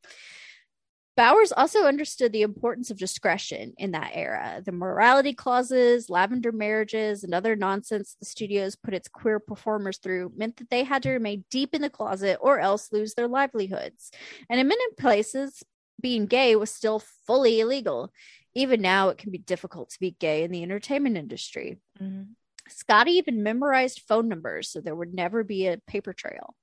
Bowers 1.20 1.52
also 1.52 1.84
understood 1.84 2.32
the 2.32 2.40
importance 2.40 2.90
of 2.90 2.96
discretion 2.96 3.74
in 3.76 3.90
that 3.90 4.12
era. 4.14 4.62
The 4.64 4.72
morality 4.72 5.34
clauses, 5.34 6.08
lavender 6.08 6.50
marriages, 6.50 7.24
and 7.24 7.34
other 7.34 7.54
nonsense 7.54 8.16
the 8.18 8.24
studios 8.24 8.74
put 8.74 8.94
its 8.94 9.06
queer 9.06 9.38
performers 9.38 9.98
through 9.98 10.32
meant 10.34 10.56
that 10.56 10.70
they 10.70 10.82
had 10.82 11.02
to 11.02 11.10
remain 11.10 11.44
deep 11.50 11.74
in 11.74 11.82
the 11.82 11.90
closet 11.90 12.38
or 12.40 12.58
else 12.58 12.90
lose 12.90 13.12
their 13.12 13.28
livelihoods. 13.28 14.10
And 14.48 14.58
in 14.58 14.66
many 14.66 14.82
places, 14.98 15.62
being 16.00 16.24
gay 16.24 16.56
was 16.56 16.70
still 16.70 17.02
fully 17.26 17.60
illegal. 17.60 18.14
Even 18.54 18.80
now, 18.80 19.10
it 19.10 19.18
can 19.18 19.30
be 19.30 19.36
difficult 19.36 19.90
to 19.90 20.00
be 20.00 20.12
gay 20.12 20.42
in 20.42 20.50
the 20.50 20.62
entertainment 20.62 21.18
industry. 21.18 21.80
Mhm. 22.00 22.28
Scotty 22.66 23.10
even 23.12 23.42
memorized 23.42 24.00
phone 24.08 24.26
numbers 24.26 24.70
so 24.70 24.80
there 24.80 24.96
would 24.96 25.12
never 25.12 25.44
be 25.44 25.66
a 25.66 25.76
paper 25.86 26.14
trail. 26.14 26.54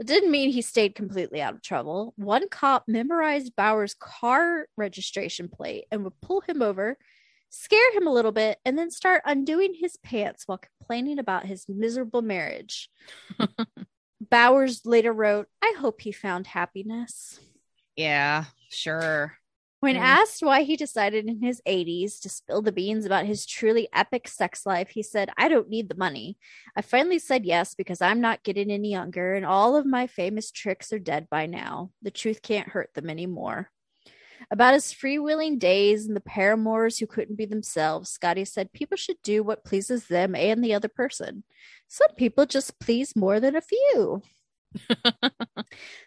It 0.00 0.06
didn't 0.06 0.30
mean 0.30 0.48
he 0.50 0.62
stayed 0.62 0.94
completely 0.94 1.42
out 1.42 1.52
of 1.52 1.60
trouble. 1.60 2.14
One 2.16 2.48
cop 2.48 2.84
memorized 2.88 3.54
Bowers' 3.54 3.92
car 3.92 4.66
registration 4.74 5.50
plate 5.50 5.84
and 5.90 6.04
would 6.04 6.18
pull 6.22 6.40
him 6.40 6.62
over, 6.62 6.96
scare 7.50 7.92
him 7.92 8.06
a 8.06 8.12
little 8.12 8.32
bit, 8.32 8.58
and 8.64 8.78
then 8.78 8.90
start 8.90 9.20
undoing 9.26 9.74
his 9.74 9.98
pants 9.98 10.44
while 10.48 10.56
complaining 10.56 11.18
about 11.18 11.44
his 11.44 11.66
miserable 11.68 12.22
marriage. 12.22 12.88
Bowers 14.30 14.86
later 14.86 15.12
wrote, 15.12 15.48
I 15.60 15.74
hope 15.78 16.00
he 16.00 16.12
found 16.12 16.46
happiness. 16.46 17.38
Yeah, 17.94 18.44
sure. 18.70 19.36
When 19.80 19.96
Mm. 19.96 20.00
asked 20.00 20.42
why 20.42 20.62
he 20.62 20.76
decided 20.76 21.26
in 21.26 21.40
his 21.40 21.62
80s 21.64 22.20
to 22.20 22.28
spill 22.28 22.60
the 22.60 22.70
beans 22.70 23.06
about 23.06 23.24
his 23.24 23.46
truly 23.46 23.88
epic 23.94 24.28
sex 24.28 24.66
life, 24.66 24.90
he 24.90 25.02
said, 25.02 25.30
I 25.38 25.48
don't 25.48 25.70
need 25.70 25.88
the 25.88 25.94
money. 25.96 26.36
I 26.76 26.82
finally 26.82 27.18
said 27.18 27.46
yes 27.46 27.74
because 27.74 28.02
I'm 28.02 28.20
not 28.20 28.42
getting 28.42 28.70
any 28.70 28.90
younger 28.90 29.34
and 29.34 29.46
all 29.46 29.76
of 29.76 29.86
my 29.86 30.06
famous 30.06 30.50
tricks 30.50 30.92
are 30.92 30.98
dead 30.98 31.28
by 31.30 31.46
now. 31.46 31.92
The 32.02 32.10
truth 32.10 32.42
can't 32.42 32.68
hurt 32.68 32.92
them 32.92 33.08
anymore. 33.08 33.70
About 34.50 34.74
his 34.74 34.92
freewheeling 34.92 35.58
days 35.58 36.06
and 36.06 36.14
the 36.16 36.20
paramours 36.20 36.98
who 36.98 37.06
couldn't 37.06 37.36
be 37.36 37.46
themselves, 37.46 38.10
Scotty 38.10 38.44
said 38.44 38.72
people 38.72 38.96
should 38.96 39.18
do 39.22 39.42
what 39.42 39.64
pleases 39.64 40.08
them 40.08 40.34
and 40.34 40.62
the 40.62 40.74
other 40.74 40.88
person. 40.88 41.44
Some 41.88 42.10
people 42.16 42.44
just 42.46 42.78
please 42.80 43.16
more 43.16 43.40
than 43.40 43.56
a 43.56 43.60
few. 43.62 44.22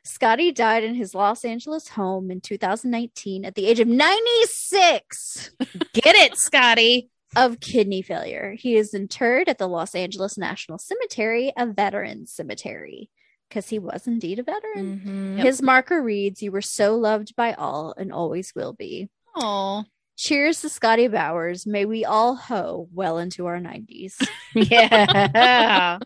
Scotty 0.03 0.51
died 0.51 0.83
in 0.83 0.95
his 0.95 1.13
Los 1.15 1.45
Angeles 1.45 1.89
home 1.89 2.29
in 2.31 2.41
2019 2.41 3.45
at 3.45 3.55
the 3.55 3.65
age 3.65 3.79
of 3.79 3.87
96 3.87 5.51
Get 5.93 6.15
it, 6.15 6.37
Scotty. 6.37 7.09
of 7.35 7.59
kidney 7.59 8.01
failure. 8.01 8.55
He 8.57 8.75
is 8.75 8.93
interred 8.93 9.49
at 9.49 9.57
the 9.57 9.67
Los 9.67 9.95
Angeles 9.95 10.37
National 10.37 10.77
Cemetery, 10.77 11.51
a 11.57 11.65
veteran 11.65 12.25
cemetery, 12.27 13.09
because 13.49 13.69
he 13.69 13.79
was 13.79 14.05
indeed 14.07 14.39
a 14.39 14.43
veteran. 14.43 15.37
Mhm. 15.39 15.43
His 15.43 15.61
marker 15.61 16.01
reads, 16.01 16.41
You 16.41 16.51
were 16.51 16.61
so 16.61 16.95
loved 16.95 17.35
by 17.35 17.53
all 17.53 17.93
and 17.97 18.11
always 18.13 18.53
will 18.55 18.73
be. 18.73 19.09
Oh, 19.35 19.83
Cheers 20.15 20.61
to 20.61 20.69
Scotty 20.69 21.07
Bowers. 21.07 21.65
May 21.65 21.85
we 21.85 22.05
all 22.05 22.35
hoe 22.35 22.87
well 22.93 23.17
into 23.17 23.47
our 23.47 23.57
90s. 23.59 24.13
Yeah. 24.53 25.97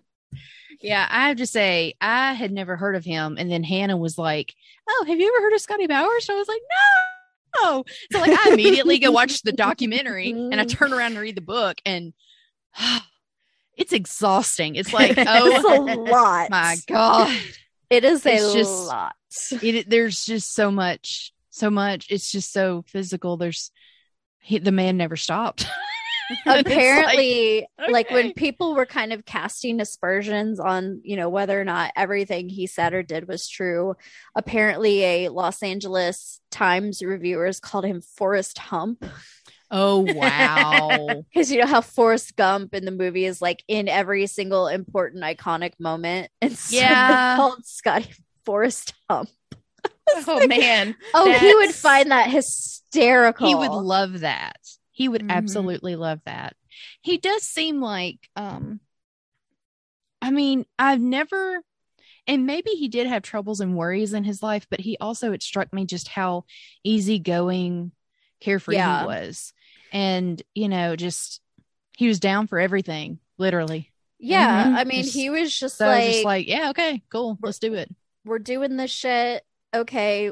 Yeah. 0.81 1.07
I 1.09 1.29
have 1.29 1.37
to 1.37 1.45
say, 1.47 1.95
I 2.01 2.33
had 2.33 2.51
never 2.51 2.75
heard 2.75 2.95
of 2.95 3.05
him. 3.05 3.35
And 3.39 3.51
then 3.51 3.63
Hannah 3.63 3.97
was 3.97 4.17
like, 4.17 4.53
Oh, 4.89 5.05
have 5.07 5.19
you 5.19 5.27
ever 5.27 5.43
heard 5.43 5.53
of 5.53 5.61
Scotty 5.61 5.87
Bowers? 5.87 6.27
And 6.29 6.35
I 6.35 6.39
was 6.39 6.47
like, 6.47 6.61
No. 7.63 7.83
So, 8.11 8.19
like, 8.19 8.45
I 8.45 8.51
immediately 8.53 8.99
go 8.99 9.11
watch 9.11 9.41
the 9.41 9.51
documentary 9.51 10.31
and 10.31 10.59
I 10.59 10.63
turn 10.65 10.93
around 10.93 11.13
and 11.13 11.19
read 11.21 11.35
the 11.35 11.41
book, 11.41 11.77
and 11.85 12.13
it's 13.75 13.93
exhausting. 13.93 14.75
It's 14.75 14.93
like, 14.93 15.13
oh 15.17 15.47
it's 15.47 15.63
a 15.65 15.95
lot. 15.95 16.49
my 16.49 16.77
God. 16.87 17.35
It 17.89 18.03
is 18.03 18.25
a 18.25 18.37
just- 18.37 18.87
lot. 18.87 19.15
it, 19.51 19.89
there's 19.89 20.25
just 20.25 20.53
so 20.53 20.71
much 20.71 21.33
so 21.49 21.71
much 21.71 22.05
it's 22.11 22.31
just 22.31 22.53
so 22.53 22.83
physical 22.87 23.35
there's 23.35 23.71
he, 24.39 24.59
the 24.59 24.71
man 24.71 24.95
never 24.95 25.15
stopped 25.15 25.65
Like, 26.45 26.65
apparently 26.65 27.65
like, 27.89 28.11
when 28.11 28.33
people 28.33 28.75
were 28.75 28.85
kind 28.85 29.13
of 29.13 29.25
casting 29.25 29.79
aspersions 29.79 30.59
on 30.59 30.99
you 31.03 31.15
know 31.15 31.29
whether 31.29 31.59
or 31.59 31.63
not 31.63 31.91
everything 31.95 32.49
he 32.49 32.67
said 32.67 32.93
or 32.93 33.01
did 33.03 33.27
was 33.27 33.47
true 33.47 33.95
apparently 34.35 35.03
a 35.03 35.29
los 35.29 35.63
angeles 35.63 36.41
times 36.51 37.01
reviewers 37.01 37.59
called 37.59 37.85
him 37.85 38.01
forrest 38.01 38.57
hump. 38.57 39.05
Oh 39.69 39.99
wow. 40.15 41.23
Because 41.33 41.51
you 41.51 41.59
know 41.59 41.67
how 41.67 41.81
forrest 41.81 42.35
gump 42.35 42.73
in 42.73 42.85
the 42.85 42.91
movie 42.91 43.25
is 43.25 43.41
like 43.41 43.63
in 43.67 43.87
every 43.87 44.27
single 44.27 44.67
important 44.67 45.23
iconic 45.23 45.73
moment 45.79 46.29
and 46.41 46.57
so 46.57 46.75
Yeah. 46.77 47.35
called 47.37 47.65
scotty 47.65 48.11
forrest 48.45 48.93
hump. 49.09 49.29
Oh 50.25 50.47
man. 50.47 50.95
oh 51.13 51.37
he 51.37 51.53
would 51.53 51.75
find 51.75 52.11
that 52.11 52.29
hysterical. 52.29 53.45
He 53.45 53.55
would 53.55 53.71
love 53.71 54.21
that 54.21 54.55
he 54.97 55.07
would 55.07 55.21
Mhm. 55.21 55.29
absolutely 55.29 55.95
love 55.95 56.19
that 56.25 56.55
he 57.01 57.17
does 57.19 57.43
seem 57.43 57.79
like 57.79 58.17
um 58.35 58.79
i 60.23 60.31
mean 60.31 60.65
i've 60.79 60.99
never 60.99 61.61
and 62.25 62.45
maybe 62.47 62.71
he 62.71 62.87
did 62.87 63.05
have 63.05 63.21
troubles 63.21 63.59
and 63.59 63.75
worries 63.75 64.13
in 64.13 64.23
his 64.23 64.41
life 64.41 64.65
but 64.71 64.79
he 64.79 64.97
also 64.99 65.31
it 65.33 65.43
struck 65.43 65.71
me 65.71 65.85
just 65.85 66.07
how 66.07 66.45
easygoing 66.83 67.91
carefree 68.39 68.75
Yeah. 68.75 69.01
he 69.01 69.05
was 69.05 69.53
and 69.91 70.41
you 70.55 70.67
know 70.67 70.95
just 70.95 71.41
he 71.95 72.07
was 72.07 72.19
down 72.19 72.47
for 72.47 72.59
everything 72.59 73.19
literally 73.37 73.91
yeah 74.17 74.65
Mhm. 74.65 74.75
i 74.77 74.83
mean 74.83 75.03
Just- 75.03 75.15
he 75.15 75.29
was 75.29 75.57
just 75.57 75.77
so 75.77 75.85
like 75.85 76.03
just 76.11 76.25
like 76.25 76.47
yeah 76.47 76.69
okay 76.71 77.03
cool 77.09 77.37
let's 77.43 77.59
do 77.59 77.75
it 77.75 77.93
we're 78.25 78.39
doing 78.39 78.75
this 78.75 78.91
shit. 78.91 79.45
Okay, 79.73 80.31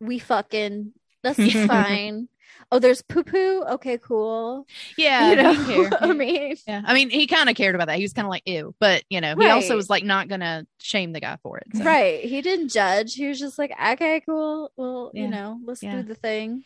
we 0.00 0.18
fucking 0.18 0.92
this 1.22 1.38
is 1.38 1.52
fine. 1.66 2.28
Oh, 2.72 2.78
there's 2.80 3.00
poo 3.02 3.22
poo. 3.22 3.62
Okay, 3.62 3.96
cool. 3.98 4.66
yeah 4.98 5.30
you 5.30 5.36
know. 5.36 5.88
I 6.00 6.12
mean, 6.12 6.56
yeah 6.66 6.82
i 6.84 6.94
mean 6.94 7.10
he 7.10 7.26
kind 7.26 7.48
of 7.48 7.54
cared 7.56 7.74
about 7.76 7.86
that 7.86 7.96
he 7.96 8.02
was 8.02 8.12
kind 8.12 8.26
of 8.26 8.30
like 8.30 8.42
ew 8.44 8.74
but 8.80 9.04
you 9.08 9.20
know 9.20 9.36
he 9.36 9.46
also 9.48 9.76
was 9.76 9.88
like 9.88 10.02
not 10.04 10.28
gonna 10.28 10.66
shame 10.80 11.12
the 11.12 11.20
guy 11.20 11.36
for 11.42 11.58
it 11.58 11.66
so. 11.74 11.84
right? 11.84 12.20
He 12.24 12.42
didn't 12.42 12.68
judge. 12.70 13.14
He 13.14 13.26
was 13.28 13.38
just 13.38 13.58
like, 13.58 13.70
okay, 13.92 14.20
cool. 14.26 14.70
Well, 14.76 15.10
Yeah. 15.14 15.22
you 15.22 15.28
know, 15.28 15.60
let's 15.64 15.82
Yeah. 15.82 15.96
do 15.96 16.02
the 16.02 16.14
thing. 16.16 16.64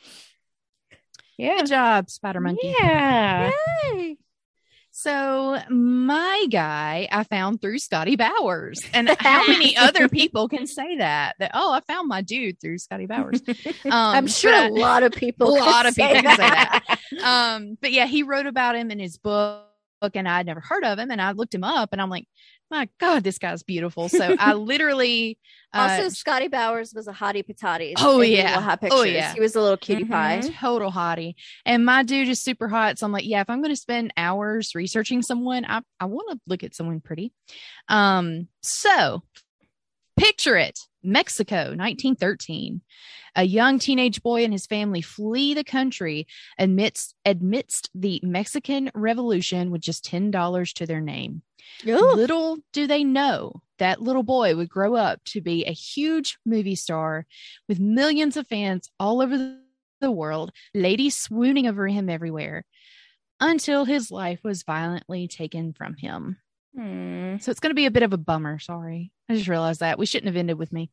Yeah. 1.37 1.59
good 1.59 1.67
job 1.69 2.11
spider 2.11 2.41
monkey 2.41 2.75
Yeah. 2.79 3.51
Yay! 3.95 4.17
So 5.03 5.57
my 5.71 6.47
guy 6.51 7.09
I 7.11 7.25
found 7.25 7.63
through 7.63 7.79
Scotty 7.79 8.17
Bowers. 8.17 8.79
And 8.93 9.09
how 9.19 9.47
many 9.47 9.75
other 9.75 10.11
people 10.11 10.47
can 10.47 10.67
say 10.67 10.99
that? 10.99 11.37
That 11.39 11.53
oh, 11.55 11.73
I 11.73 11.81
found 11.81 12.07
my 12.07 12.21
dude 12.21 12.61
through 12.61 12.77
Scotty 12.79 13.07
Bowers. 13.07 13.41
Um, 13.85 13.93
I'm 13.93 14.27
sure 14.27 14.53
a 14.53 14.69
lot 14.69 15.03
of 15.03 15.13
people. 15.13 15.49
a 15.49 15.59
lot 15.59 15.87
of 15.87 15.95
people 15.95 16.15
can 16.15 16.37
say 16.37 16.37
that. 16.37 16.99
um, 17.23 17.79
but 17.81 17.93
yeah, 17.93 18.07
he 18.07 18.23
wrote 18.23 18.47
about 18.47 18.77
him 18.77 18.91
in 18.91 18.99
his 18.99 19.17
book, 19.17 19.65
and 20.03 20.29
I'd 20.29 20.47
never 20.47 20.61
heard 20.61 20.85
of 20.85 20.99
him, 20.99 21.11
and 21.11 21.21
I 21.21 21.33
looked 21.33 21.55
him 21.55 21.65
up, 21.65 21.91
and 21.93 22.01
I'm 22.01 22.11
like, 22.11 22.27
my 22.71 22.89
God, 23.01 23.25
this 23.25 23.39
guy's 23.39 23.63
beautiful. 23.65 24.09
So 24.09 24.37
I 24.39 24.53
literally 24.55 25.39
uh, 25.75 25.89
Also, 25.91 26.09
Scotty 26.09 26.47
Bowers 26.49 26.93
was 26.95 27.09
a 27.09 27.13
hottie 27.13 27.45
patati. 27.45 27.95
Oh, 27.97 28.21
yeah. 28.21 28.57
Oh, 28.93 29.03
yeah. 29.03 29.35
He 29.35 29.41
was 29.41 29.57
a 29.57 29.61
little 29.61 29.77
cutie 29.77 30.05
Mhm. 30.05 30.11
pie. 30.11 30.41
total 30.61 30.93
hottie. 30.93 31.35
And 31.67 31.85
my 31.85 32.03
dude 32.05 32.29
is 32.29 32.41
super 32.43 32.69
hot. 32.69 32.99
So 32.99 33.07
I'm 33.07 33.13
like, 33.13 33.27
yeah, 33.27 33.41
if 33.41 33.51
I'm 33.51 33.61
going 33.61 33.75
to 33.75 33.81
spend 33.81 34.13
hours 34.17 34.75
researching 34.77 35.21
someone, 35.23 35.65
I, 35.65 35.81
I 35.99 36.05
want 36.05 36.31
to 36.31 36.41
look 36.47 36.63
at 36.63 36.75
someone 36.77 37.01
pretty. 37.01 37.33
Um, 37.89 38.47
so 38.63 39.23
picture 40.17 40.57
it 40.57 40.79
Mexico, 41.03 41.75
1913. 41.77 42.83
A 43.37 43.45
young 43.45 43.79
teenage 43.79 44.23
boy 44.23 44.45
and 44.45 44.53
his 44.53 44.67
family 44.67 45.01
flee 45.01 45.55
the 45.55 45.65
country 45.65 46.27
amidst, 46.59 47.15
amidst 47.25 47.91
the 47.95 48.21
Mexican 48.23 48.91
Revolution 48.95 49.71
with 49.71 49.81
just 49.81 50.05
$10 50.05 50.73
to 50.75 50.87
their 50.87 51.01
name. 51.01 51.43
Ooh. 51.87 52.13
Little 52.15 52.59
do 52.73 52.87
they 52.87 53.05
know 53.05 53.63
that 53.79 54.03
little 54.03 54.23
boy 54.23 54.57
would 54.57 54.69
grow 54.69 54.97
up 54.97 55.23
to 55.25 55.41
be 55.41 55.65
a 55.65 55.73
huge 55.73 56.39
movie 56.45 56.75
star 56.75 57.27
with 57.69 57.79
millions 57.81 58.37
of 58.37 58.47
fans 58.49 58.91
all 58.99 59.23
over 59.23 59.39
the- 59.39 59.61
the 60.01 60.11
world, 60.11 60.51
ladies 60.75 61.15
swooning 61.17 61.67
over 61.67 61.87
him 61.87 62.09
everywhere. 62.09 62.65
until 63.43 63.87
his 63.87 64.11
life 64.11 64.39
was 64.45 64.65
violently 64.65 65.27
taken 65.27 65.73
from 65.73 65.97
him. 65.97 66.37
Hmm. 66.77 67.37
So 67.39 67.51
it's 67.51 67.61
going 67.61 67.71
to 67.71 67.75
be 67.75 67.87
a 67.87 67.91
bit 67.91 68.03
of 68.03 68.13
a 68.13 68.19
bummer. 68.19 68.59
Sorry. 68.59 69.13
I 69.29 69.35
just 69.35 69.49
realized 69.49 69.81
that. 69.81 69.99
We 69.99 70.07
shouldn't 70.07 70.29
have 70.29 70.37
ended 70.37 70.59
with 70.59 70.73
me. 70.73 70.91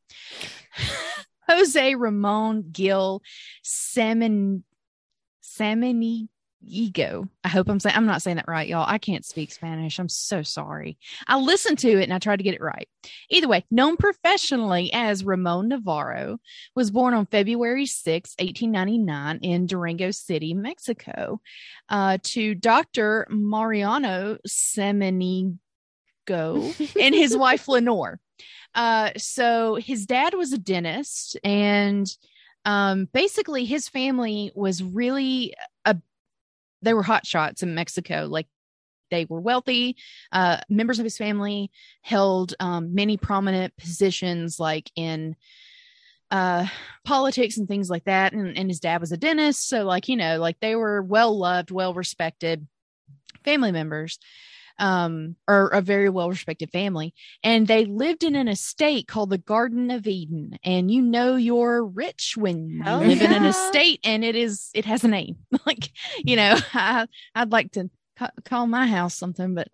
Jose 1.49 1.95
Ramon 1.95 2.65
Gil 2.71 3.21
Salmon 3.63 4.63
Samaniego. 5.43 7.30
I 7.43 7.47
hope 7.47 7.69
I'm 7.69 7.80
saying 7.80 7.95
I'm 7.95 8.05
not 8.05 8.21
saying 8.21 8.38
that 8.38 8.47
right, 8.47 8.67
y'all. 8.67 8.86
I 8.86 8.97
can't 8.97 9.25
speak 9.25 9.51
Spanish. 9.51 9.99
I'm 9.99 10.09
so 10.09 10.43
sorry. 10.43 10.97
I 11.28 11.38
listened 11.39 11.80
to 11.80 11.89
it 11.89 12.03
and 12.03 12.13
I 12.13 12.19
tried 12.19 12.38
to 12.38 12.43
get 12.43 12.55
it 12.55 12.61
right. 12.61 12.88
Either 13.30 13.47
way, 13.47 13.63
known 13.71 13.95
professionally 13.97 14.91
as 14.93 15.23
Ramon 15.23 15.69
Novarro, 15.69 16.38
was 16.75 16.91
born 16.91 17.13
on 17.13 17.28
February 17.28 17.86
6, 17.86 18.36
1899, 18.39 19.39
in 19.41 19.67
Durango 19.67 20.11
City, 20.11 20.53
Mexico, 20.53 21.39
uh, 21.89 22.17
to 22.23 22.55
Dr. 22.55 23.25
Mariano 23.30 24.38
Samaniego 26.28 26.95
and 27.01 27.15
his 27.15 27.36
wife 27.36 27.67
Lenore. 27.67 28.19
Uh, 28.75 29.11
so 29.17 29.75
his 29.75 30.05
dad 30.05 30.34
was 30.34 30.53
a 30.53 30.57
dentist, 30.57 31.38
and 31.43 32.07
um, 32.65 33.07
basically 33.13 33.65
his 33.65 33.89
family 33.89 34.51
was 34.55 34.84
really 34.84 35.53
a 35.86 35.97
they 36.82 36.93
were 36.93 37.03
hot 37.03 37.25
shots 37.25 37.63
in 37.63 37.73
Mexico. 37.73 38.28
Like 38.30 38.47
they 39.09 39.25
were 39.25 39.39
wealthy. 39.39 39.95
Uh, 40.32 40.57
members 40.69 40.99
of 40.99 41.05
his 41.05 41.17
family 41.17 41.71
held 42.01 42.53
um, 42.59 42.93
many 42.93 43.17
prominent 43.17 43.75
positions, 43.78 44.59
like 44.59 44.91
in 44.95 45.36
uh 46.30 46.67
politics 47.05 47.55
and 47.55 47.69
things 47.69 47.89
like 47.89 48.03
that 48.03 48.34
and, 48.34 48.57
and 48.57 48.69
his 48.69 48.82
dad 48.82 48.99
was 48.99 49.13
a 49.13 49.17
dentist 49.17 49.69
so 49.69 49.86
like 49.86 50.09
you 50.09 50.17
know 50.17 50.38
like 50.39 50.59
they 50.59 50.75
were 50.75 51.01
well 51.01 51.38
loved 51.38 51.71
well 51.71 51.93
respected 51.93 52.67
family 53.45 53.71
members 53.71 54.19
um, 54.80 55.36
or 55.47 55.67
a 55.69 55.82
very 55.82 56.09
well 56.09 56.30
respected 56.30 56.71
family. 56.71 57.13
And 57.43 57.67
they 57.67 57.86
lived 57.86 58.23
in 58.23 58.36
an 58.36 58.47
estate 58.47 59.07
called 59.07 59.30
the 59.30 59.38
Garden 59.38 59.89
of 59.91 60.07
Eden. 60.07 60.57
And 60.63 60.91
you 60.91 61.01
know 61.01 61.36
you're 61.36 61.84
rich 61.84 62.36
when 62.38 62.67
you 62.69 62.84
live 62.84 63.21
in 63.21 63.32
an 63.34 63.45
estate 63.45 63.99
and 64.03 64.23
it 64.23 64.36
is, 64.36 64.69
it 64.73 64.86
has 64.86 65.03
a 65.03 65.07
name. 65.07 65.38
like, 65.65 65.89
you 66.23 66.36
know, 66.36 66.57
I, 66.73 67.07
I'd 67.34 67.51
like 67.51 67.71
to 67.73 67.89
ca- 68.17 68.32
call 68.45 68.67
my 68.67 68.88
house 68.88 69.15
something, 69.15 69.55
but 69.55 69.67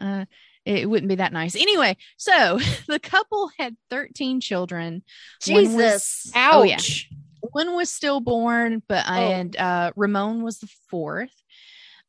uh, 0.00 0.24
it 0.64 0.88
wouldn't 0.88 1.08
be 1.08 1.16
that 1.16 1.32
nice. 1.32 1.54
Anyway, 1.54 1.96
so 2.16 2.58
the 2.88 2.98
couple 2.98 3.50
had 3.58 3.76
13 3.90 4.40
children. 4.40 5.02
One 5.46 5.62
was- 5.62 5.72
Jesus. 5.74 6.32
Oh, 6.34 6.62
yeah. 6.64 6.74
Ouch. 6.74 7.08
one 7.52 7.74
was 7.76 7.90
stillborn, 7.90 8.82
but 8.88 9.04
Oh. 9.08 9.12
and 9.12 9.56
uh, 9.56 9.92
Ramon 9.96 10.42
was 10.42 10.58
the 10.58 10.68
fourth. 10.90 11.30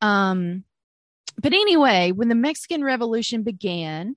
Um, 0.02 0.64
but 1.42 1.54
anyway, 1.54 2.12
when 2.12 2.30
the 2.30 2.36
Mexican 2.36 2.84
Revolution 2.84 3.44
began, 3.44 4.16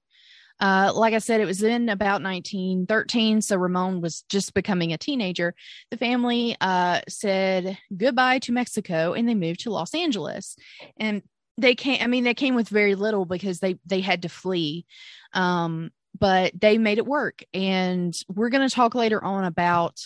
uh, 0.61 0.93
like 0.95 1.15
I 1.15 1.19
said, 1.19 1.41
it 1.41 1.47
was 1.47 1.63
in 1.63 1.89
about 1.89 2.23
1913, 2.23 3.43
so 3.43 3.57
Ramon 3.57 4.01
was 4.01 4.23
just 4.29 4.55
becoming 4.55 4.93
a 4.93 4.99
teenager. 4.99 5.55
The 5.91 5.97
family 5.97 6.57
uh, 6.61 7.01
said 7.09 7.79
goodbye 7.97 8.39
to 8.41 8.53
Mexico 8.53 9.13
and 9.13 9.29
they 9.29 9.35
moved 9.35 9.61
to 9.61 9.71
Los 9.71 9.95
Angeles. 9.95 10.57
And 10.97 11.23
they 11.59 11.75
came, 11.75 12.01
I 12.01 12.07
mean, 12.07 12.25
they 12.25 12.35
came 12.35 12.55
with 12.55 12.69
very 12.69 12.95
little 12.95 13.25
because 13.25 13.59
they 13.59 13.77
they 13.85 14.01
had 14.01 14.23
to 14.23 14.29
flee. 14.29 14.87
Um, 15.33 15.91
but 16.19 16.53
they 16.59 16.79
made 16.79 16.99
it 16.99 17.07
work. 17.07 17.43
And 17.53 18.15
we're 18.29 18.51
going 18.51 18.69
to 18.69 18.75
talk 18.75 18.95
later 18.95 19.23
on 19.23 19.45
about 19.45 20.01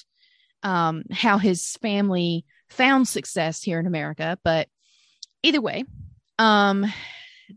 um, 0.62 1.02
how 1.12 1.38
his 1.38 1.76
family 1.82 2.44
found 2.70 3.08
success 3.08 3.62
here 3.62 3.78
in 3.78 3.86
America. 3.86 4.38
But 4.42 4.68
either 5.42 5.60
way, 5.60 5.84
um, 6.38 6.86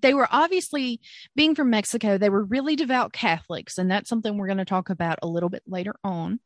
they 0.02 0.14
were 0.14 0.28
obviously 0.32 1.02
being 1.36 1.56
from 1.56 1.70
Mexico, 1.70 2.18
they 2.18 2.30
were 2.30 2.44
really 2.44 2.76
devout 2.76 3.14
Catholics, 3.14 3.78
and 3.78 3.90
that's 3.90 4.10
something 4.10 4.38
we're 4.38 4.48
going 4.48 4.58
to 4.58 4.66
talk 4.66 4.90
about 4.90 5.20
a 5.22 5.28
little 5.28 5.50
bit 5.50 5.64
later 5.68 5.94
on. 6.04 6.40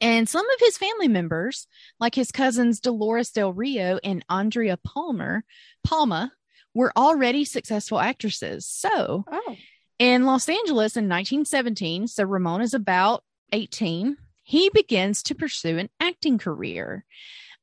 And 0.00 0.28
some 0.28 0.48
of 0.48 0.56
his 0.60 0.76
family 0.78 1.08
members, 1.08 1.66
like 2.00 2.14
his 2.14 2.32
cousins 2.32 2.80
Dolores 2.80 3.30
Del 3.30 3.52
Rio 3.52 3.98
and 4.02 4.24
Andrea 4.28 4.76
Palmer, 4.76 5.44
Palma, 5.84 6.32
were 6.74 6.92
already 6.96 7.44
successful 7.44 8.00
actresses. 8.00 8.66
So, 8.66 9.24
Oh. 9.30 9.56
in 9.98 10.24
Los 10.24 10.48
Angeles 10.48 10.96
in 10.96 11.04
1917, 11.08 12.08
so 12.08 12.24
Ramon 12.24 12.62
is 12.62 12.74
about 12.74 13.22
18, 13.52 14.16
he 14.42 14.70
begins 14.70 15.22
to 15.24 15.34
pursue 15.36 15.78
an 15.78 15.88
acting 16.00 16.38
career. 16.38 17.04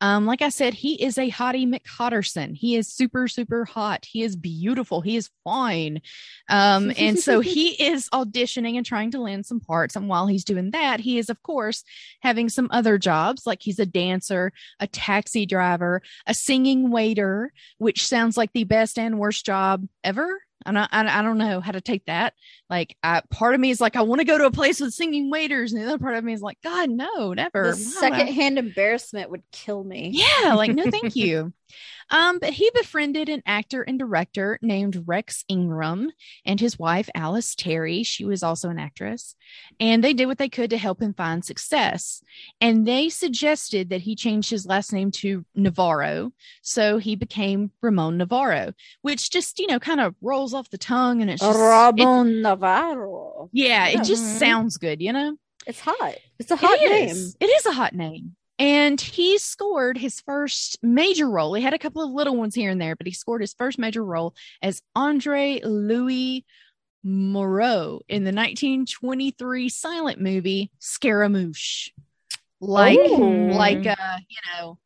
Um, 0.01 0.25
like 0.25 0.41
I 0.41 0.49
said, 0.49 0.73
he 0.73 1.01
is 1.01 1.17
a 1.17 1.29
hottie 1.29 1.67
McHotterson. 1.67 2.55
He 2.55 2.75
is 2.75 2.87
super, 2.87 3.27
super 3.27 3.65
hot. 3.65 4.05
He 4.05 4.23
is 4.23 4.35
beautiful. 4.35 5.01
He 5.01 5.15
is 5.15 5.29
fine. 5.43 6.01
Um, 6.49 6.91
and 6.97 7.19
so 7.19 7.39
he 7.41 7.71
is 7.83 8.09
auditioning 8.09 8.77
and 8.77 8.85
trying 8.85 9.11
to 9.11 9.21
land 9.21 9.45
some 9.45 9.59
parts. 9.59 9.95
And 9.95 10.07
while 10.07 10.27
he's 10.27 10.43
doing 10.43 10.71
that, 10.71 10.99
he 10.99 11.17
is, 11.17 11.29
of 11.29 11.41
course, 11.43 11.83
having 12.21 12.49
some 12.49 12.69
other 12.71 12.97
jobs, 12.97 13.45
like 13.45 13.61
he's 13.61 13.79
a 13.79 13.85
dancer, 13.85 14.53
a 14.79 14.87
taxi 14.87 15.45
driver, 15.45 16.01
a 16.25 16.33
singing 16.33 16.91
waiter, 16.91 17.51
which 17.77 18.07
sounds 18.07 18.37
like 18.37 18.53
the 18.53 18.63
best 18.63 18.97
and 18.97 19.19
worst 19.19 19.45
job 19.45 19.85
ever. 20.03 20.41
And 20.65 20.77
I, 20.77 20.87
I, 20.91 21.19
I 21.19 21.21
don't 21.21 21.37
know 21.37 21.61
how 21.61 21.71
to 21.71 21.81
take 21.81 22.05
that. 22.05 22.33
Like, 22.69 22.95
I, 23.03 23.21
part 23.29 23.55
of 23.55 23.61
me 23.61 23.69
is 23.69 23.79
like, 23.79 23.95
I 23.95 24.01
want 24.01 24.19
to 24.19 24.25
go 24.25 24.37
to 24.37 24.45
a 24.45 24.51
place 24.51 24.79
with 24.79 24.93
singing 24.93 25.29
waiters, 25.29 25.73
and 25.73 25.81
the 25.81 25.87
other 25.87 25.99
part 25.99 26.15
of 26.15 26.23
me 26.23 26.33
is 26.33 26.41
like, 26.41 26.57
God, 26.63 26.89
no, 26.89 27.33
never. 27.33 27.71
The 27.71 27.75
secondhand 27.75 28.59
embarrassment 28.59 29.31
would 29.31 29.43
kill 29.51 29.83
me. 29.83 30.11
yeah, 30.13 30.53
like 30.53 30.73
no, 30.73 30.89
thank 30.91 31.15
you. 31.15 31.53
Um, 32.09 32.39
but 32.39 32.51
he 32.53 32.69
befriended 32.73 33.29
an 33.29 33.43
actor 33.45 33.81
and 33.83 33.99
director 33.99 34.57
named 34.61 35.03
Rex 35.07 35.45
Ingram 35.47 36.11
and 36.45 36.59
his 36.59 36.79
wife 36.79 37.09
Alice 37.15 37.55
Terry. 37.55 38.03
She 38.03 38.25
was 38.25 38.41
also 38.43 38.69
an 38.69 38.79
actress, 38.79 39.35
and 39.79 40.03
they 40.03 40.13
did 40.13 40.25
what 40.27 40.37
they 40.37 40.49
could 40.49 40.69
to 40.71 40.77
help 40.77 41.01
him 41.01 41.13
find 41.13 41.43
success. 41.45 42.23
And 42.59 42.87
they 42.87 43.09
suggested 43.09 43.89
that 43.89 44.01
he 44.01 44.15
change 44.15 44.49
his 44.49 44.65
last 44.65 44.91
name 44.93 45.11
to 45.11 45.45
Novarro, 45.57 46.31
so 46.61 46.97
he 46.97 47.15
became 47.15 47.71
Ramon 47.81 48.17
Novarro, 48.17 48.73
which 49.01 49.29
just 49.29 49.59
you 49.59 49.67
know 49.67 49.79
kind 49.79 50.01
of 50.01 50.15
rolls 50.21 50.53
off 50.53 50.69
the 50.69 50.77
tongue, 50.77 51.21
and 51.21 51.29
it's 51.29 51.41
just 51.41 51.57
it- 51.57 51.61
Ramon 51.61 52.41
Novarro. 52.41 53.49
yeah, 53.51 53.87
it 53.87 54.03
just 54.03 54.23
Mhm. 54.23 54.39
sounds 54.39 54.77
good, 54.77 55.01
you 55.01 55.13
know. 55.13 55.35
It's 55.67 55.79
hot. 55.81 56.15
It's 56.39 56.49
a 56.51 56.55
hot 56.55 56.79
It 56.81 56.89
name. 56.89 57.09
is. 57.09 57.35
It 57.39 57.45
is 57.45 57.65
a 57.65 57.71
hot 57.73 57.93
name. 57.93 58.35
And 58.59 58.99
he 58.99 59.37
scored 59.37 59.97
his 59.97 60.19
first 60.19 60.77
major 60.83 61.29
role. 61.29 61.53
He 61.53 61.63
had 61.63 61.73
a 61.73 61.79
couple 61.79 62.03
of 62.03 62.11
little 62.11 62.35
ones 62.35 62.53
here 62.53 62.69
and 62.69 62.81
there, 62.81 62.95
but 62.97 63.07
he 63.07 63.13
scored 63.13 63.39
his 63.39 63.53
first 63.53 63.79
major 63.79 64.03
role 64.03 64.35
as 64.61 64.81
Andre 64.95 65.61
Louis 65.63 66.45
Moreau 67.03 68.01
in 68.09 68.25
the 68.25 68.33
1923 68.33 69.69
silent 69.69 70.19
movie 70.19 70.71
Scaramouche. 70.79 71.91
Like, 72.59 72.99
Ooh. 72.99 73.51
like, 73.51 73.87
uh, 73.87 74.17
you 74.27 74.37
know, 74.53 74.77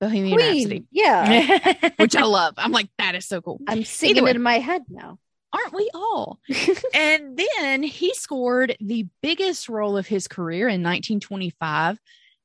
Bohemian 0.00 0.36
Queen. 0.38 0.54
Rhapsody, 0.54 0.84
Yeah. 0.90 1.90
which 1.96 2.16
I 2.16 2.22
love. 2.24 2.54
I'm 2.56 2.72
like, 2.72 2.88
that 2.98 3.14
is 3.14 3.26
so 3.26 3.42
cool. 3.42 3.60
I'm 3.68 3.84
singing 3.84 4.26
it 4.26 4.36
in 4.36 4.42
my 4.42 4.58
head 4.58 4.84
now. 4.88 5.18
Aren't 5.52 5.74
we 5.74 5.90
all? 5.94 6.40
and 6.94 7.38
then 7.38 7.82
he 7.82 8.14
scored 8.14 8.76
the 8.80 9.06
biggest 9.22 9.68
role 9.68 9.96
of 9.96 10.06
his 10.06 10.28
career 10.28 10.68
in 10.68 10.82
1925 10.82 11.98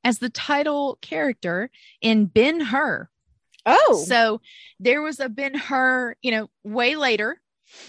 as 0.03 0.19
the 0.19 0.29
title 0.29 0.97
character 1.01 1.69
in 2.01 2.25
Ben 2.25 2.59
Hur. 2.59 3.09
Oh. 3.65 4.03
So 4.07 4.41
there 4.79 5.01
was 5.01 5.19
a 5.19 5.29
Ben 5.29 5.53
Hur, 5.55 6.15
you 6.21 6.31
know, 6.31 6.49
way 6.63 6.95
later, 6.95 7.39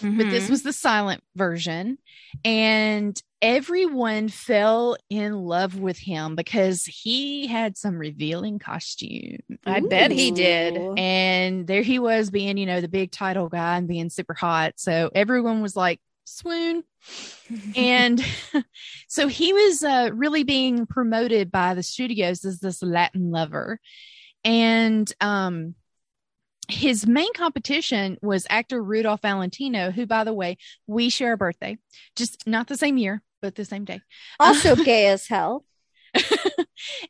but 0.01 0.07
Mm-hmm. 0.07 0.29
this 0.31 0.49
was 0.49 0.63
the 0.63 0.73
silent 0.73 1.21
version. 1.35 1.99
And 2.43 3.21
everyone 3.39 4.29
fell 4.29 4.97
in 5.11 5.33
love 5.35 5.77
with 5.77 5.99
him 5.99 6.35
because 6.35 6.85
he 6.85 7.45
had 7.45 7.77
some 7.77 7.97
revealing 7.97 8.57
costume. 8.57 9.37
I 9.65 9.81
bet 9.81 10.09
he 10.09 10.31
did. 10.31 10.97
And 10.97 11.67
there 11.67 11.83
he 11.83 11.99
was 11.99 12.31
being, 12.31 12.57
you 12.57 12.65
know, 12.65 12.81
the 12.81 12.87
big 12.87 13.11
title 13.11 13.47
guy 13.47 13.77
and 13.77 13.87
being 13.87 14.09
super 14.09 14.33
hot. 14.33 14.73
So 14.77 15.11
everyone 15.13 15.61
was 15.61 15.75
like, 15.75 15.99
swoon. 16.25 16.83
and 17.75 18.23
so 19.07 19.27
he 19.27 19.53
was 19.53 19.83
uh, 19.83 20.09
really 20.13 20.43
being 20.43 20.85
promoted 20.85 21.51
by 21.51 21.73
the 21.73 21.83
studios 21.83 22.43
as 22.43 22.59
this 22.59 22.83
Latin 22.83 23.31
lover. 23.31 23.79
And 24.43 25.11
um, 25.21 25.75
his 26.67 27.07
main 27.07 27.33
competition 27.33 28.17
was 28.21 28.47
actor 28.49 28.81
Rudolph 28.81 29.21
Valentino, 29.21 29.91
who, 29.91 30.05
by 30.05 30.23
the 30.23 30.33
way, 30.33 30.57
we 30.87 31.09
share 31.09 31.33
a 31.33 31.37
birthday, 31.37 31.77
just 32.15 32.45
not 32.47 32.67
the 32.67 32.77
same 32.77 32.97
year, 32.97 33.21
but 33.41 33.55
the 33.55 33.65
same 33.65 33.85
day. 33.85 34.01
Also 34.39 34.75
gay 34.75 35.07
as 35.07 35.27
hell. 35.27 35.65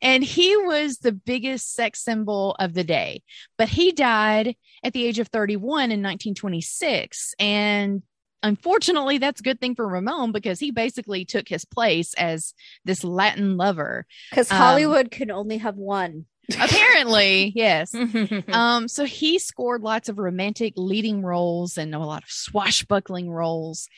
and 0.02 0.24
he 0.24 0.56
was 0.56 0.98
the 0.98 1.12
biggest 1.12 1.74
sex 1.74 2.02
symbol 2.02 2.56
of 2.58 2.74
the 2.74 2.84
day. 2.84 3.22
But 3.56 3.68
he 3.68 3.92
died 3.92 4.56
at 4.82 4.92
the 4.92 5.04
age 5.04 5.18
of 5.18 5.28
31 5.28 5.84
in 5.84 6.02
1926. 6.02 7.34
And 7.38 8.02
unfortunately, 8.46 9.18
that's 9.18 9.40
a 9.40 9.44
good 9.44 9.60
thing 9.60 9.74
for 9.74 9.86
Ramon 9.88 10.32
because 10.32 10.58
he 10.60 10.70
basically 10.70 11.24
took 11.24 11.48
his 11.48 11.64
place 11.64 12.14
as 12.14 12.54
this 12.84 13.04
Latin 13.04 13.56
lover. 13.56 14.06
Because 14.30 14.50
Um, 14.50 14.58
Hollywood 14.58 15.10
can 15.10 15.30
only 15.30 15.58
have 15.58 15.76
one. 15.76 16.26
Apparently, 16.60 17.52
yes. 17.56 17.94
Um, 18.48 18.88
so 18.88 19.04
he 19.04 19.38
scored 19.38 19.82
lots 19.82 20.08
of 20.08 20.18
romantic 20.18 20.74
leading 20.76 21.22
roles 21.22 21.76
and 21.76 21.94
a 21.94 21.98
lot 21.98 22.22
of 22.22 22.30
swashbuckling 22.30 23.30
roles. 23.30 23.88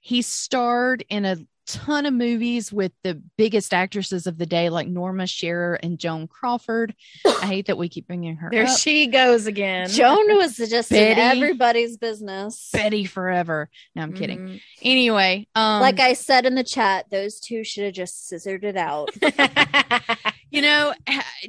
He 0.00 0.22
starred 0.22 1.04
in 1.08 1.24
a 1.24 1.36
ton 1.68 2.06
of 2.06 2.14
movies 2.14 2.72
with 2.72 2.92
the 3.04 3.22
biggest 3.36 3.74
actresses 3.74 4.26
of 4.26 4.38
the 4.38 4.46
day, 4.46 4.70
like 4.70 4.88
Norma 4.88 5.26
Shearer 5.26 5.74
and 5.74 5.98
Joan 5.98 6.26
Crawford. 6.26 6.94
I 7.26 7.46
hate 7.46 7.66
that 7.66 7.76
we 7.76 7.88
keep 7.90 8.06
bringing 8.06 8.36
her 8.36 8.48
there 8.50 8.64
up. 8.64 8.78
she 8.78 9.06
goes 9.06 9.46
again. 9.46 9.88
Joan 9.90 10.36
was 10.36 10.56
just 10.70 10.90
in 10.90 11.18
everybody's 11.18 11.98
business. 11.98 12.70
Bette 12.72 13.04
forever. 13.04 13.68
No, 13.94 14.02
I'm 14.02 14.14
kidding. 14.14 14.38
Mhm. 14.38 14.60
Anyway, 14.82 15.46
um, 15.54 15.80
like 15.82 16.00
I 16.00 16.14
said 16.14 16.46
in 16.46 16.54
the 16.54 16.64
chat, 16.64 17.10
those 17.10 17.38
two 17.38 17.62
should 17.64 17.84
have 17.84 17.94
just 17.94 18.26
scissored 18.26 18.64
it 18.64 18.76
out. 18.78 19.10
you 20.50 20.62
know, 20.62 20.94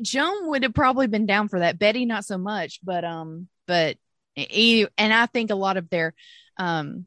Joan 0.02 0.50
would 0.50 0.64
have 0.64 0.74
probably 0.74 1.08
been 1.08 1.26
down 1.26 1.48
for 1.48 1.60
that. 1.60 1.80
Bette, 1.80 2.06
not 2.06 2.26
so 2.26 2.38
much, 2.38 2.80
but 2.84 3.06
um, 3.06 3.48
but 3.68 3.98
e- 4.36 4.86
and 4.98 5.14
I 5.14 5.26
think 5.28 5.50
a 5.50 5.56
lot 5.56 5.78
of 5.78 5.90
their 5.90 6.14
um 6.58 7.06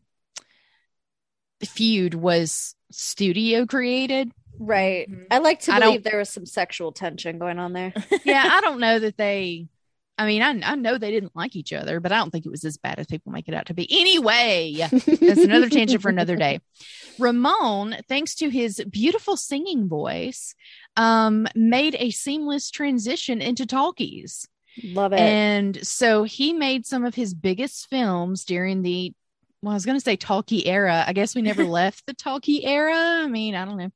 feud 1.65 2.15
was 2.15 2.75
studio 2.93 3.67
created. 3.67 4.31
right. 4.59 5.11
Mhm. 5.11 5.27
I 5.31 5.39
like 5.39 5.61
to 5.61 5.73
I 5.75 5.81
believe 5.81 6.03
don't- 6.03 6.11
there 6.11 6.19
was 6.19 6.29
some 6.31 6.47
sexual 6.47 6.93
tension 6.93 7.39
going 7.39 7.59
on 7.59 7.73
there. 7.73 7.93
Yeah, 8.25 8.47
I 8.51 8.61
don't 8.61 8.81
know 8.81 8.99
that 8.99 9.17
they. 9.17 9.67
I 10.19 10.27
mean, 10.27 10.43
I, 10.43 10.73
I 10.73 10.75
know 10.77 10.99
they 10.99 11.11
didn't 11.11 11.35
like 11.35 11.57
each 11.57 11.73
other, 11.73 11.99
but 11.99 12.13
I 12.13 12.19
don't 12.19 12.31
think 12.31 12.45
it 12.45 12.51
was 12.51 12.65
as 12.65 12.77
bad 12.77 12.99
as 12.99 13.07
people 13.07 13.33
make 13.33 13.49
it 13.49 13.55
out 13.55 13.67
to 13.67 13.75
be. 13.75 13.89
Anyway, 13.91 14.75
that's 14.79 15.41
another 15.41 15.71
tangent 15.71 16.03
for 16.03 16.11
another 16.11 16.37
day. 16.37 16.61
Ramon, 17.19 17.97
thanks 18.09 18.35
to 18.37 18.51
his 18.51 18.85
beautiful 18.91 19.37
singing 19.37 19.89
voice, 19.89 20.55
um, 20.97 21.47
made 21.55 21.97
a 21.99 22.11
seamless 22.11 22.71
transition 22.71 23.41
into 23.41 23.67
talkies. 23.67 24.47
Love 24.85 25.13
it. 25.13 25.21
And 25.21 25.87
so 25.87 26.25
he 26.25 26.53
made 26.53 26.87
some 26.87 27.05
of 27.05 27.15
his 27.15 27.35
biggest 27.35 27.89
films 27.89 28.45
during 28.45 28.83
the, 28.83 29.15
well, 29.63 29.73
I 29.73 29.75
was 29.75 29.87
going 29.87 29.97
to 29.97 30.05
say 30.05 30.17
talkie 30.17 30.67
era. 30.67 31.05
I 31.07 31.13
guess 31.13 31.35
we 31.35 31.43
never 31.43 31.65
left 31.81 32.07
the 32.07 32.15
talkie 32.15 32.65
era. 32.65 32.95
I 32.95 33.29
mean, 33.29 33.55
I 33.55 33.65
don't 33.65 33.79
know. 33.79 33.91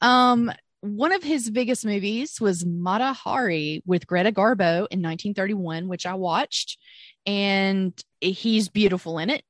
Um, 0.00 0.52
one 0.80 1.12
of 1.12 1.22
his 1.22 1.48
biggest 1.50 1.84
movies 1.84 2.40
was 2.40 2.66
Mata 2.66 3.12
Hari 3.12 3.82
with 3.86 4.06
Greta 4.06 4.32
Garbo 4.32 4.86
in 4.90 5.02
1931, 5.02 5.88
which 5.88 6.06
I 6.06 6.14
watched, 6.14 6.78
and 7.24 7.92
he's 8.20 8.68
beautiful 8.68 9.18
in 9.18 9.30
it. 9.30 9.42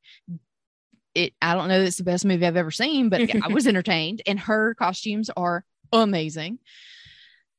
It, 1.15 1.33
I 1.41 1.55
don't 1.55 1.69
know, 1.69 1.81
it's 1.81 1.97
the 1.97 2.05
best 2.05 2.25
movie 2.25 2.47
I've 2.47 2.57
ever 2.57 2.71
seen, 2.71 3.09
but 3.09 3.35
I 3.43 3.49
was 3.49 3.67
entertained, 3.67 4.23
and 4.27 4.39
her 4.41 4.75
costumes 4.75 5.31
are 5.37 5.65
amazing. 5.93 6.59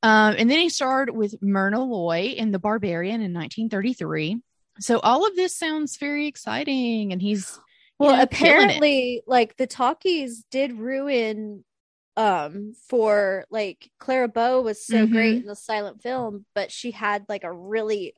Um, 0.02 0.36
and 0.38 0.48
then 0.48 0.60
he 0.60 0.68
starred 0.68 1.10
with 1.10 1.34
Myrna 1.42 1.82
Loy 1.82 2.34
in 2.36 2.52
The 2.52 2.60
Barbarian 2.60 3.20
in 3.20 3.34
1933. 3.34 4.40
So 4.80 5.00
all 5.00 5.26
of 5.26 5.34
this 5.34 5.56
sounds 5.56 5.96
very 5.96 6.28
exciting, 6.28 7.12
and 7.12 7.20
he's 7.20 7.58
well, 7.98 8.16
know, 8.16 8.22
apparently, 8.22 9.22
like 9.26 9.56
the 9.56 9.66
talkies 9.66 10.44
did 10.50 10.72
ruin 10.78 11.64
um 12.16 12.74
for 12.88 13.44
like 13.50 13.90
Clara 14.00 14.28
Bow 14.28 14.60
was 14.62 14.84
so 14.84 15.06
Mhm. 15.06 15.12
great 15.12 15.36
in 15.42 15.46
the 15.46 15.56
silent 15.56 16.02
film, 16.02 16.46
but 16.54 16.72
she 16.72 16.90
had 16.90 17.24
like 17.28 17.44
a 17.44 17.52
really 17.52 18.14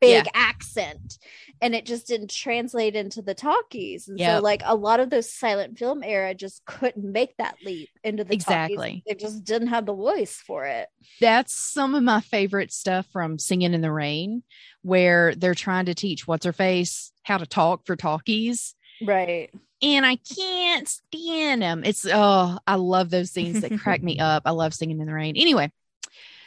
big 0.00 0.28
accent 0.34 1.18
and 1.60 1.74
it 1.74 1.86
just 1.86 2.06
didn't 2.06 2.30
translate 2.30 2.96
into 2.96 3.22
the 3.22 3.34
talkies. 3.34 4.08
And 4.08 4.18
Yep. 4.18 4.38
so 4.38 4.40
like 4.40 4.62
a 4.64 4.74
lot 4.76 5.00
of 5.00 5.10
those 5.10 5.32
silent 5.32 5.78
film 5.78 6.02
era 6.04 6.34
just 6.34 6.64
couldn't 6.66 7.04
make 7.12 7.36
that 7.38 7.58
leap 7.62 7.90
into 8.04 8.24
the 8.24 8.34
Exactly. 8.34 8.88
talkies. 8.88 9.02
It 9.06 9.20
just 9.20 9.44
didn't 9.44 9.68
have 9.68 9.86
the 9.86 9.94
voice 9.94 10.36
for 10.46 10.66
it. 10.66 10.88
that's 11.20 11.54
some 11.54 11.94
of 11.94 12.02
my 12.02 12.20
favorite 12.20 12.72
stuff 12.72 13.06
from 13.12 13.38
Singing 13.38 13.74
in 13.74 13.80
the 13.82 13.92
Rain, 13.92 14.42
where 14.82 15.34
they're 15.34 15.54
trying 15.54 15.86
to 15.86 15.94
teach 15.94 16.26
what's 16.26 16.46
her 16.46 16.52
face 16.52 17.12
how 17.24 17.36
to 17.38 17.46
talk 17.46 17.84
for 17.86 17.96
talkies. 17.96 18.74
Right. 19.00 19.50
And 19.82 20.04
I 20.04 20.16
can't 20.16 20.86
stand 20.86 21.62
them. 21.62 21.82
It's 21.84 22.06
oh, 22.06 22.58
I 22.66 22.74
love 22.74 23.10
those 23.10 23.30
scenes 23.30 23.62
that 23.62 23.78
crack 23.80 24.02
me 24.02 24.18
up. 24.20 24.42
I 24.44 24.50
love 24.50 24.74
singing 24.74 25.00
in 25.00 25.06
the 25.06 25.14
rain. 25.14 25.36
Anyway, 25.36 25.72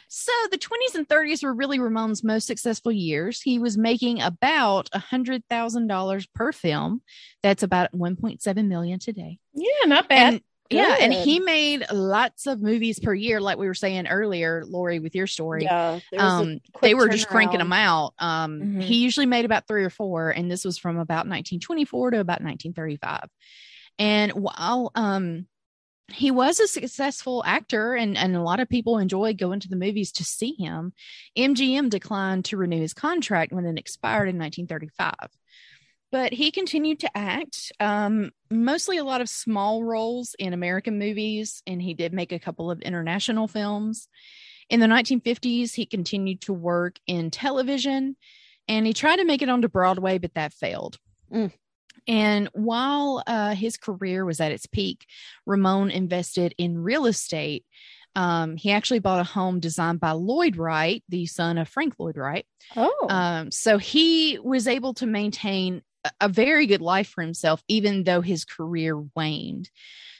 so 0.07 0.31
the 0.51 0.59
20s 0.59 0.93
and 0.93 1.07
30s 1.07 1.43
were 1.43 1.55
really 1.55 1.79
Ramon's 1.79 2.23
most 2.23 2.45
successful 2.45 2.91
years. 2.91 3.41
He 3.41 3.57
was 3.57 3.79
making 3.79 4.21
about 4.21 4.87
a 4.93 4.99
hundred 4.99 5.43
thousand 5.49 5.87
dollars 5.87 6.27
per 6.27 6.51
film. 6.51 7.01
That's 7.41 7.63
about 7.63 7.91
1.7 7.93 8.67
million 8.67 8.99
today. 8.99 9.39
Yeah, 9.55 9.87
not 9.87 10.07
bad. 10.07 10.33
And 10.35 10.41
yeah, 10.69 10.97
and 10.99 11.13
he 11.13 11.39
made 11.39 11.85
lots 11.91 12.47
of 12.47 12.61
movies 12.61 12.99
per 12.99 13.13
year, 13.13 13.39
like 13.39 13.57
we 13.57 13.67
were 13.67 13.73
saying 13.73 14.07
earlier, 14.07 14.63
Lori, 14.65 14.99
with 14.99 15.13
your 15.15 15.27
story. 15.27 15.63
Yeah. 15.63 15.99
there 16.11 16.19
was 16.19 16.33
a 16.33 16.51
Um, 16.53 16.59
they 16.81 16.93
were 16.93 17.09
just 17.09 17.27
cranking 17.27 17.59
them 17.59 17.73
out. 17.73 18.13
Um, 18.19 18.59
Mhm. 18.61 18.81
He 18.81 18.95
usually 19.03 19.25
made 19.25 19.45
about 19.45 19.67
three 19.67 19.83
or 19.83 19.89
four, 19.89 20.31
and 20.31 20.49
this 20.49 20.65
was 20.65 20.77
from 20.77 20.97
about 20.97 21.27
1924 21.27 22.11
to 22.11 22.19
about 22.19 22.41
1935. 22.41 23.29
And 23.99 24.31
while 24.31 24.91
um, 24.95 25.45
he 26.11 26.31
was 26.31 26.59
a 26.59 26.67
successful 26.67 27.43
actor, 27.45 27.93
and, 27.95 28.17
and 28.17 28.35
a 28.35 28.41
lot 28.41 28.59
of 28.59 28.67
people 28.69 28.97
enjoyed 28.97 29.37
going 29.37 29.59
to 29.59 29.69
the 29.69 29.75
movies 29.75 30.11
to 30.13 30.23
see 30.23 30.55
him, 30.57 30.93
MGM 31.37 31.89
declined 31.89 32.45
to 32.45 32.57
renew 32.57 32.79
his 32.81 32.93
contract 32.93 33.53
when 33.53 33.65
it 33.65 33.77
expired 33.77 34.29
in 34.29 34.37
1935. 34.37 35.13
But 36.13 36.31
he 36.31 36.51
continued 36.51 36.99
to 36.99 37.17
act, 37.17 37.71
um, 37.79 38.29
mostly 38.51 38.99
a 38.99 39.03
lot 39.03 39.21
of 39.21 39.27
small 39.27 39.83
roles 39.83 40.35
in 40.37 40.53
American 40.53 40.99
movies, 40.99 41.63
and 41.65 41.81
he 41.81 41.95
did 41.95 42.13
make 42.13 42.31
a 42.31 42.37
couple 42.37 42.69
of 42.69 42.83
international 42.83 43.47
films. 43.47 44.07
In 44.69 44.79
the 44.79 44.85
1950s, 44.85 45.73
he 45.73 45.87
continued 45.87 46.41
to 46.41 46.53
work 46.53 46.99
in 47.07 47.31
television 47.31 48.15
and 48.67 48.85
he 48.85 48.93
tried 48.93 49.15
to 49.17 49.25
make 49.25 49.41
it 49.41 49.49
onto 49.49 49.67
Broadway, 49.67 50.19
but 50.19 50.35
that 50.35 50.53
failed. 50.53 50.99
Mm. 51.33 51.51
And 52.07 52.47
while 52.53 53.23
uh, 53.25 53.55
his 53.55 53.77
career 53.77 54.23
was 54.23 54.39
at 54.39 54.51
its 54.51 54.67
peak, 54.67 55.07
Ramon 55.47 55.89
invested 55.89 56.53
in 56.59 56.77
real 56.77 57.07
estate. 57.07 57.65
Um, 58.15 58.55
he 58.55 58.71
actually 58.71 58.99
bought 58.99 59.19
a 59.19 59.23
home 59.23 59.59
designed 59.59 59.99
by 59.99 60.11
Lloyd 60.11 60.57
Wright, 60.57 61.03
the 61.09 61.25
son 61.25 61.57
of 61.57 61.67
Frank 61.67 61.95
Lloyd 61.97 62.17
Wright. 62.17 62.45
Oh. 62.75 63.07
Um, 63.09 63.49
so 63.49 63.79
he 63.79 64.37
was 64.37 64.67
able 64.67 64.93
to 64.95 65.07
maintain 65.07 65.81
a, 66.19 66.29
very 66.29 66.65
good 66.65 66.81
life 66.81 67.07
for 67.07 67.21
himself, 67.21 67.63
even 67.67 68.03
though 68.03 68.21
his 68.21 68.45
career 68.45 68.97
waned. 69.15 69.69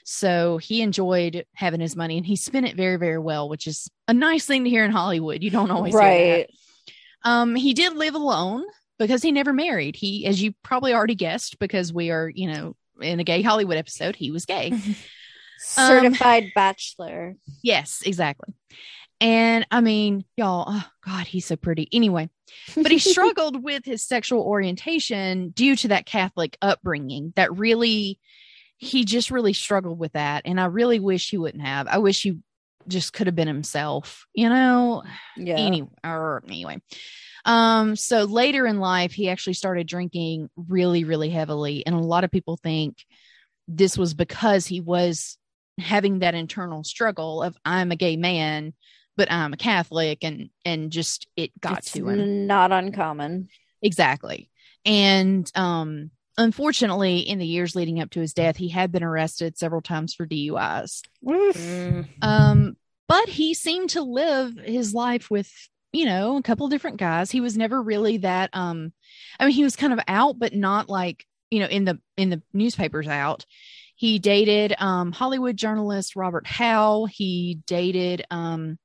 So 0.04 0.58
he 0.58 0.82
enjoyed 0.82 1.46
having 1.54 1.80
his 1.80 1.96
money 1.96 2.16
and 2.16 2.26
he 2.26 2.36
spent 2.36 2.66
it 2.66 2.76
very, 2.76 2.96
very 2.96 3.18
well, 3.18 3.48
which 3.48 3.66
is 3.66 3.90
a 4.06 4.14
nice 4.14 4.46
thing 4.46 4.64
to 4.64 4.70
hear 4.70 4.84
in 4.84 4.90
Hollywood. 4.90 5.42
You 5.42 5.50
don't 5.50 5.70
always 5.70 5.94
hear 5.94 6.02
that. 6.02 6.08
right. 6.10 6.50
Um, 7.24 7.54
he 7.54 7.72
did 7.72 7.96
live 7.96 8.14
alone 8.14 8.64
because 8.98 9.22
he 9.22 9.32
never 9.32 9.52
married. 9.52 9.96
He, 9.96 10.26
as 10.26 10.42
you 10.42 10.52
probably 10.62 10.92
already 10.92 11.14
guessed, 11.14 11.58
because 11.58 11.92
we 11.92 12.10
are, 12.10 12.28
you 12.28 12.48
know, 12.48 12.76
in 13.00 13.18
a 13.18 13.24
gay 13.24 13.42
Hollywood 13.42 13.76
episode, 13.76 14.16
he 14.16 14.30
was 14.30 14.44
gay. 14.44 14.72
Certified 15.58 16.52
bachelor. 16.54 17.36
yes, 17.62 18.02
exactly. 18.04 18.52
And 19.20 19.66
I 19.70 19.80
mean, 19.80 20.24
y'all, 20.36 20.64
oh 20.68 20.84
God, 21.04 21.26
he's 21.26 21.46
so 21.46 21.56
pretty. 21.56 21.88
Anyway, 21.92 22.28
but 22.76 22.90
he 22.90 22.98
struggled 22.98 23.62
with 23.62 23.84
his 23.84 24.02
sexual 24.02 24.42
orientation 24.42 25.50
due 25.50 25.76
to 25.76 25.88
that 25.88 26.06
Catholic 26.06 26.56
upbringing 26.60 27.32
that 27.36 27.56
really, 27.56 28.18
he 28.76 29.04
just 29.04 29.30
really 29.30 29.52
struggled 29.52 29.98
with 29.98 30.12
that. 30.12 30.42
And 30.44 30.60
I 30.60 30.66
really 30.66 30.98
wish 30.98 31.30
he 31.30 31.38
wouldn't 31.38 31.64
have. 31.64 31.86
I 31.86 31.98
wish 31.98 32.22
he 32.22 32.38
just 32.88 33.12
could 33.12 33.26
have 33.26 33.36
been 33.36 33.48
himself, 33.48 34.26
you 34.34 34.48
know? 34.48 35.02
yeah. 35.36 35.56
Any 35.56 35.86
or 36.04 36.42
anyway. 36.46 36.80
Um, 37.44 37.94
so 37.96 38.24
later 38.24 38.66
in 38.66 38.78
life, 38.78 39.12
he 39.12 39.28
actually 39.28 39.54
started 39.54 39.86
drinking 39.86 40.48
really, 40.56 41.04
really 41.04 41.30
heavily. 41.30 41.84
And 41.86 41.94
a 41.94 41.98
lot 41.98 42.24
of 42.24 42.30
people 42.30 42.56
think 42.56 42.96
this 43.68 43.96
was 43.98 44.14
because 44.14 44.66
he 44.66 44.80
was 44.80 45.38
having 45.78 46.20
that 46.20 46.34
internal 46.34 46.84
struggle 46.84 47.42
of 47.42 47.56
I'm 47.64 47.90
a 47.90 47.96
gay 47.96 48.16
man, 48.16 48.74
but 49.16 49.30
I'm 49.30 49.52
a 49.52 49.56
Catholic 49.56 50.24
and 50.24 50.50
and 50.64 50.90
just 50.90 51.26
it 51.36 51.58
got 51.60 51.78
It's 51.78 51.92
to 51.92 52.08
him. 52.08 52.46
Not 52.46 52.72
uncommon. 52.72 53.48
Exactly. 53.82 54.50
And 54.84 55.50
um 55.54 56.10
unfortunately 56.36 57.18
in 57.18 57.38
the 57.38 57.46
years 57.46 57.76
leading 57.76 58.00
up 58.00 58.10
to 58.10 58.20
his 58.20 58.34
death, 58.34 58.56
he 58.56 58.68
had 58.68 58.90
been 58.90 59.04
arrested 59.04 59.56
several 59.56 59.80
times 59.80 60.14
for 60.14 60.26
DUIs. 60.26 61.02
Mm. 61.24 62.08
Um, 62.22 62.76
but 63.08 63.28
he 63.28 63.54
seemed 63.54 63.90
to 63.90 64.02
live 64.02 64.56
his 64.64 64.94
life 64.94 65.30
with, 65.30 65.50
you 65.92 66.06
know, 66.06 66.36
a 66.36 66.42
couple 66.42 66.68
different 66.68 66.96
guys. 66.96 67.30
He 67.30 67.40
was 67.40 67.56
never 67.56 67.80
really 67.80 68.18
that 68.18 68.50
um 68.52 68.92
I 69.38 69.44
mean 69.46 69.54
he 69.54 69.64
was 69.64 69.76
kind 69.76 69.92
of 69.92 70.00
out, 70.08 70.38
but 70.38 70.54
not 70.54 70.88
like, 70.88 71.24
you 71.50 71.60
know, 71.60 71.66
in 71.66 71.84
the 71.84 72.00
in 72.16 72.30
the 72.30 72.42
newspapers 72.52 73.06
out. 73.06 73.46
He 73.96 74.18
dated 74.18 74.74
um 74.78 75.12
Hollywood 75.12 75.56
journalist 75.56 76.16
Robert 76.16 76.46
Howe. 76.46 77.06
He 77.06 77.60
dated 77.66 78.24
um 78.30 78.78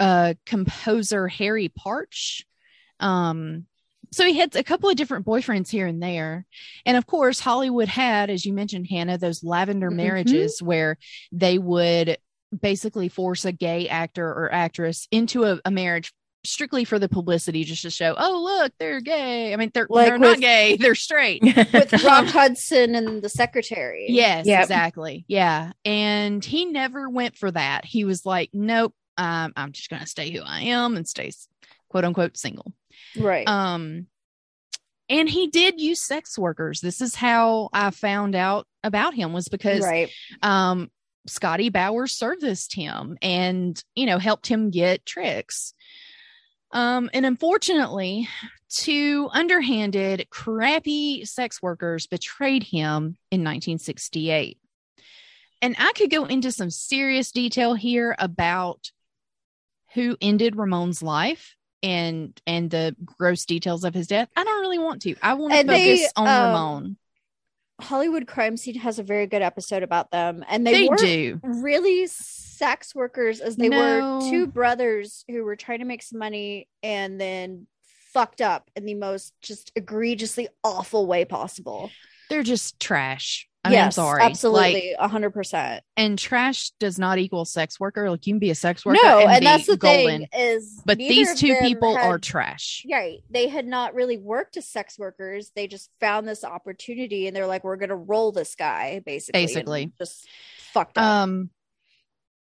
uh 0.00 0.34
composer 0.44 1.28
Harry 1.28 1.68
Partch. 1.68 2.44
Um 3.00 3.66
so 4.12 4.24
he 4.24 4.38
had 4.38 4.54
a 4.54 4.62
couple 4.62 4.88
of 4.88 4.96
different 4.96 5.26
boyfriends 5.26 5.68
here 5.68 5.86
and 5.86 6.00
there. 6.02 6.46
And 6.86 6.96
of 6.96 7.06
course, 7.06 7.40
Hollywood 7.40 7.88
had, 7.88 8.30
as 8.30 8.46
you 8.46 8.52
mentioned, 8.52 8.86
Hannah, 8.88 9.18
those 9.18 9.42
lavender 9.42 9.90
Mhm. 9.90 9.96
marriages 9.96 10.62
where 10.62 10.96
they 11.32 11.58
would 11.58 12.16
basically 12.58 13.08
force 13.08 13.44
a 13.44 13.50
gay 13.52 13.88
actor 13.88 14.26
or 14.26 14.52
actress 14.52 15.08
into 15.10 15.42
a, 15.44 15.60
a 15.64 15.70
marriage 15.72 16.12
strictly 16.44 16.84
for 16.84 17.00
the 17.00 17.08
publicity, 17.08 17.64
just 17.64 17.82
to 17.82 17.90
show, 17.90 18.14
oh 18.16 18.40
look, 18.44 18.72
they're 18.78 19.00
gay. 19.00 19.52
I 19.52 19.56
mean, 19.56 19.72
they're 19.74 19.88
Like 19.90 20.06
they're 20.06 20.18
not 20.18 20.38
gay, 20.38 20.76
they're 20.80 20.94
straight. 20.94 21.42
with 21.42 21.92
Rock 22.04 22.26
Hudson 22.26 22.94
and 22.94 23.20
the 23.20 23.28
secretary. 23.28 24.06
Yes, 24.08 24.46
Yep. 24.46 24.62
exactly. 24.62 25.24
Yeah. 25.26 25.72
And 25.84 26.44
he 26.44 26.64
never 26.66 27.10
went 27.10 27.36
for 27.36 27.50
that. 27.50 27.84
He 27.84 28.04
was 28.04 28.24
like, 28.24 28.50
nope, 28.52 28.94
um, 29.18 29.52
I'm 29.56 29.72
just 29.72 29.90
going 29.90 30.02
to 30.02 30.08
stay 30.08 30.30
who 30.30 30.42
I 30.44 30.62
am 30.62 30.96
and 30.96 31.06
stay 31.06 31.32
quote 31.88 32.04
unquote 32.04 32.36
single. 32.36 32.72
Right. 33.16 33.46
Um, 33.48 34.06
and 35.08 35.28
he 35.28 35.46
did 35.46 35.80
use 35.80 36.02
sex 36.02 36.38
workers. 36.38 36.80
This 36.80 37.00
is 37.00 37.14
how 37.14 37.68
I 37.72 37.90
found 37.90 38.34
out 38.34 38.66
about 38.82 39.14
him 39.14 39.32
was 39.32 39.48
because 39.48 39.82
right. 39.82 40.10
um 40.42 40.90
Scotty 41.28 41.70
Bowers 41.70 42.12
serviced 42.12 42.74
him 42.74 43.18
and 43.20 43.82
you 43.94 44.06
know 44.06 44.18
helped 44.18 44.46
him 44.46 44.70
get 44.70 45.06
tricks. 45.06 45.74
Um 46.72 47.10
and 47.14 47.24
unfortunately, 47.24 48.28
two 48.68 49.28
underhanded, 49.32 50.26
crappy 50.30 51.24
sex 51.24 51.62
workers 51.62 52.06
betrayed 52.06 52.64
him 52.64 53.16
in 53.30 53.42
1968. 53.42 54.58
And 55.62 55.74
I 55.78 55.92
could 55.94 56.10
go 56.10 56.26
into 56.26 56.52
some 56.52 56.70
serious 56.70 57.32
detail 57.32 57.74
here 57.74 58.14
about 58.18 58.90
who 59.96 60.16
ended 60.20 60.54
Ramon's 60.56 61.02
life 61.02 61.56
and 61.82 62.38
and 62.46 62.70
the 62.70 62.94
gross 63.04 63.46
details 63.46 63.82
of 63.82 63.94
his 63.94 64.06
death. 64.06 64.28
I 64.36 64.44
don't 64.44 64.60
really 64.60 64.78
want 64.78 65.02
to. 65.02 65.16
I 65.22 65.34
want 65.34 65.52
to 65.54 65.58
focus 65.60 65.68
they, 65.68 66.06
on 66.14 66.28
um, 66.28 66.46
Ramon. 66.46 66.96
Hollywood 67.80 68.26
Crime 68.26 68.56
Scene 68.56 68.76
has 68.76 68.98
a 68.98 69.02
very 69.02 69.26
good 69.26 69.42
episode 69.42 69.82
about 69.82 70.10
them, 70.10 70.44
and 70.48 70.66
they, 70.66 70.88
They, 70.88 70.96
do. 70.96 71.40
really 71.42 72.06
sex 72.06 72.94
workers 72.94 73.40
as 73.40 73.56
they 73.56 73.68
No. 73.68 74.18
were 74.20 74.30
two 74.30 74.46
brothers 74.46 75.24
who 75.28 75.44
were 75.44 75.56
trying 75.56 75.80
to 75.80 75.84
make 75.84 76.02
some 76.02 76.18
money 76.18 76.68
and 76.82 77.20
then 77.20 77.66
fucked 78.12 78.40
up 78.40 78.70
in 78.76 78.86
the 78.86 78.94
most 78.94 79.34
just 79.42 79.72
egregiously 79.76 80.48
awful 80.64 81.06
way 81.06 81.24
possible. 81.24 81.90
They're 82.30 82.42
just 82.42 82.80
trash. 82.80 83.45
I 83.66 83.70
mean, 83.70 83.78
I'm 83.78 83.84
yes, 83.86 83.94
sorry. 83.96 84.22
Absolutely, 84.22 84.92
a 84.98 85.08
hundred 85.08 85.30
percent. 85.30 85.82
and 85.96 86.18
trash 86.18 86.70
does 86.80 86.98
not 86.98 87.18
equal 87.18 87.44
sex 87.44 87.78
worker. 87.80 88.10
Like 88.10 88.26
you 88.26 88.32
can 88.34 88.38
be 88.38 88.50
a 88.50 88.54
sex 88.54 88.84
worker 88.84 88.98
No, 89.02 89.18
and, 89.20 89.30
and 89.30 89.46
that's 89.46 89.66
the 89.66 89.76
golden. 89.76 90.26
thing 90.26 90.28
is, 90.32 90.80
But 90.84 90.98
these 90.98 91.38
two 91.38 91.54
people 91.60 91.96
are 91.96 92.18
trash. 92.18 92.84
right. 92.90 93.18
They 93.30 93.48
had 93.48 93.66
not 93.66 93.94
really 93.94 94.18
worked 94.18 94.56
as 94.56 94.68
sex 94.68 94.98
workers. 94.98 95.52
They 95.54 95.66
just 95.66 95.90
found 96.00 96.26
this 96.28 96.44
opportunity, 96.44 97.26
and 97.26 97.34
they're 97.36 97.46
like, 97.46 97.64
"We're 97.64 97.76
gonna 97.76 97.96
roll 97.96 98.32
this 98.32 98.54
guy," 98.54 99.00
basically. 99.04 99.42
Basically. 99.42 99.92
just 99.98 100.28
fucked 100.72 100.98
up. 100.98 101.04
Um 101.04 101.50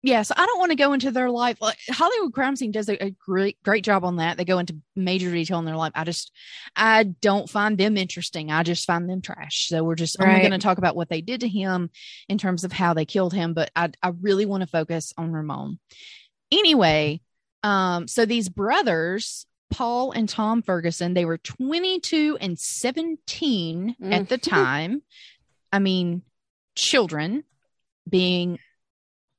yeah, 0.03 0.23
so 0.23 0.33
I 0.35 0.45
don't 0.45 0.57
want 0.59 0.71
to 0.71 0.75
go 0.77 0.93
into 0.93 1.11
their 1.11 1.29
life. 1.29 1.61
Like, 1.61 1.77
Hollywood 1.89 2.33
crime 2.33 2.55
scene 2.55 2.71
does 2.71 2.89
a, 2.89 3.03
a 3.03 3.11
great 3.11 3.61
great 3.63 3.83
job 3.83 4.03
on 4.03 4.15
that. 4.17 4.37
They 4.37 4.45
go 4.45 4.59
into 4.59 4.77
major 4.95 5.31
detail 5.31 5.59
in 5.59 5.65
their 5.65 5.75
life. 5.75 5.91
I 5.95 6.03
just 6.03 6.31
I 6.75 7.03
don't 7.03 7.49
find 7.49 7.77
them 7.77 7.97
interesting. 7.97 8.51
I 8.51 8.63
just 8.63 8.85
find 8.87 9.09
them 9.09 9.21
trash. 9.21 9.67
So 9.67 9.83
we're 9.83 9.95
just 9.95 10.17
only 10.19 10.33
going 10.41 10.51
to 10.51 10.57
talk 10.57 10.77
about 10.79 10.95
what 10.95 11.09
they 11.09 11.21
did 11.21 11.41
to 11.41 11.47
him 11.47 11.89
in 12.27 12.37
terms 12.37 12.63
of 12.63 12.71
how 12.71 12.93
they 12.93 13.05
killed 13.05 13.33
him, 13.33 13.53
but 13.53 13.69
I 13.75 13.91
I 14.01 14.09
really 14.21 14.45
want 14.45 14.61
to 14.61 14.67
focus 14.67 15.13
on 15.17 15.31
Ramon. 15.31 15.79
Anyway, 16.51 17.21
um 17.63 18.07
so 18.07 18.25
these 18.25 18.49
brothers 18.49 19.45
Paul 19.69 20.11
and 20.11 20.27
Tom 20.27 20.61
Ferguson, 20.63 21.13
they 21.13 21.23
were 21.23 21.37
22 21.37 22.37
and 22.41 22.59
17 22.59 23.95
at 24.01 24.27
the 24.27 24.37
Mhm. 24.37 24.41
time. 24.49 25.01
I 25.71 25.79
mean, 25.79 26.23
children 26.75 27.43
being 28.09 28.59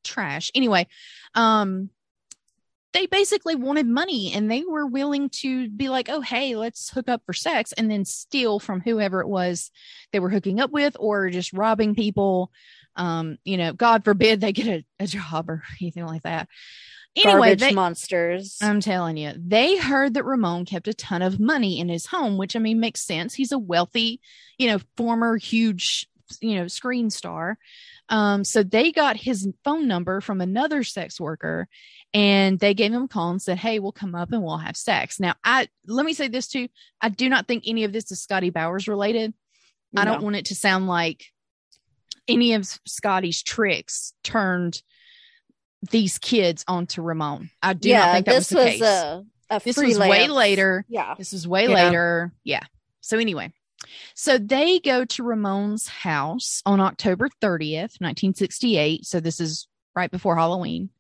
trash. 0.03 0.51
Anyway, 0.55 0.87
um 1.35 1.91
they 2.93 3.07
basically 3.07 3.55
wanted 3.55 3.87
money 3.87 4.33
and 4.35 4.51
they 4.51 4.65
were 4.65 4.87
willing 4.87 5.31
to 5.31 5.69
be 5.71 5.89
like, 5.89 6.09
"Oh, 6.11 6.21
hey, 6.21 6.57
let's 6.57 6.91
hook 6.91 7.09
up 7.09 7.23
for 7.25 7.33
sex," 7.33 7.73
and 7.73 7.91
then 7.91 8.05
steal 8.05 8.59
from 8.59 8.81
whoever 8.81 9.21
it 9.21 9.29
was 9.29 9.71
they 10.13 10.21
were 10.21 10.31
hooking 10.31 10.61
up 10.61 10.71
with, 10.71 10.97
or 11.01 11.31
just 11.31 11.53
robbing 11.53 11.95
people. 11.95 12.53
Um, 12.97 13.39
you 13.45 13.57
know, 13.57 13.73
God 13.73 14.05
forbid 14.05 14.41
they 14.41 14.53
get 14.53 14.67
a, 14.67 14.85
a 15.01 15.07
job 15.07 15.49
or 15.49 15.63
anything 15.81 16.05
like 16.05 16.23
that. 16.23 16.49
Anyway, 17.15 17.55
they, 17.55 17.73
monsters. 17.73 18.59
I'm 18.63 18.81
telling 18.81 19.19
you, 19.19 19.33
they 19.37 19.77
heard 19.77 20.15
that 20.15 20.25
Ramon 20.25 20.65
kept 20.65 20.89
a 20.89 20.95
ton 20.95 21.21
of 21.21 21.39
money 21.39 21.79
in 21.79 21.89
his 21.91 22.07
home, 22.07 22.39
which 22.39 22.57
I 22.57 22.59
mean 22.59 22.81
makes 22.81 23.03
sense. 23.03 23.35
He's 23.35 23.53
a 23.53 23.59
wealthy, 23.59 24.21
you 24.57 24.69
know, 24.69 24.79
former 24.97 25.37
huge, 25.37 26.09
you 26.41 26.55
know, 26.55 26.69
screen 26.69 27.11
star. 27.11 27.59
Um, 28.13 28.45
so 28.45 28.63
they 28.63 28.93
got 28.93 29.17
his 29.17 29.49
phone 29.65 29.89
number 29.89 30.21
from 30.21 30.43
another 30.43 30.85
sex 30.85 31.19
worker 31.19 31.67
and 32.13 32.59
they 32.59 32.75
gave 32.75 32.93
him 32.93 33.05
a 33.05 33.09
call 33.09 33.31
and 33.31 33.41
said, 33.41 33.57
Hey, 33.57 33.79
we'll 33.79 33.91
come 33.91 34.15
up 34.15 34.33
and 34.33 34.43
we'll 34.43 34.59
have 34.59 34.77
sex. 34.77 35.19
Now, 35.19 35.35
I 35.43 35.67
let 35.87 36.05
me 36.05 36.13
say 36.13 36.29
this 36.29 36.47
too. 36.47 36.69
I 37.01 37.09
do 37.09 37.31
not 37.31 37.49
think 37.49 37.65
any 37.67 37.85
of 37.85 37.93
this 37.93 38.13
is 38.13 38.21
Scotty 38.23 38.51
Bowers 38.51 38.87
related. 38.87 39.33
I 39.97 40.05
don't 40.05 40.23
want 40.23 40.37
it 40.37 40.45
to 40.47 40.55
sound 40.55 40.87
like 40.87 41.25
any 42.29 42.53
of 42.53 42.67
Scotty's 42.87 43.43
tricks 43.43 44.13
turned 44.23 44.83
these 45.91 46.19
kids 46.19 46.65
onto 46.69 47.03
Ramon. 47.03 47.51
I 47.63 47.73
do 47.73 47.93
not 47.93 48.13
think 48.13 48.27
that 48.27 48.35
was 48.35 48.49
this 48.49 48.59
the 48.59 48.65
was, 48.65 48.73
case. 48.73 48.83
a, 48.83 49.25
a 49.51 49.61
this 49.65 49.77
was 49.77 49.99
way 49.99 50.29
later. 50.29 50.85
Yeah. 50.89 51.15
This 51.17 51.33
was 51.33 51.49
way 51.49 51.67
Yeah. 51.69 51.75
later. 51.75 52.33
Yeah. 52.45 52.63
So 53.01 53.19
anyway, 53.19 53.53
so 54.15 54.39
they 54.39 54.79
go 54.81 55.05
to 55.05 55.23
Ramon's 55.23 55.89
house 55.89 56.63
on 56.67 56.81
October 56.81 57.29
30th, 57.41 58.01
1968. 58.01 59.05
So 59.07 59.21
this 59.21 59.41
is 59.41 59.69
right 59.95 60.11
before 60.11 60.37
Halloween. 60.37 60.91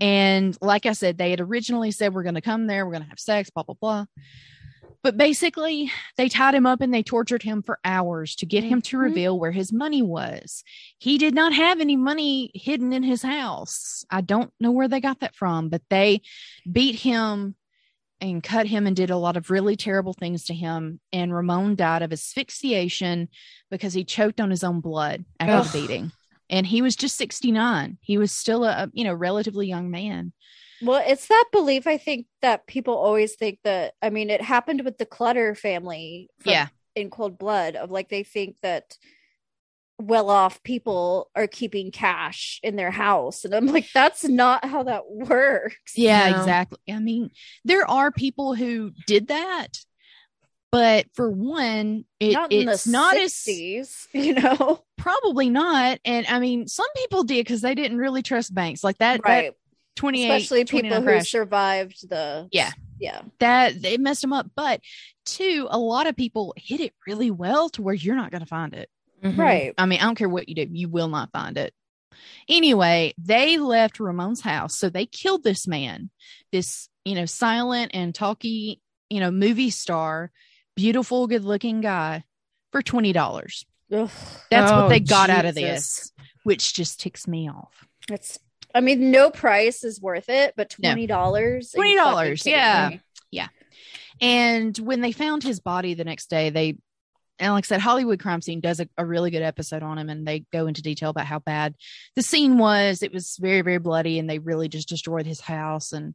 And 0.00 0.56
like 0.60 0.86
I 0.86 0.92
said, 0.92 1.16
they 1.16 1.30
had 1.30 1.40
originally 1.40 1.90
said, 1.90 2.12
we're 2.12 2.22
going 2.22 2.34
to 2.34 2.40
come 2.40 2.66
there, 2.66 2.84
we're 2.84 2.92
going 2.92 3.04
to 3.04 3.08
have 3.08 3.18
sex, 3.20 3.50
blah, 3.50 3.62
blah, 3.62 3.76
blah. 3.80 4.04
But 5.02 5.16
basically, 5.16 5.90
they 6.18 6.28
tied 6.28 6.54
him 6.54 6.66
up 6.66 6.82
and 6.82 6.92
they 6.92 7.02
tortured 7.02 7.42
him 7.42 7.62
for 7.62 7.78
hours 7.86 8.36
to 8.36 8.44
get 8.44 8.64
him 8.64 8.82
to 8.82 8.98
Mhm. 8.98 9.00
reveal 9.00 9.38
where 9.38 9.52
his 9.52 9.72
money 9.72 10.02
was. 10.02 10.62
He 10.98 11.16
did 11.16 11.34
not 11.34 11.54
have 11.54 11.80
any 11.80 11.96
money 11.96 12.50
hidden 12.54 12.92
in 12.92 13.02
his 13.02 13.22
house. 13.22 14.04
I 14.10 14.20
don't 14.20 14.52
know 14.60 14.70
where 14.72 14.88
they 14.88 15.00
got 15.00 15.20
that 15.20 15.34
from, 15.34 15.70
but 15.70 15.80
they 15.88 16.20
beat 16.70 16.96
him 16.96 17.54
and 18.20 18.42
cut 18.42 18.66
him 18.66 18.86
and 18.86 18.94
did 18.94 19.10
a 19.10 19.16
lot 19.16 19.36
of 19.36 19.50
really 19.50 19.76
terrible 19.76 20.12
things 20.12 20.44
to 20.44 20.54
him. 20.54 21.00
And 21.12 21.34
Ramon 21.34 21.74
died 21.76 22.02
of 22.02 22.12
asphyxiation 22.12 23.28
because 23.70 23.94
he 23.94 24.04
choked 24.04 24.40
on 24.40 24.50
his 24.50 24.62
own 24.64 24.80
blood 24.80 25.24
after 25.38 25.54
Ugh. 25.54 25.64
the 25.66 25.80
beating. 25.80 26.12
And 26.48 26.66
he 26.66 26.82
was 26.82 26.96
just 26.96 27.16
69. 27.16 27.98
He 28.00 28.18
was 28.18 28.32
still 28.32 28.64
a, 28.64 28.90
you 28.92 29.04
know, 29.04 29.14
relatively 29.14 29.68
young 29.68 29.90
man. 29.90 30.32
Well, 30.82 31.02
it's 31.06 31.28
that 31.28 31.44
belief 31.52 31.86
I 31.86 31.98
think 31.98 32.26
that 32.42 32.66
people 32.66 32.94
always 32.96 33.34
think 33.36 33.58
that 33.64 33.94
I 34.02 34.10
mean 34.10 34.30
it 34.30 34.40
happened 34.42 34.82
with 34.84 34.98
the 34.98 35.06
Clutter 35.06 35.54
family 35.54 36.28
from- 36.40 36.52
Yeah. 36.52 36.68
in 36.96 37.10
cold 37.10 37.38
blood 37.38 37.76
of 37.76 37.90
like 37.90 38.08
they 38.08 38.22
think 38.22 38.56
that 38.62 38.96
well-off 40.00 40.62
people 40.62 41.30
are 41.36 41.46
keeping 41.46 41.90
cash 41.90 42.58
in 42.62 42.76
their 42.76 42.90
house 42.90 43.44
and 43.44 43.54
I'm 43.54 43.66
like 43.66 43.86
that's 43.94 44.24
not 44.24 44.64
how 44.64 44.82
that 44.84 45.10
works. 45.10 45.92
Yeah, 45.96 46.30
No. 46.30 46.38
exactly. 46.38 46.78
I 46.90 46.98
mean, 46.98 47.30
there 47.64 47.88
are 47.88 48.10
people 48.10 48.54
who 48.54 48.92
did 49.06 49.28
that, 49.28 49.68
but 50.72 51.06
for 51.14 51.30
one, 51.30 52.04
it, 52.20 52.32
not 52.32 52.52
in 52.52 52.68
it's 52.68 52.84
the 52.84 52.92
not 52.92 53.16
as 53.16 53.32
60s, 53.32 54.06
you 54.12 54.34
know. 54.34 54.82
probably 54.96 55.50
not. 55.50 55.98
And 56.04 56.26
I 56.26 56.38
mean, 56.38 56.68
some 56.68 56.86
people 56.96 57.24
did 57.24 57.44
because 57.44 57.60
they 57.60 57.74
didn't 57.74 57.98
really 57.98 58.22
trust 58.22 58.54
banks 58.54 58.82
like 58.84 58.98
that. 58.98 59.20
right. 59.24 59.50
That 59.50 59.54
28, 59.96 60.24
Especially 60.30 60.64
29 60.64 60.90
people 60.90 61.02
who 61.02 61.08
crash, 61.18 61.30
survived 61.30 62.08
the 62.08 62.48
Yeah. 62.52 62.70
Yeah. 62.98 63.22
that 63.40 63.84
it 63.84 64.00
messed 64.00 64.22
them 64.22 64.32
up. 64.32 64.46
But 64.54 64.80
two, 65.26 65.66
a 65.70 65.78
lot 65.78 66.06
of 66.06 66.16
people 66.16 66.54
hit 66.56 66.80
it 66.80 66.94
really 67.06 67.30
well 67.30 67.68
to 67.70 67.82
where 67.82 67.94
you're 67.94 68.14
not 68.16 68.30
going 68.30 68.40
to 68.40 68.46
find 68.46 68.72
it. 68.72 68.88
Mhm. 69.22 69.36
Right. 69.38 69.74
I 69.78 69.86
mean, 69.86 70.00
I 70.00 70.04
don't 70.04 70.14
care 70.16 70.28
what 70.28 70.48
you 70.48 70.54
do, 70.54 70.66
you 70.70 70.88
will 70.88 71.08
not 71.08 71.30
find 71.32 71.56
it. 71.58 71.74
Anyway, 72.48 73.14
they 73.18 73.58
left 73.58 74.00
Ramon's 74.00 74.40
house. 74.40 74.76
So 74.76 74.88
they 74.88 75.06
killed 75.06 75.44
this 75.44 75.66
man, 75.66 76.10
this, 76.52 76.88
you 77.04 77.14
know, 77.14 77.24
silent 77.26 77.92
and 77.94 78.14
talky, 78.14 78.80
you 79.08 79.20
know, 79.20 79.30
movie 79.30 79.70
star, 79.70 80.30
beautiful, 80.76 81.26
good 81.26 81.44
looking 81.44 81.80
guy 81.80 82.24
for 82.72 82.82
$20. 82.82 83.64
Ugh. 83.92 84.10
That's 84.50 84.70
what 84.70 84.84
Oh, 84.84 84.88
they 84.88 85.00
got 85.00 85.30
out 85.30 85.44
of 85.44 85.54
this, 85.54 86.12
which 86.44 86.74
just 86.74 87.00
ticks 87.00 87.26
me 87.26 87.48
off. 87.48 87.86
It's 88.10 88.38
I 88.74 88.80
mean 88.80 89.10
no 89.10 89.30
price 89.30 89.82
is 89.82 90.00
worth 90.00 90.28
it, 90.28 90.54
but 90.56 90.70
$20. 90.70 91.10
Are 91.76 91.84
you 91.84 91.98
$20, 91.98 92.46
Yeah. 92.46 92.84
kidding 92.90 93.00
yeah. 93.32 93.48
And 94.20 94.76
when 94.78 95.00
they 95.00 95.12
found 95.12 95.42
his 95.42 95.60
body 95.60 95.94
the 95.94 96.04
next 96.04 96.28
day, 96.30 96.50
they, 96.50 96.76
and 97.40 97.54
like 97.54 97.64
I 97.64 97.66
said, 97.66 97.80
Hollywood 97.80 98.20
Crime 98.20 98.42
Scene 98.42 98.60
does 98.60 98.80
a, 98.80 98.88
a 98.98 99.04
really 99.04 99.30
good 99.30 99.42
episode 99.42 99.82
on 99.82 99.98
him, 99.98 100.10
and 100.10 100.26
they 100.26 100.44
go 100.52 100.66
into 100.66 100.82
detail 100.82 101.10
about 101.10 101.26
how 101.26 101.38
bad 101.38 101.74
the 102.14 102.22
scene 102.22 102.58
was. 102.58 103.02
It 103.02 103.12
was 103.12 103.36
very, 103.40 103.62
very 103.62 103.78
bloody, 103.78 104.18
and 104.18 104.28
they 104.28 104.38
really 104.38 104.68
just 104.68 104.88
destroyed 104.88 105.26
his 105.26 105.40
house. 105.40 105.92
And 105.92 106.14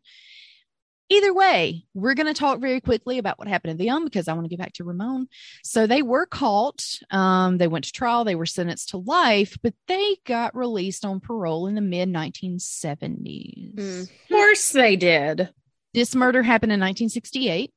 either 1.10 1.34
way, 1.34 1.86
we're 1.96 2.14
going 2.14 2.28
to 2.28 2.40
talk 2.40 2.62
very 2.62 2.80
quickly 2.80 3.18
about 3.18 3.40
what 3.40 3.48
happened 3.48 3.78
to 3.78 3.86
them 3.86 4.06
because 4.06 4.28
I 4.28 4.34
want 4.34 4.46
to 4.46 4.50
get 4.50 4.60
back 4.60 4.74
to 4.74 4.84
Ramon. 4.84 5.28
So 5.64 5.88
they 5.88 6.04
were 6.04 6.28
caught. 6.28 6.86
Um, 7.10 7.58
they 7.58 7.68
went 7.68 7.86
to 7.86 7.92
trial. 7.92 8.24
They 8.24 8.36
were 8.36 8.46
sentenced 8.46 8.90
to 8.90 8.98
life, 8.98 9.58
but 9.64 9.74
they 9.88 10.18
got 10.26 10.56
released 10.56 11.06
on 11.06 11.20
parole 11.20 11.66
in 11.66 11.74
the 11.74 11.82
mid 11.82 12.08
1970s. 12.08 13.76
Mm. 13.76 14.02
Of 14.04 14.10
course 14.30 14.72
they 14.72 14.96
did. 14.96 15.50
This 15.96 16.14
murder 16.14 16.44
happened 16.44 16.72
in 16.72 16.80
1968. 16.80 17.74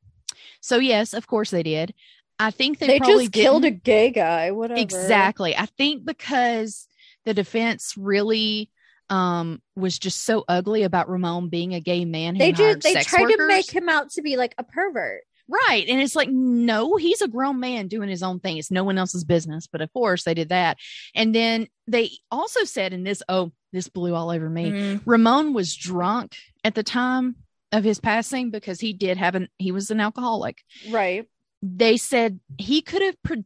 So 0.61 0.78
yes, 0.78 1.14
of 1.14 1.26
course 1.26 1.51
they 1.51 1.62
did. 1.62 1.94
I 2.39 2.51
think 2.51 2.78
they, 2.78 2.86
They, 2.86 2.99
probably 2.99 3.24
just 3.24 3.32
killed 3.32 3.64
a 3.64 3.70
gay 3.70 4.11
guy. 4.11 4.51
Whatever. 4.53 4.80
Exactly. 4.80 5.57
I 5.57 5.66
think 5.66 6.05
because 6.05 6.86
the 7.24 7.34
defense 7.34 7.95
really 7.97 8.70
um 9.11 9.62
was 9.74 9.99
just 9.99 10.24
so 10.24 10.45
ugly 10.49 10.82
about 10.82 11.09
Ramon 11.09 11.49
being 11.49 11.74
a 11.74 11.80
gay 11.80 12.05
man 12.05 12.36
They 12.36 12.53
do. 12.53 12.74
They 12.74 12.95
tried 12.95 13.28
to 13.28 13.47
make 13.47 13.70
him 13.70 13.89
out 13.89 14.11
to 14.11 14.22
be 14.22 14.36
like 14.36 14.55
a 14.59 14.64
pervert. 14.64 15.22
Right. 15.49 15.89
And 15.89 16.01
it's 16.01 16.14
like, 16.14 16.28
no, 16.28 16.97
he's 16.97 17.22
a 17.22 17.28
grown 17.28 17.59
man 17.59 17.89
doing 17.89 18.11
his 18.11 18.22
own 18.22 18.39
thing. 18.39 18.59
It's 18.59 18.70
no 18.70 18.84
one 18.84 18.99
else's 18.99 19.24
business. 19.24 19.66
But 19.66 19.80
of 19.80 19.91
course, 19.95 20.24
they 20.24 20.34
did 20.34 20.51
that. 20.51 20.76
And 21.14 21.34
then 21.34 21.68
they 21.86 22.11
also 22.30 22.64
said 22.64 22.93
in 22.93 23.03
this, 23.03 23.22
oh, 23.30 23.53
this 23.72 23.89
blew 23.89 24.14
all 24.14 24.30
over 24.30 24.49
me. 24.49 24.70
Mm. 24.70 25.01
Ramon 25.07 25.55
was 25.55 25.74
drunk 25.74 26.36
at 26.64 26.74
the 26.74 26.82
time 26.82 27.36
of 27.72 27.82
his 27.82 27.99
passing 27.99 28.51
because 28.51 28.78
he 28.78 28.93
did 28.93 29.16
have 29.16 29.34
an, 29.34 29.49
he 29.57 29.72
was 29.72 29.91
an 29.91 30.01
alcoholic. 30.01 30.59
Right. 30.91 31.26
They 31.62 31.96
said 31.96 32.40
he 32.56 32.82
could 32.82 33.02
have 33.02 33.22
pre- 33.22 33.44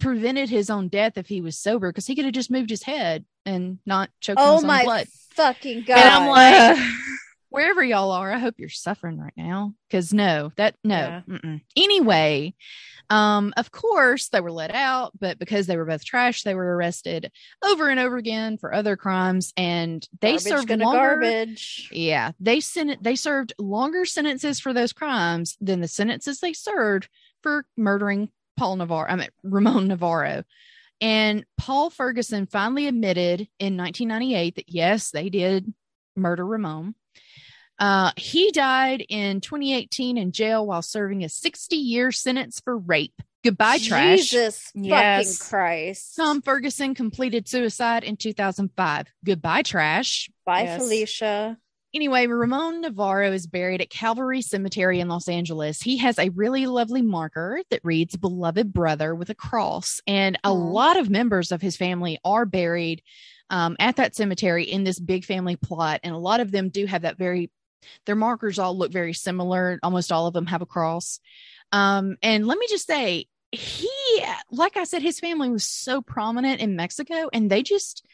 prevented 0.00 0.48
his 0.48 0.70
own 0.70 0.88
death 0.88 1.16
if 1.18 1.26
he 1.28 1.40
was 1.40 1.58
sober 1.58 1.90
because 1.90 2.06
he 2.06 2.14
could 2.14 2.24
have 2.24 2.34
just 2.34 2.50
moved 2.50 2.70
his 2.70 2.82
head 2.84 3.24
and 3.44 3.78
not 3.84 4.10
choked 4.20 4.38
on 4.38 4.46
Oh 4.48 4.54
his 4.54 4.62
own 4.64 4.68
my 4.68 4.84
blood. 4.84 5.06
fucking 5.30 5.84
god. 5.84 5.98
And 5.98 6.08
I'm 6.08 6.28
like, 6.28 6.78
wherever 7.48 7.82
y'all 7.82 8.12
are, 8.12 8.30
I 8.32 8.38
hope 8.38 8.54
you're 8.58 8.68
suffering 8.68 9.18
right 9.18 9.32
now. 9.36 9.74
Cause 9.90 10.12
no, 10.12 10.52
that 10.56 10.76
no. 10.84 11.22
Yeah. 11.26 11.56
Anyway, 11.76 12.54
um, 13.10 13.54
of 13.56 13.72
course 13.72 14.28
they 14.28 14.40
were 14.40 14.52
let 14.52 14.70
out, 14.72 15.18
but 15.18 15.38
because 15.38 15.66
they 15.66 15.76
were 15.78 15.86
both 15.86 16.04
trash, 16.04 16.42
they 16.42 16.54
were 16.54 16.76
arrested 16.76 17.32
over 17.64 17.88
and 17.88 17.98
over 17.98 18.18
again 18.18 18.58
for 18.58 18.74
other 18.74 18.96
crimes, 18.96 19.52
and 19.56 20.06
they 20.20 20.32
garbage 20.32 20.42
served 20.46 20.68
gonna 20.68 20.84
longer. 20.84 20.98
garbage. 21.00 21.88
Yeah, 21.90 22.32
they 22.38 22.60
sent 22.60 23.02
they 23.02 23.16
served 23.16 23.54
longer 23.58 24.04
sentences 24.04 24.60
for 24.60 24.74
those 24.74 24.92
crimes 24.92 25.56
than 25.60 25.80
the 25.80 25.88
sentences 25.88 26.38
they 26.40 26.52
served 26.52 27.08
for 27.42 27.64
murdering 27.76 28.30
Paul 28.56 28.76
Novarro. 28.78 29.06
I 29.08 29.16
mean 29.16 29.28
Ramon 29.42 29.88
Novarro. 29.88 30.44
And 31.00 31.44
Paul 31.56 31.90
Ferguson 31.90 32.46
finally 32.46 32.86
admitted 32.88 33.48
in 33.60 33.76
1998 33.76 34.56
that 34.56 34.68
yes, 34.68 35.10
they 35.12 35.28
did 35.28 35.72
murder 36.16 36.44
Ramon. 36.44 36.94
Uh, 37.78 38.10
he 38.16 38.50
died 38.50 39.04
in 39.08 39.40
2018 39.40 40.18
in 40.18 40.32
jail 40.32 40.66
while 40.66 40.82
serving 40.82 41.22
a 41.22 41.28
60 41.28 41.76
year 41.76 42.10
sentence 42.10 42.60
for 42.60 42.76
rape. 42.76 43.14
Goodbye, 43.44 43.78
trash. 43.78 44.18
Jesus 44.30 44.72
Yes. 44.74 45.38
fucking 45.38 45.48
Christ. 45.48 46.16
Tom 46.16 46.42
Ferguson 46.42 46.96
completed 46.96 47.46
suicide 47.46 48.02
in 48.02 48.16
2005. 48.16 49.06
Goodbye, 49.24 49.62
trash. 49.62 50.28
Bye, 50.44 50.62
Yes. 50.64 50.80
Felicia. 50.82 51.56
Anyway, 51.98 52.28
Ramon 52.28 52.84
Novarro 52.84 53.32
is 53.32 53.48
buried 53.48 53.80
at 53.80 53.90
Calvary 53.90 54.40
Cemetery 54.40 55.00
in 55.00 55.08
Los 55.08 55.26
Angeles. 55.26 55.82
He 55.82 55.96
has 55.96 56.16
a 56.16 56.28
really 56.28 56.64
lovely 56.66 57.02
marker 57.02 57.60
that 57.70 57.80
reads 57.82 58.16
beloved 58.16 58.72
brother 58.72 59.16
with 59.16 59.30
a 59.30 59.34
cross. 59.34 60.00
And 60.06 60.38
a 60.44 60.52
lot 60.52 60.96
of 60.96 61.10
members 61.10 61.50
of 61.50 61.60
his 61.60 61.76
family 61.76 62.20
are 62.24 62.46
buried 62.46 63.02
um, 63.50 63.74
at 63.80 63.96
that 63.96 64.14
cemetery 64.14 64.62
in 64.62 64.84
this 64.84 65.00
big 65.00 65.24
family 65.24 65.56
plot. 65.56 65.98
And 66.04 66.14
a 66.14 66.18
lot 66.18 66.38
of 66.38 66.52
them 66.52 66.68
do 66.68 66.86
have 66.86 67.02
that 67.02 67.18
very, 67.18 67.50
their 68.06 68.14
markers 68.14 68.60
all 68.60 68.78
look 68.78 68.92
very 68.92 69.12
similar. 69.12 69.80
Almost 69.82 70.12
all 70.12 70.28
of 70.28 70.34
them 70.34 70.46
have 70.46 70.62
a 70.62 70.66
cross. 70.66 71.18
Um, 71.72 72.16
and 72.22 72.46
let 72.46 72.58
me 72.58 72.68
just 72.70 72.86
say, 72.86 73.26
he, 73.50 73.90
like 74.52 74.76
I 74.76 74.84
said, 74.84 75.02
his 75.02 75.18
family 75.18 75.50
was 75.50 75.68
so 75.68 76.00
prominent 76.00 76.60
in 76.60 76.76
Mexico 76.76 77.28
and 77.32 77.50
they 77.50 77.64
just, 77.64 78.06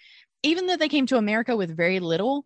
even 0.44 0.66
though 0.66 0.76
they 0.76 0.88
came 0.88 1.06
to 1.06 1.16
America 1.16 1.56
with 1.56 1.76
very 1.76 1.98
little, 2.00 2.44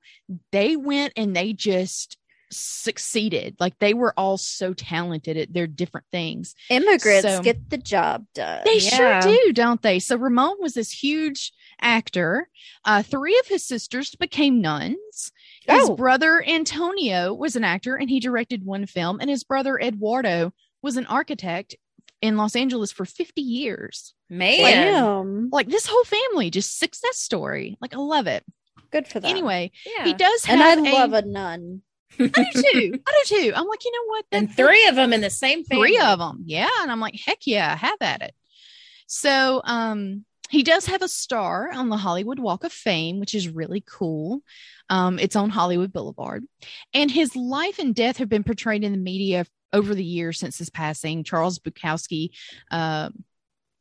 they 0.53 0.77
went 0.77 1.13
and 1.17 1.35
they 1.37 1.53
just 1.53 2.17
succeeded. 2.51 3.57
Like 3.61 3.79
they 3.79 3.93
were 3.93 4.15
all 4.17 4.39
so 4.39 4.73
talented 4.73 5.37
at 5.37 5.53
their 5.53 5.67
different 5.67 6.07
things. 6.11 6.55
Immigrants 6.71 7.23
So- 7.29 7.43
get 7.43 7.69
the 7.69 7.77
job 7.77 8.25
done. 8.35 8.63
They 8.65 8.79
Yeah. 8.79 9.21
sure 9.21 9.33
do, 9.33 9.53
don't 9.53 9.83
they? 9.83 9.99
So 9.99 10.17
Ramon 10.17 10.57
was 10.61 10.75
this 10.75 10.91
huge 11.03 11.53
actor. 11.81 12.49
Uh, 12.85 13.03
three 13.03 13.39
of 13.39 13.47
his 13.49 13.67
sisters 13.67 14.15
became 14.15 14.61
nuns. 14.63 15.31
His 15.67 15.91
Oh. 15.91 15.97
brother 15.97 16.43
Antonio 16.47 17.35
was 17.35 17.55
an 17.57 17.65
actor 17.65 17.97
and 17.97 18.09
he 18.09 18.21
directed 18.21 18.65
one 18.65 18.87
film, 18.87 19.19
and 19.21 19.29
his 19.29 19.45
brother 19.45 19.79
Eduardo 19.79 20.53
was 20.81 20.97
an 20.97 21.07
architect 21.07 21.77
in 22.23 22.37
Los 22.37 22.57
Angeles 22.57 22.91
for 22.91 23.05
50 23.05 23.43
years. 23.43 24.15
Man. 24.31 24.93
Damn. 24.93 25.49
Like 25.51 25.69
this 25.69 25.87
whole 25.87 26.05
family, 26.05 26.51
just 26.51 26.79
success 26.79 27.19
story. 27.19 27.77
Like 27.81 27.95
I 27.95 27.99
love 27.99 28.27
it. 28.27 28.45
Good 28.91 29.07
for 29.09 29.21
them. 29.21 29.31
Anyway, 29.31 29.71
Yeah. 29.87 30.05
he 30.05 30.15
does 30.15 30.45
have 30.45 30.61
and 30.61 30.87
I 30.87 30.91
a- 30.91 30.95
love 30.95 31.13
a 31.13 31.23
nun. 31.23 31.83
I 32.21 32.27
do 32.27 32.45
too. 32.63 33.01
I 33.07 33.23
do 33.25 33.37
too. 33.43 33.53
I'm 33.55 33.67
like, 33.67 33.85
you 33.85 33.93
know 33.93 34.07
what? 34.07 34.25
and 34.33 34.49
That- 34.49 34.57
three 34.57 34.87
of 34.89 34.97
them 34.97 35.13
in 35.13 35.21
the 35.21 35.31
same 35.31 35.65
family. 35.65 35.89
three 35.91 35.99
of 35.99 36.19
them 36.19 36.43
yeah 36.47 36.69
and 36.83 36.91
i'm 36.91 37.01
like 37.01 37.15
heck 37.25 37.47
yeah 37.47 37.77
have 37.77 37.99
at 38.01 38.23
it 38.23 38.35
so 39.07 39.61
um 39.65 40.25
he 40.51 40.63
does 40.63 40.87
have 40.87 41.03
a 41.03 41.09
star 41.09 41.71
on 41.73 41.89
the 41.89 41.97
hollywood 41.97 42.39
walk 42.39 42.65
of 42.65 42.73
fame 42.73 43.21
which 43.21 43.35
is 43.35 43.49
really 43.49 43.83
cool 43.87 44.41
um 44.91 45.19
it's 45.19 45.37
on 45.37 45.51
hollywood 45.51 45.93
boulevard 45.93 46.45
and 46.95 47.11
his 47.11 47.37
life 47.37 47.79
and 47.79 47.95
death 47.95 48.17
have 48.19 48.29
been 48.29 48.45
portrayed 48.45 48.83
in 48.85 48.93
the 48.93 48.99
media 48.99 49.45
over 49.73 49.95
the 49.95 50.05
years 50.05 50.39
since 50.39 50.59
his 50.59 50.71
passing 50.71 51.23
charles 51.25 51.59
bukowski 51.59 52.31
uh, 52.71 53.11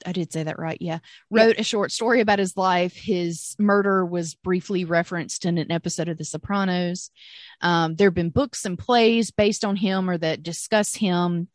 I 0.06 0.12
did 0.12 0.32
say 0.32 0.44
that 0.44 0.60
right. 0.60 0.78
Yeah. 0.80 1.00
Wrote 1.30 1.60
a 1.60 1.64
short 1.64 1.92
story 1.92 2.22
about 2.22 2.40
his 2.40 2.56
life. 2.56 2.96
His 2.96 3.56
murder 3.60 4.06
was 4.06 4.36
briefly 4.36 4.86
referenced 4.86 5.46
in 5.46 5.58
an 5.58 5.72
episode 5.72 6.10
of 6.10 6.18
The 6.18 6.26
Sopranos. 6.26 7.12
Um, 7.62 7.96
there 7.96 8.08
have 8.08 8.16
been 8.16 8.30
books 8.30 8.66
and 8.66 8.78
plays 8.78 9.32
based 9.32 9.66
on 9.66 9.76
him 9.76 10.10
or 10.10 10.18
that 10.18 10.44
discuss 10.44 10.96
him. 10.96 11.48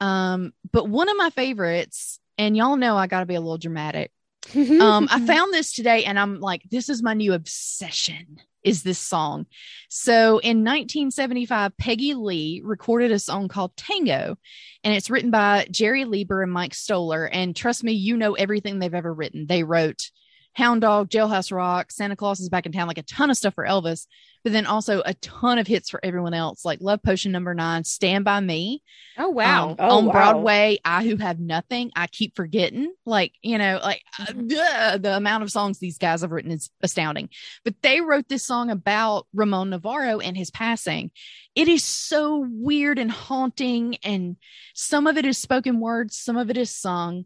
Um, 0.00 0.52
but 0.72 0.88
one 0.88 1.08
of 1.08 1.16
my 1.16 1.30
favorites, 1.30 2.20
and 2.38 2.56
y'all 2.56 2.76
know 2.76 2.96
I 2.96 3.06
got 3.06 3.20
to 3.20 3.26
be 3.26 3.34
a 3.34 3.40
little 3.40 3.58
dramatic. 3.58 4.10
Um, 4.54 5.08
I 5.10 5.26
found 5.26 5.52
this 5.52 5.72
today 5.72 6.04
and 6.04 6.16
I'm 6.16 6.38
like, 6.38 6.62
this 6.70 6.88
is 6.88 7.02
my 7.02 7.14
new 7.14 7.32
obsession 7.32 8.40
is 8.66 8.82
this 8.82 8.98
song. 8.98 9.46
So 9.88 10.38
in 10.38 10.64
1975, 10.64 11.76
Peggy 11.78 12.14
Lee 12.14 12.60
recorded 12.64 13.12
a 13.12 13.18
song 13.18 13.46
called 13.48 13.76
Tango, 13.76 14.36
and 14.82 14.92
it's 14.92 15.08
written 15.08 15.30
by 15.30 15.68
Jerry 15.70 16.04
Leiber 16.04 16.42
and 16.42 16.52
Mike 16.52 16.74
Stoller. 16.74 17.24
And 17.24 17.54
trust 17.54 17.84
me, 17.84 17.92
you 17.92 18.16
know 18.16 18.34
everything 18.34 18.78
they've 18.78 18.92
ever 18.92 19.14
written. 19.14 19.46
They 19.46 19.62
wrote 19.62 20.10
Hound 20.54 20.80
Dog, 20.80 21.10
Jailhouse 21.10 21.52
Rock, 21.52 21.92
Santa 21.92 22.16
Claus 22.16 22.40
is 22.40 22.48
Back 22.48 22.66
in 22.66 22.72
Town, 22.72 22.88
like 22.88 22.98
a 22.98 23.02
ton 23.02 23.30
of 23.30 23.36
stuff 23.36 23.54
for 23.54 23.64
Elvis, 23.64 24.06
but 24.46 24.52
then 24.52 24.64
also 24.64 25.02
a 25.04 25.12
ton 25.14 25.58
of 25.58 25.66
hits 25.66 25.90
for 25.90 25.98
everyone 26.04 26.32
else, 26.32 26.64
like 26.64 26.78
Love 26.80 27.02
Potion 27.02 27.32
Number 27.32 27.52
Nine, 27.52 27.82
Stand 27.82 28.24
By 28.24 28.38
Me, 28.38 28.80
Oh 29.18 29.30
wow. 29.30 29.70
um, 29.70 29.76
Oh, 29.80 29.98
on 29.98 30.04
wow. 30.04 30.12
Broadway, 30.12 30.78
I 30.84 31.02
Who 31.02 31.16
Have 31.16 31.40
Nothing, 31.40 31.90
I 31.96 32.06
Keep 32.06 32.36
Forgetting. 32.36 32.94
Like, 33.04 33.32
you 33.42 33.58
know, 33.58 33.80
like 33.82 34.02
uh, 34.20 34.26
duh, 34.30 34.98
the 34.98 35.16
amount 35.16 35.42
of 35.42 35.50
songs 35.50 35.80
these 35.80 35.98
guys 35.98 36.20
have 36.20 36.30
written 36.30 36.52
is 36.52 36.70
astounding. 36.80 37.28
But 37.64 37.74
they 37.82 38.00
wrote 38.00 38.28
this 38.28 38.46
song 38.46 38.70
about 38.70 39.26
Ramon 39.34 39.70
Novarro 39.70 40.24
and 40.24 40.36
his 40.36 40.52
passing. 40.52 41.10
It 41.56 41.66
is 41.66 41.82
so 41.82 42.46
weird 42.48 43.00
and 43.00 43.10
haunting, 43.10 43.96
and 44.04 44.36
some 44.76 45.08
of 45.08 45.16
it 45.16 45.26
is 45.26 45.38
spoken 45.38 45.80
words, 45.80 46.16
some 46.16 46.36
of 46.36 46.50
it 46.50 46.56
is 46.56 46.70
sung. 46.70 47.24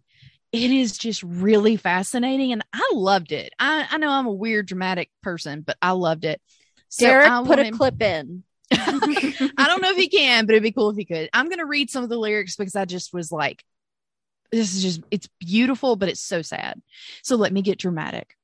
It 0.52 0.70
is 0.70 0.96
just 0.96 1.22
really 1.22 1.76
fascinating, 1.76 2.50
and 2.52 2.64
I 2.72 2.92
loved 2.94 3.30
it. 3.30 3.52
I, 3.58 3.86
I 3.90 3.98
know 3.98 4.08
I'm 4.08 4.26
a 4.26 4.32
weird, 4.32 4.68
dramatic 4.68 5.10
person, 5.22 5.60
but 5.60 5.76
I 5.82 5.90
loved 5.90 6.24
it. 6.24 6.40
So 6.90 7.06
Derek, 7.06 7.46
put 7.46 7.58
a 7.58 7.70
clip 7.70 8.02
in. 8.02 8.44
I 8.72 9.64
don't 9.66 9.82
know 9.82 9.90
if 9.90 9.96
he 9.96 10.08
can, 10.08 10.46
but 10.46 10.52
it'd 10.52 10.62
be 10.62 10.72
cool 10.72 10.90
if 10.90 10.96
he 10.96 11.04
could. 11.04 11.30
I'm 11.32 11.48
gonna 11.48 11.66
read 11.66 11.90
some 11.90 12.04
of 12.04 12.10
the 12.10 12.18
lyrics 12.18 12.56
because 12.56 12.76
I 12.76 12.84
just 12.84 13.14
was 13.14 13.32
like, 13.32 13.64
this 14.52 14.74
is 14.74 14.82
just 14.82 15.00
it's 15.10 15.28
beautiful, 15.38 15.96
but 15.96 16.08
it's 16.08 16.20
so 16.20 16.42
sad. 16.42 16.80
So 17.22 17.36
let 17.36 17.52
me 17.52 17.62
get 17.62 17.78
dramatic. 17.78 18.34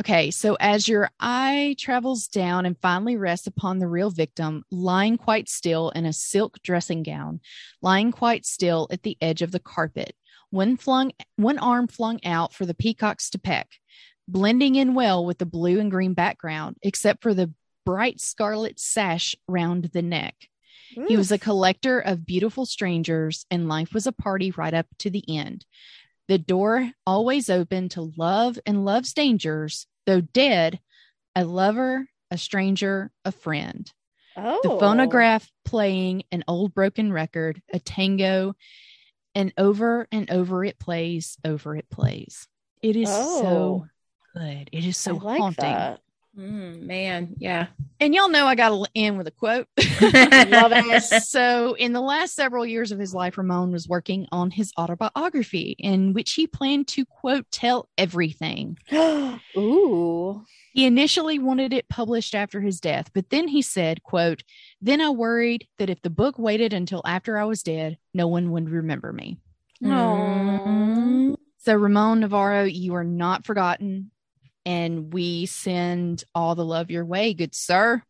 Okay, 0.00 0.30
so 0.30 0.56
as 0.58 0.88
your 0.88 1.10
eye 1.20 1.76
travels 1.78 2.26
down 2.26 2.66
and 2.66 2.78
finally 2.80 3.16
rests 3.16 3.46
upon 3.46 3.78
the 3.78 3.86
real 3.86 4.10
victim, 4.10 4.64
lying 4.70 5.16
quite 5.16 5.48
still 5.48 5.90
in 5.90 6.06
a 6.06 6.12
silk 6.12 6.60
dressing 6.62 7.02
gown, 7.02 7.40
lying 7.82 8.10
quite 8.10 8.44
still 8.44 8.88
at 8.90 9.02
the 9.02 9.16
edge 9.20 9.42
of 9.42 9.52
the 9.52 9.60
carpet, 9.60 10.16
one 10.50 10.76
flung 10.76 11.12
one 11.36 11.58
arm 11.58 11.86
flung 11.88 12.18
out 12.24 12.52
for 12.52 12.66
the 12.66 12.74
peacocks 12.74 13.30
to 13.30 13.38
peck, 13.38 13.68
blending 14.28 14.74
in 14.76 14.94
well 14.94 15.24
with 15.24 15.38
the 15.38 15.46
blue 15.46 15.80
and 15.80 15.90
green 15.90 16.14
background, 16.14 16.76
except 16.82 17.22
for 17.22 17.34
the 17.34 17.52
bright 17.84 18.20
scarlet 18.20 18.78
sash 18.78 19.34
round 19.48 19.86
the 19.86 20.02
neck. 20.02 20.34
He 21.08 21.16
was 21.16 21.32
a 21.32 21.38
collector 21.38 21.98
of 22.00 22.26
beautiful 22.26 22.66
strangers, 22.66 23.46
and 23.50 23.66
life 23.68 23.94
was 23.94 24.06
a 24.06 24.12
party 24.12 24.50
right 24.50 24.74
up 24.74 24.86
to 24.98 25.08
the 25.10 25.24
end. 25.28 25.64
The 26.28 26.36
door 26.38 26.90
always 27.06 27.48
open 27.48 27.88
to 27.90 28.12
love 28.16 28.58
and 28.66 28.84
love's 28.84 29.14
dangers, 29.14 29.86
though 30.06 30.20
dead, 30.20 30.80
a 31.34 31.44
lover, 31.44 32.08
a 32.30 32.36
stranger, 32.38 33.10
a 33.24 33.32
friend. 33.32 33.90
oh. 34.36 34.60
The 34.62 34.78
phonograph 34.78 35.50
playing 35.64 36.24
an 36.30 36.44
old 36.46 36.74
broken 36.74 37.10
record, 37.12 37.62
a 37.72 37.78
tango, 37.78 38.54
and 39.34 39.52
over 39.56 40.06
and 40.12 40.30
over 40.30 40.62
it 40.64 40.78
plays, 40.78 41.38
over 41.44 41.74
it 41.74 41.88
plays. 41.90 42.46
It 42.82 42.96
is 42.96 43.08
so 43.08 43.16
Oh. 43.16 43.86
Good. 44.34 44.70
It 44.72 44.84
is 44.84 44.96
so 44.96 45.16
I 45.16 45.20
like 45.20 45.40
haunting. 45.40 45.64
that. 45.64 46.00
Mm, 46.38 46.82
man, 46.82 47.34
yeah. 47.36 47.66
And 48.00 48.14
y'all 48.14 48.30
know 48.30 48.46
I 48.46 48.54
got 48.54 48.70
to 48.70 48.90
end 48.94 49.18
with 49.18 49.26
a 49.26 49.32
quote. 49.32 49.66
Love 50.00 50.72
it. 50.74 51.02
so, 51.02 51.74
in 51.74 51.92
the 51.92 52.00
last 52.00 52.34
several 52.34 52.64
years 52.64 52.90
of 52.90 52.98
his 52.98 53.14
life, 53.14 53.36
Ramon 53.36 53.70
was 53.70 53.86
working 53.86 54.26
on 54.32 54.50
his 54.50 54.72
autobiography, 54.78 55.76
in 55.78 56.14
which 56.14 56.32
he 56.32 56.46
planned 56.46 56.88
to, 56.88 57.04
quote, 57.04 57.44
tell 57.50 57.88
everything. 57.98 58.78
Ooh. 59.56 60.42
He 60.72 60.86
initially 60.86 61.38
wanted 61.38 61.74
it 61.74 61.90
published 61.90 62.34
after 62.34 62.62
his 62.62 62.80
death, 62.80 63.10
but 63.12 63.28
then 63.28 63.46
he 63.48 63.60
said, 63.60 64.02
quote, 64.02 64.42
Then 64.80 65.02
I 65.02 65.10
worried 65.10 65.68
that 65.76 65.90
if 65.90 66.00
the 66.00 66.08
book 66.08 66.38
waited 66.38 66.72
until 66.72 67.02
after 67.04 67.36
I 67.36 67.44
was 67.44 67.62
dead, 67.62 67.98
no 68.14 68.26
one 68.26 68.52
would 68.52 68.70
remember 68.70 69.12
me. 69.12 69.36
Mm. 69.84 71.36
So, 71.58 71.74
Ramon 71.74 72.22
Novarro, 72.22 72.72
you 72.72 72.94
are 72.94 73.04
not 73.04 73.44
forgotten, 73.44 74.11
and 74.64 75.12
we 75.12 75.46
send 75.46 76.24
all 76.34 76.54
the 76.54 76.64
love 76.64 76.90
your 76.90 77.04
way, 77.04 77.34
good 77.34 77.54
sir. 77.54 78.02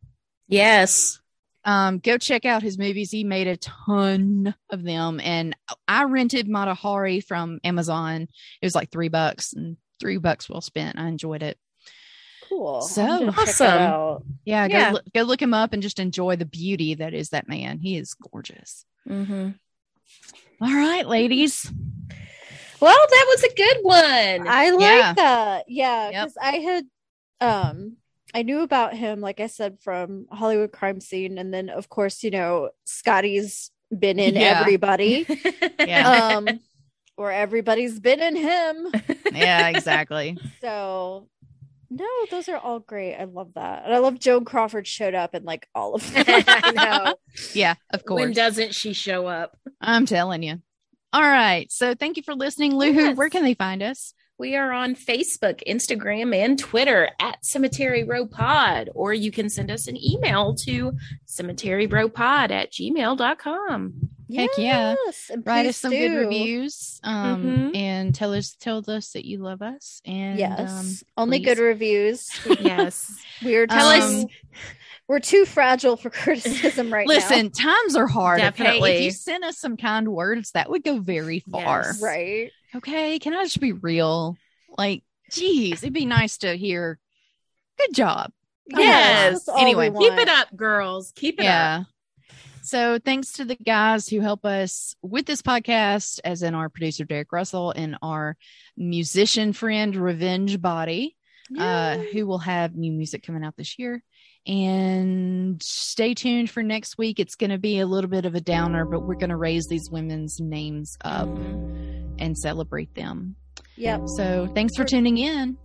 Yes. 0.48 1.18
Um, 1.64 1.98
go 1.98 2.18
check 2.18 2.44
out 2.44 2.62
his 2.62 2.76
movies. 2.76 3.10
He 3.12 3.22
made 3.24 3.46
a 3.46 3.56
ton 3.56 4.54
of 4.70 4.82
them, 4.82 5.20
and 5.22 5.56
I 5.86 6.04
rented 6.04 6.48
Mata 6.48 6.74
Hari 6.74 7.20
from 7.20 7.60
Amazon. 7.62 8.22
It 8.60 8.66
was 8.66 8.74
like 8.74 8.90
three 8.90 9.08
bucks, 9.08 9.52
and 9.52 9.76
three 10.00 10.16
bucks 10.18 10.50
well 10.50 10.60
spent. 10.60 10.98
I 10.98 11.06
enjoyed 11.06 11.42
it. 11.44 11.56
Cool. 12.48 12.82
So 12.82 13.02
I'm 13.02 13.08
gonna 13.20 13.32
check 13.32 13.36
that 13.46 13.48
awesome. 13.48 13.68
out. 13.68 14.24
Yeah, 14.44 14.66
Yeah. 14.66 14.88
go 14.88 14.94
look, 14.94 15.04
go 15.14 15.22
look 15.22 15.40
him 15.40 15.54
up 15.54 15.72
and 15.72 15.82
just 15.82 16.00
enjoy 16.00 16.34
the 16.36 16.44
beauty 16.44 16.94
that 16.96 17.14
is 17.14 17.28
that 17.30 17.48
man. 17.48 17.78
He 17.78 17.96
is 17.96 18.14
gorgeous. 18.14 18.84
hmm 19.06 19.50
All 20.60 20.74
right, 20.74 21.06
ladies. 21.06 21.72
Well, 22.82 23.06
that 23.10 23.26
was 23.28 23.44
a 23.44 23.54
good 23.54 23.76
one. 23.82 24.48
I 24.48 24.70
like 24.70 24.80
Yeah. 24.80 25.12
that. 25.14 25.64
Yeah, 25.68 26.10
Yep. 26.10 26.24
because 26.24 26.36
I 26.42 26.52
had 26.58 26.84
um 27.40 27.96
I 28.34 28.42
knew 28.42 28.60
about 28.62 28.94
him, 28.94 29.20
like 29.20 29.40
I 29.40 29.46
said, 29.46 29.78
from 29.80 30.26
Hollywood 30.32 30.72
crime 30.72 31.00
scene, 31.00 31.38
and 31.38 31.52
then 31.54 31.68
of 31.68 31.88
course, 31.88 32.22
you 32.24 32.30
know, 32.30 32.70
Scotty's 32.84 33.70
been 33.96 34.18
in 34.18 34.34
Yeah. 34.34 34.58
everybody. 34.60 35.26
Yeah. 35.78 36.36
um 36.36 36.60
or 37.16 37.30
everybody's 37.30 38.00
been 38.00 38.20
in 38.20 38.34
him. 38.36 38.88
Yeah, 39.32 39.68
exactly. 39.68 40.36
So 40.60 41.28
no, 41.90 42.06
those 42.30 42.48
are 42.48 42.56
all 42.56 42.78
great. 42.80 43.14
I 43.16 43.24
love 43.24 43.52
that. 43.54 43.84
And 43.84 43.92
I 43.92 43.98
love 43.98 44.18
Joan 44.18 44.44
Crawford 44.46 44.86
showed 44.86 45.14
up 45.14 45.34
in 45.34 45.44
like 45.44 45.68
all 45.74 45.94
of 45.94 46.12
them. 46.12 46.24
I 46.46 46.70
know. 46.72 47.16
Yeah, 47.52 47.74
of 47.90 48.04
course. 48.06 48.20
When 48.22 48.32
doesn't 48.32 48.74
she 48.74 48.92
show 48.94 49.26
up? 49.26 49.56
I'm 49.80 50.06
telling 50.06 50.42
you. 50.42 50.62
All 51.12 51.22
right. 51.22 51.70
So 51.70 51.94
thank 51.94 52.16
you 52.16 52.22
for 52.22 52.34
listening, 52.34 52.72
Luhu. 52.72 52.94
Yes. 52.94 53.16
Where 53.16 53.28
can 53.30 53.42
they 53.44 53.54
find 53.54 53.82
us? 53.82 54.14
We 54.38 54.56
are 54.56 54.72
on 54.72 54.94
Facebook, 54.96 55.62
Instagram, 55.68 56.34
and 56.34 56.58
Twitter 56.58 57.10
at 57.20 57.44
Cemetery 57.44 58.02
Row 58.02 58.26
Pod, 58.26 58.88
or 58.94 59.12
you 59.12 59.30
can 59.30 59.48
send 59.50 59.70
us 59.70 59.86
an 59.86 59.96
email 60.02 60.54
to 60.64 60.92
cemeterybropod 61.28 62.50
at 62.50 62.72
gmail.com. 62.72 63.92
Heck 64.34 64.50
yeah. 64.56 64.94
Yes, 65.04 65.30
and 65.30 65.46
Write 65.46 65.66
us 65.66 65.76
some 65.76 65.90
good 65.92 66.14
reviews. 66.16 66.98
Um, 67.04 67.44
Mhm. 67.44 67.76
and 67.76 68.14
tell 68.14 68.32
us 68.32 68.56
tell 68.58 68.82
us 68.88 69.10
that 69.10 69.26
you 69.26 69.38
love 69.38 69.60
us. 69.60 70.00
And 70.06 70.38
Yes, 70.38 70.70
um, 70.72 71.08
only 71.18 71.38
please. 71.38 71.44
good 71.44 71.58
reviews. 71.58 72.30
Yes. 72.60 73.14
We're 73.44 73.66
Tell 73.66 73.92
too, 73.92 74.02
us- 74.02 74.24
we're 75.12 75.20
too 75.20 75.44
fragile 75.44 75.98
for 75.98 76.08
criticism 76.24 76.90
right 76.90 77.06
now. 77.06 77.12
listen, 77.12 77.50
times 77.50 77.96
are 77.96 78.06
hard. 78.06 78.40
Okay. 78.40 78.48
If 78.48 78.56
Definitely. 78.56 79.04
you 79.04 79.10
send 79.10 79.44
us 79.44 79.58
some 79.58 79.76
kind 79.76 80.08
words, 80.08 80.52
that 80.52 80.70
would 80.70 80.82
go 80.82 81.00
very 81.00 81.40
far. 81.40 81.82
Yes. 81.84 82.00
Right. 82.00 82.50
Okay. 82.74 83.18
Can 83.18 83.34
I 83.34 83.44
just 83.44 83.60
be 83.60 83.72
real? 83.72 84.38
Like, 84.78 85.02
geez, 85.30 85.82
it'd 85.82 85.92
be 85.92 86.06
nice 86.06 86.38
to 86.38 86.56
hear. 86.56 86.98
Good 87.76 87.94
job. 87.94 88.32
Yes. 88.66 89.32
That's 89.32 89.48
all 89.50 89.58
Anyway, 89.58 89.90
Keep 89.90 90.14
it 90.14 90.30
up, 90.30 90.56
girls. 90.56 91.12
Keep 91.14 91.40
it 91.40 91.42
up. 91.42 91.44
yeah. 91.44 91.82
So 92.62 92.98
thanks 92.98 93.32
to 93.34 93.44
the 93.44 93.56
guys 93.56 94.08
who 94.08 94.20
help 94.20 94.46
us 94.46 94.94
with 95.02 95.26
this 95.26 95.42
podcast, 95.42 96.20
as 96.24 96.42
in 96.42 96.54
our 96.54 96.70
producer 96.70 97.04
Derek 97.04 97.32
Russell 97.32 97.72
and 97.72 97.98
our 98.00 98.38
musician 98.78 99.52
friend 99.52 99.94
Revenge 99.94 100.58
Body, 100.58 101.18
uh, 101.58 101.98
who 101.98 102.26
will 102.26 102.38
have 102.38 102.74
new 102.74 102.92
music 102.92 103.22
coming 103.24 103.44
out 103.44 103.58
this 103.58 103.78
year. 103.78 104.02
And 104.46 105.62
stay 105.62 106.14
tuned 106.14 106.50
for 106.50 106.62
next 106.62 106.98
week. 106.98 107.20
It's 107.20 107.36
going 107.36 107.50
to 107.50 107.58
be 107.58 107.78
a 107.78 107.86
little 107.86 108.10
bit 108.10 108.24
of 108.24 108.34
a 108.34 108.40
downer, 108.40 108.84
but 108.84 109.06
we're 109.06 109.14
going 109.14 109.30
to 109.30 109.36
raise 109.36 109.66
these 109.68 109.88
women's 109.90 110.38
names 110.40 110.96
up 111.04 111.28
and 112.18 112.36
celebrate 112.36 112.94
them. 112.94 113.36
Yep. 113.76 114.02
So 114.16 114.48
thanks 114.54 114.76
for 114.76 114.84
tuning 114.84 115.18
in. 115.18 115.56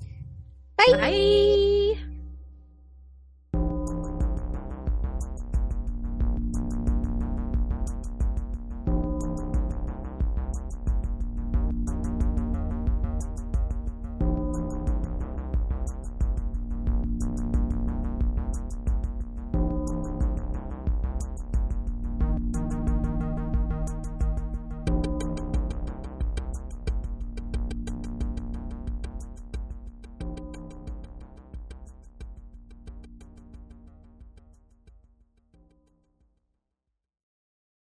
Bye. 0.78 0.86
Bye. 0.92 2.17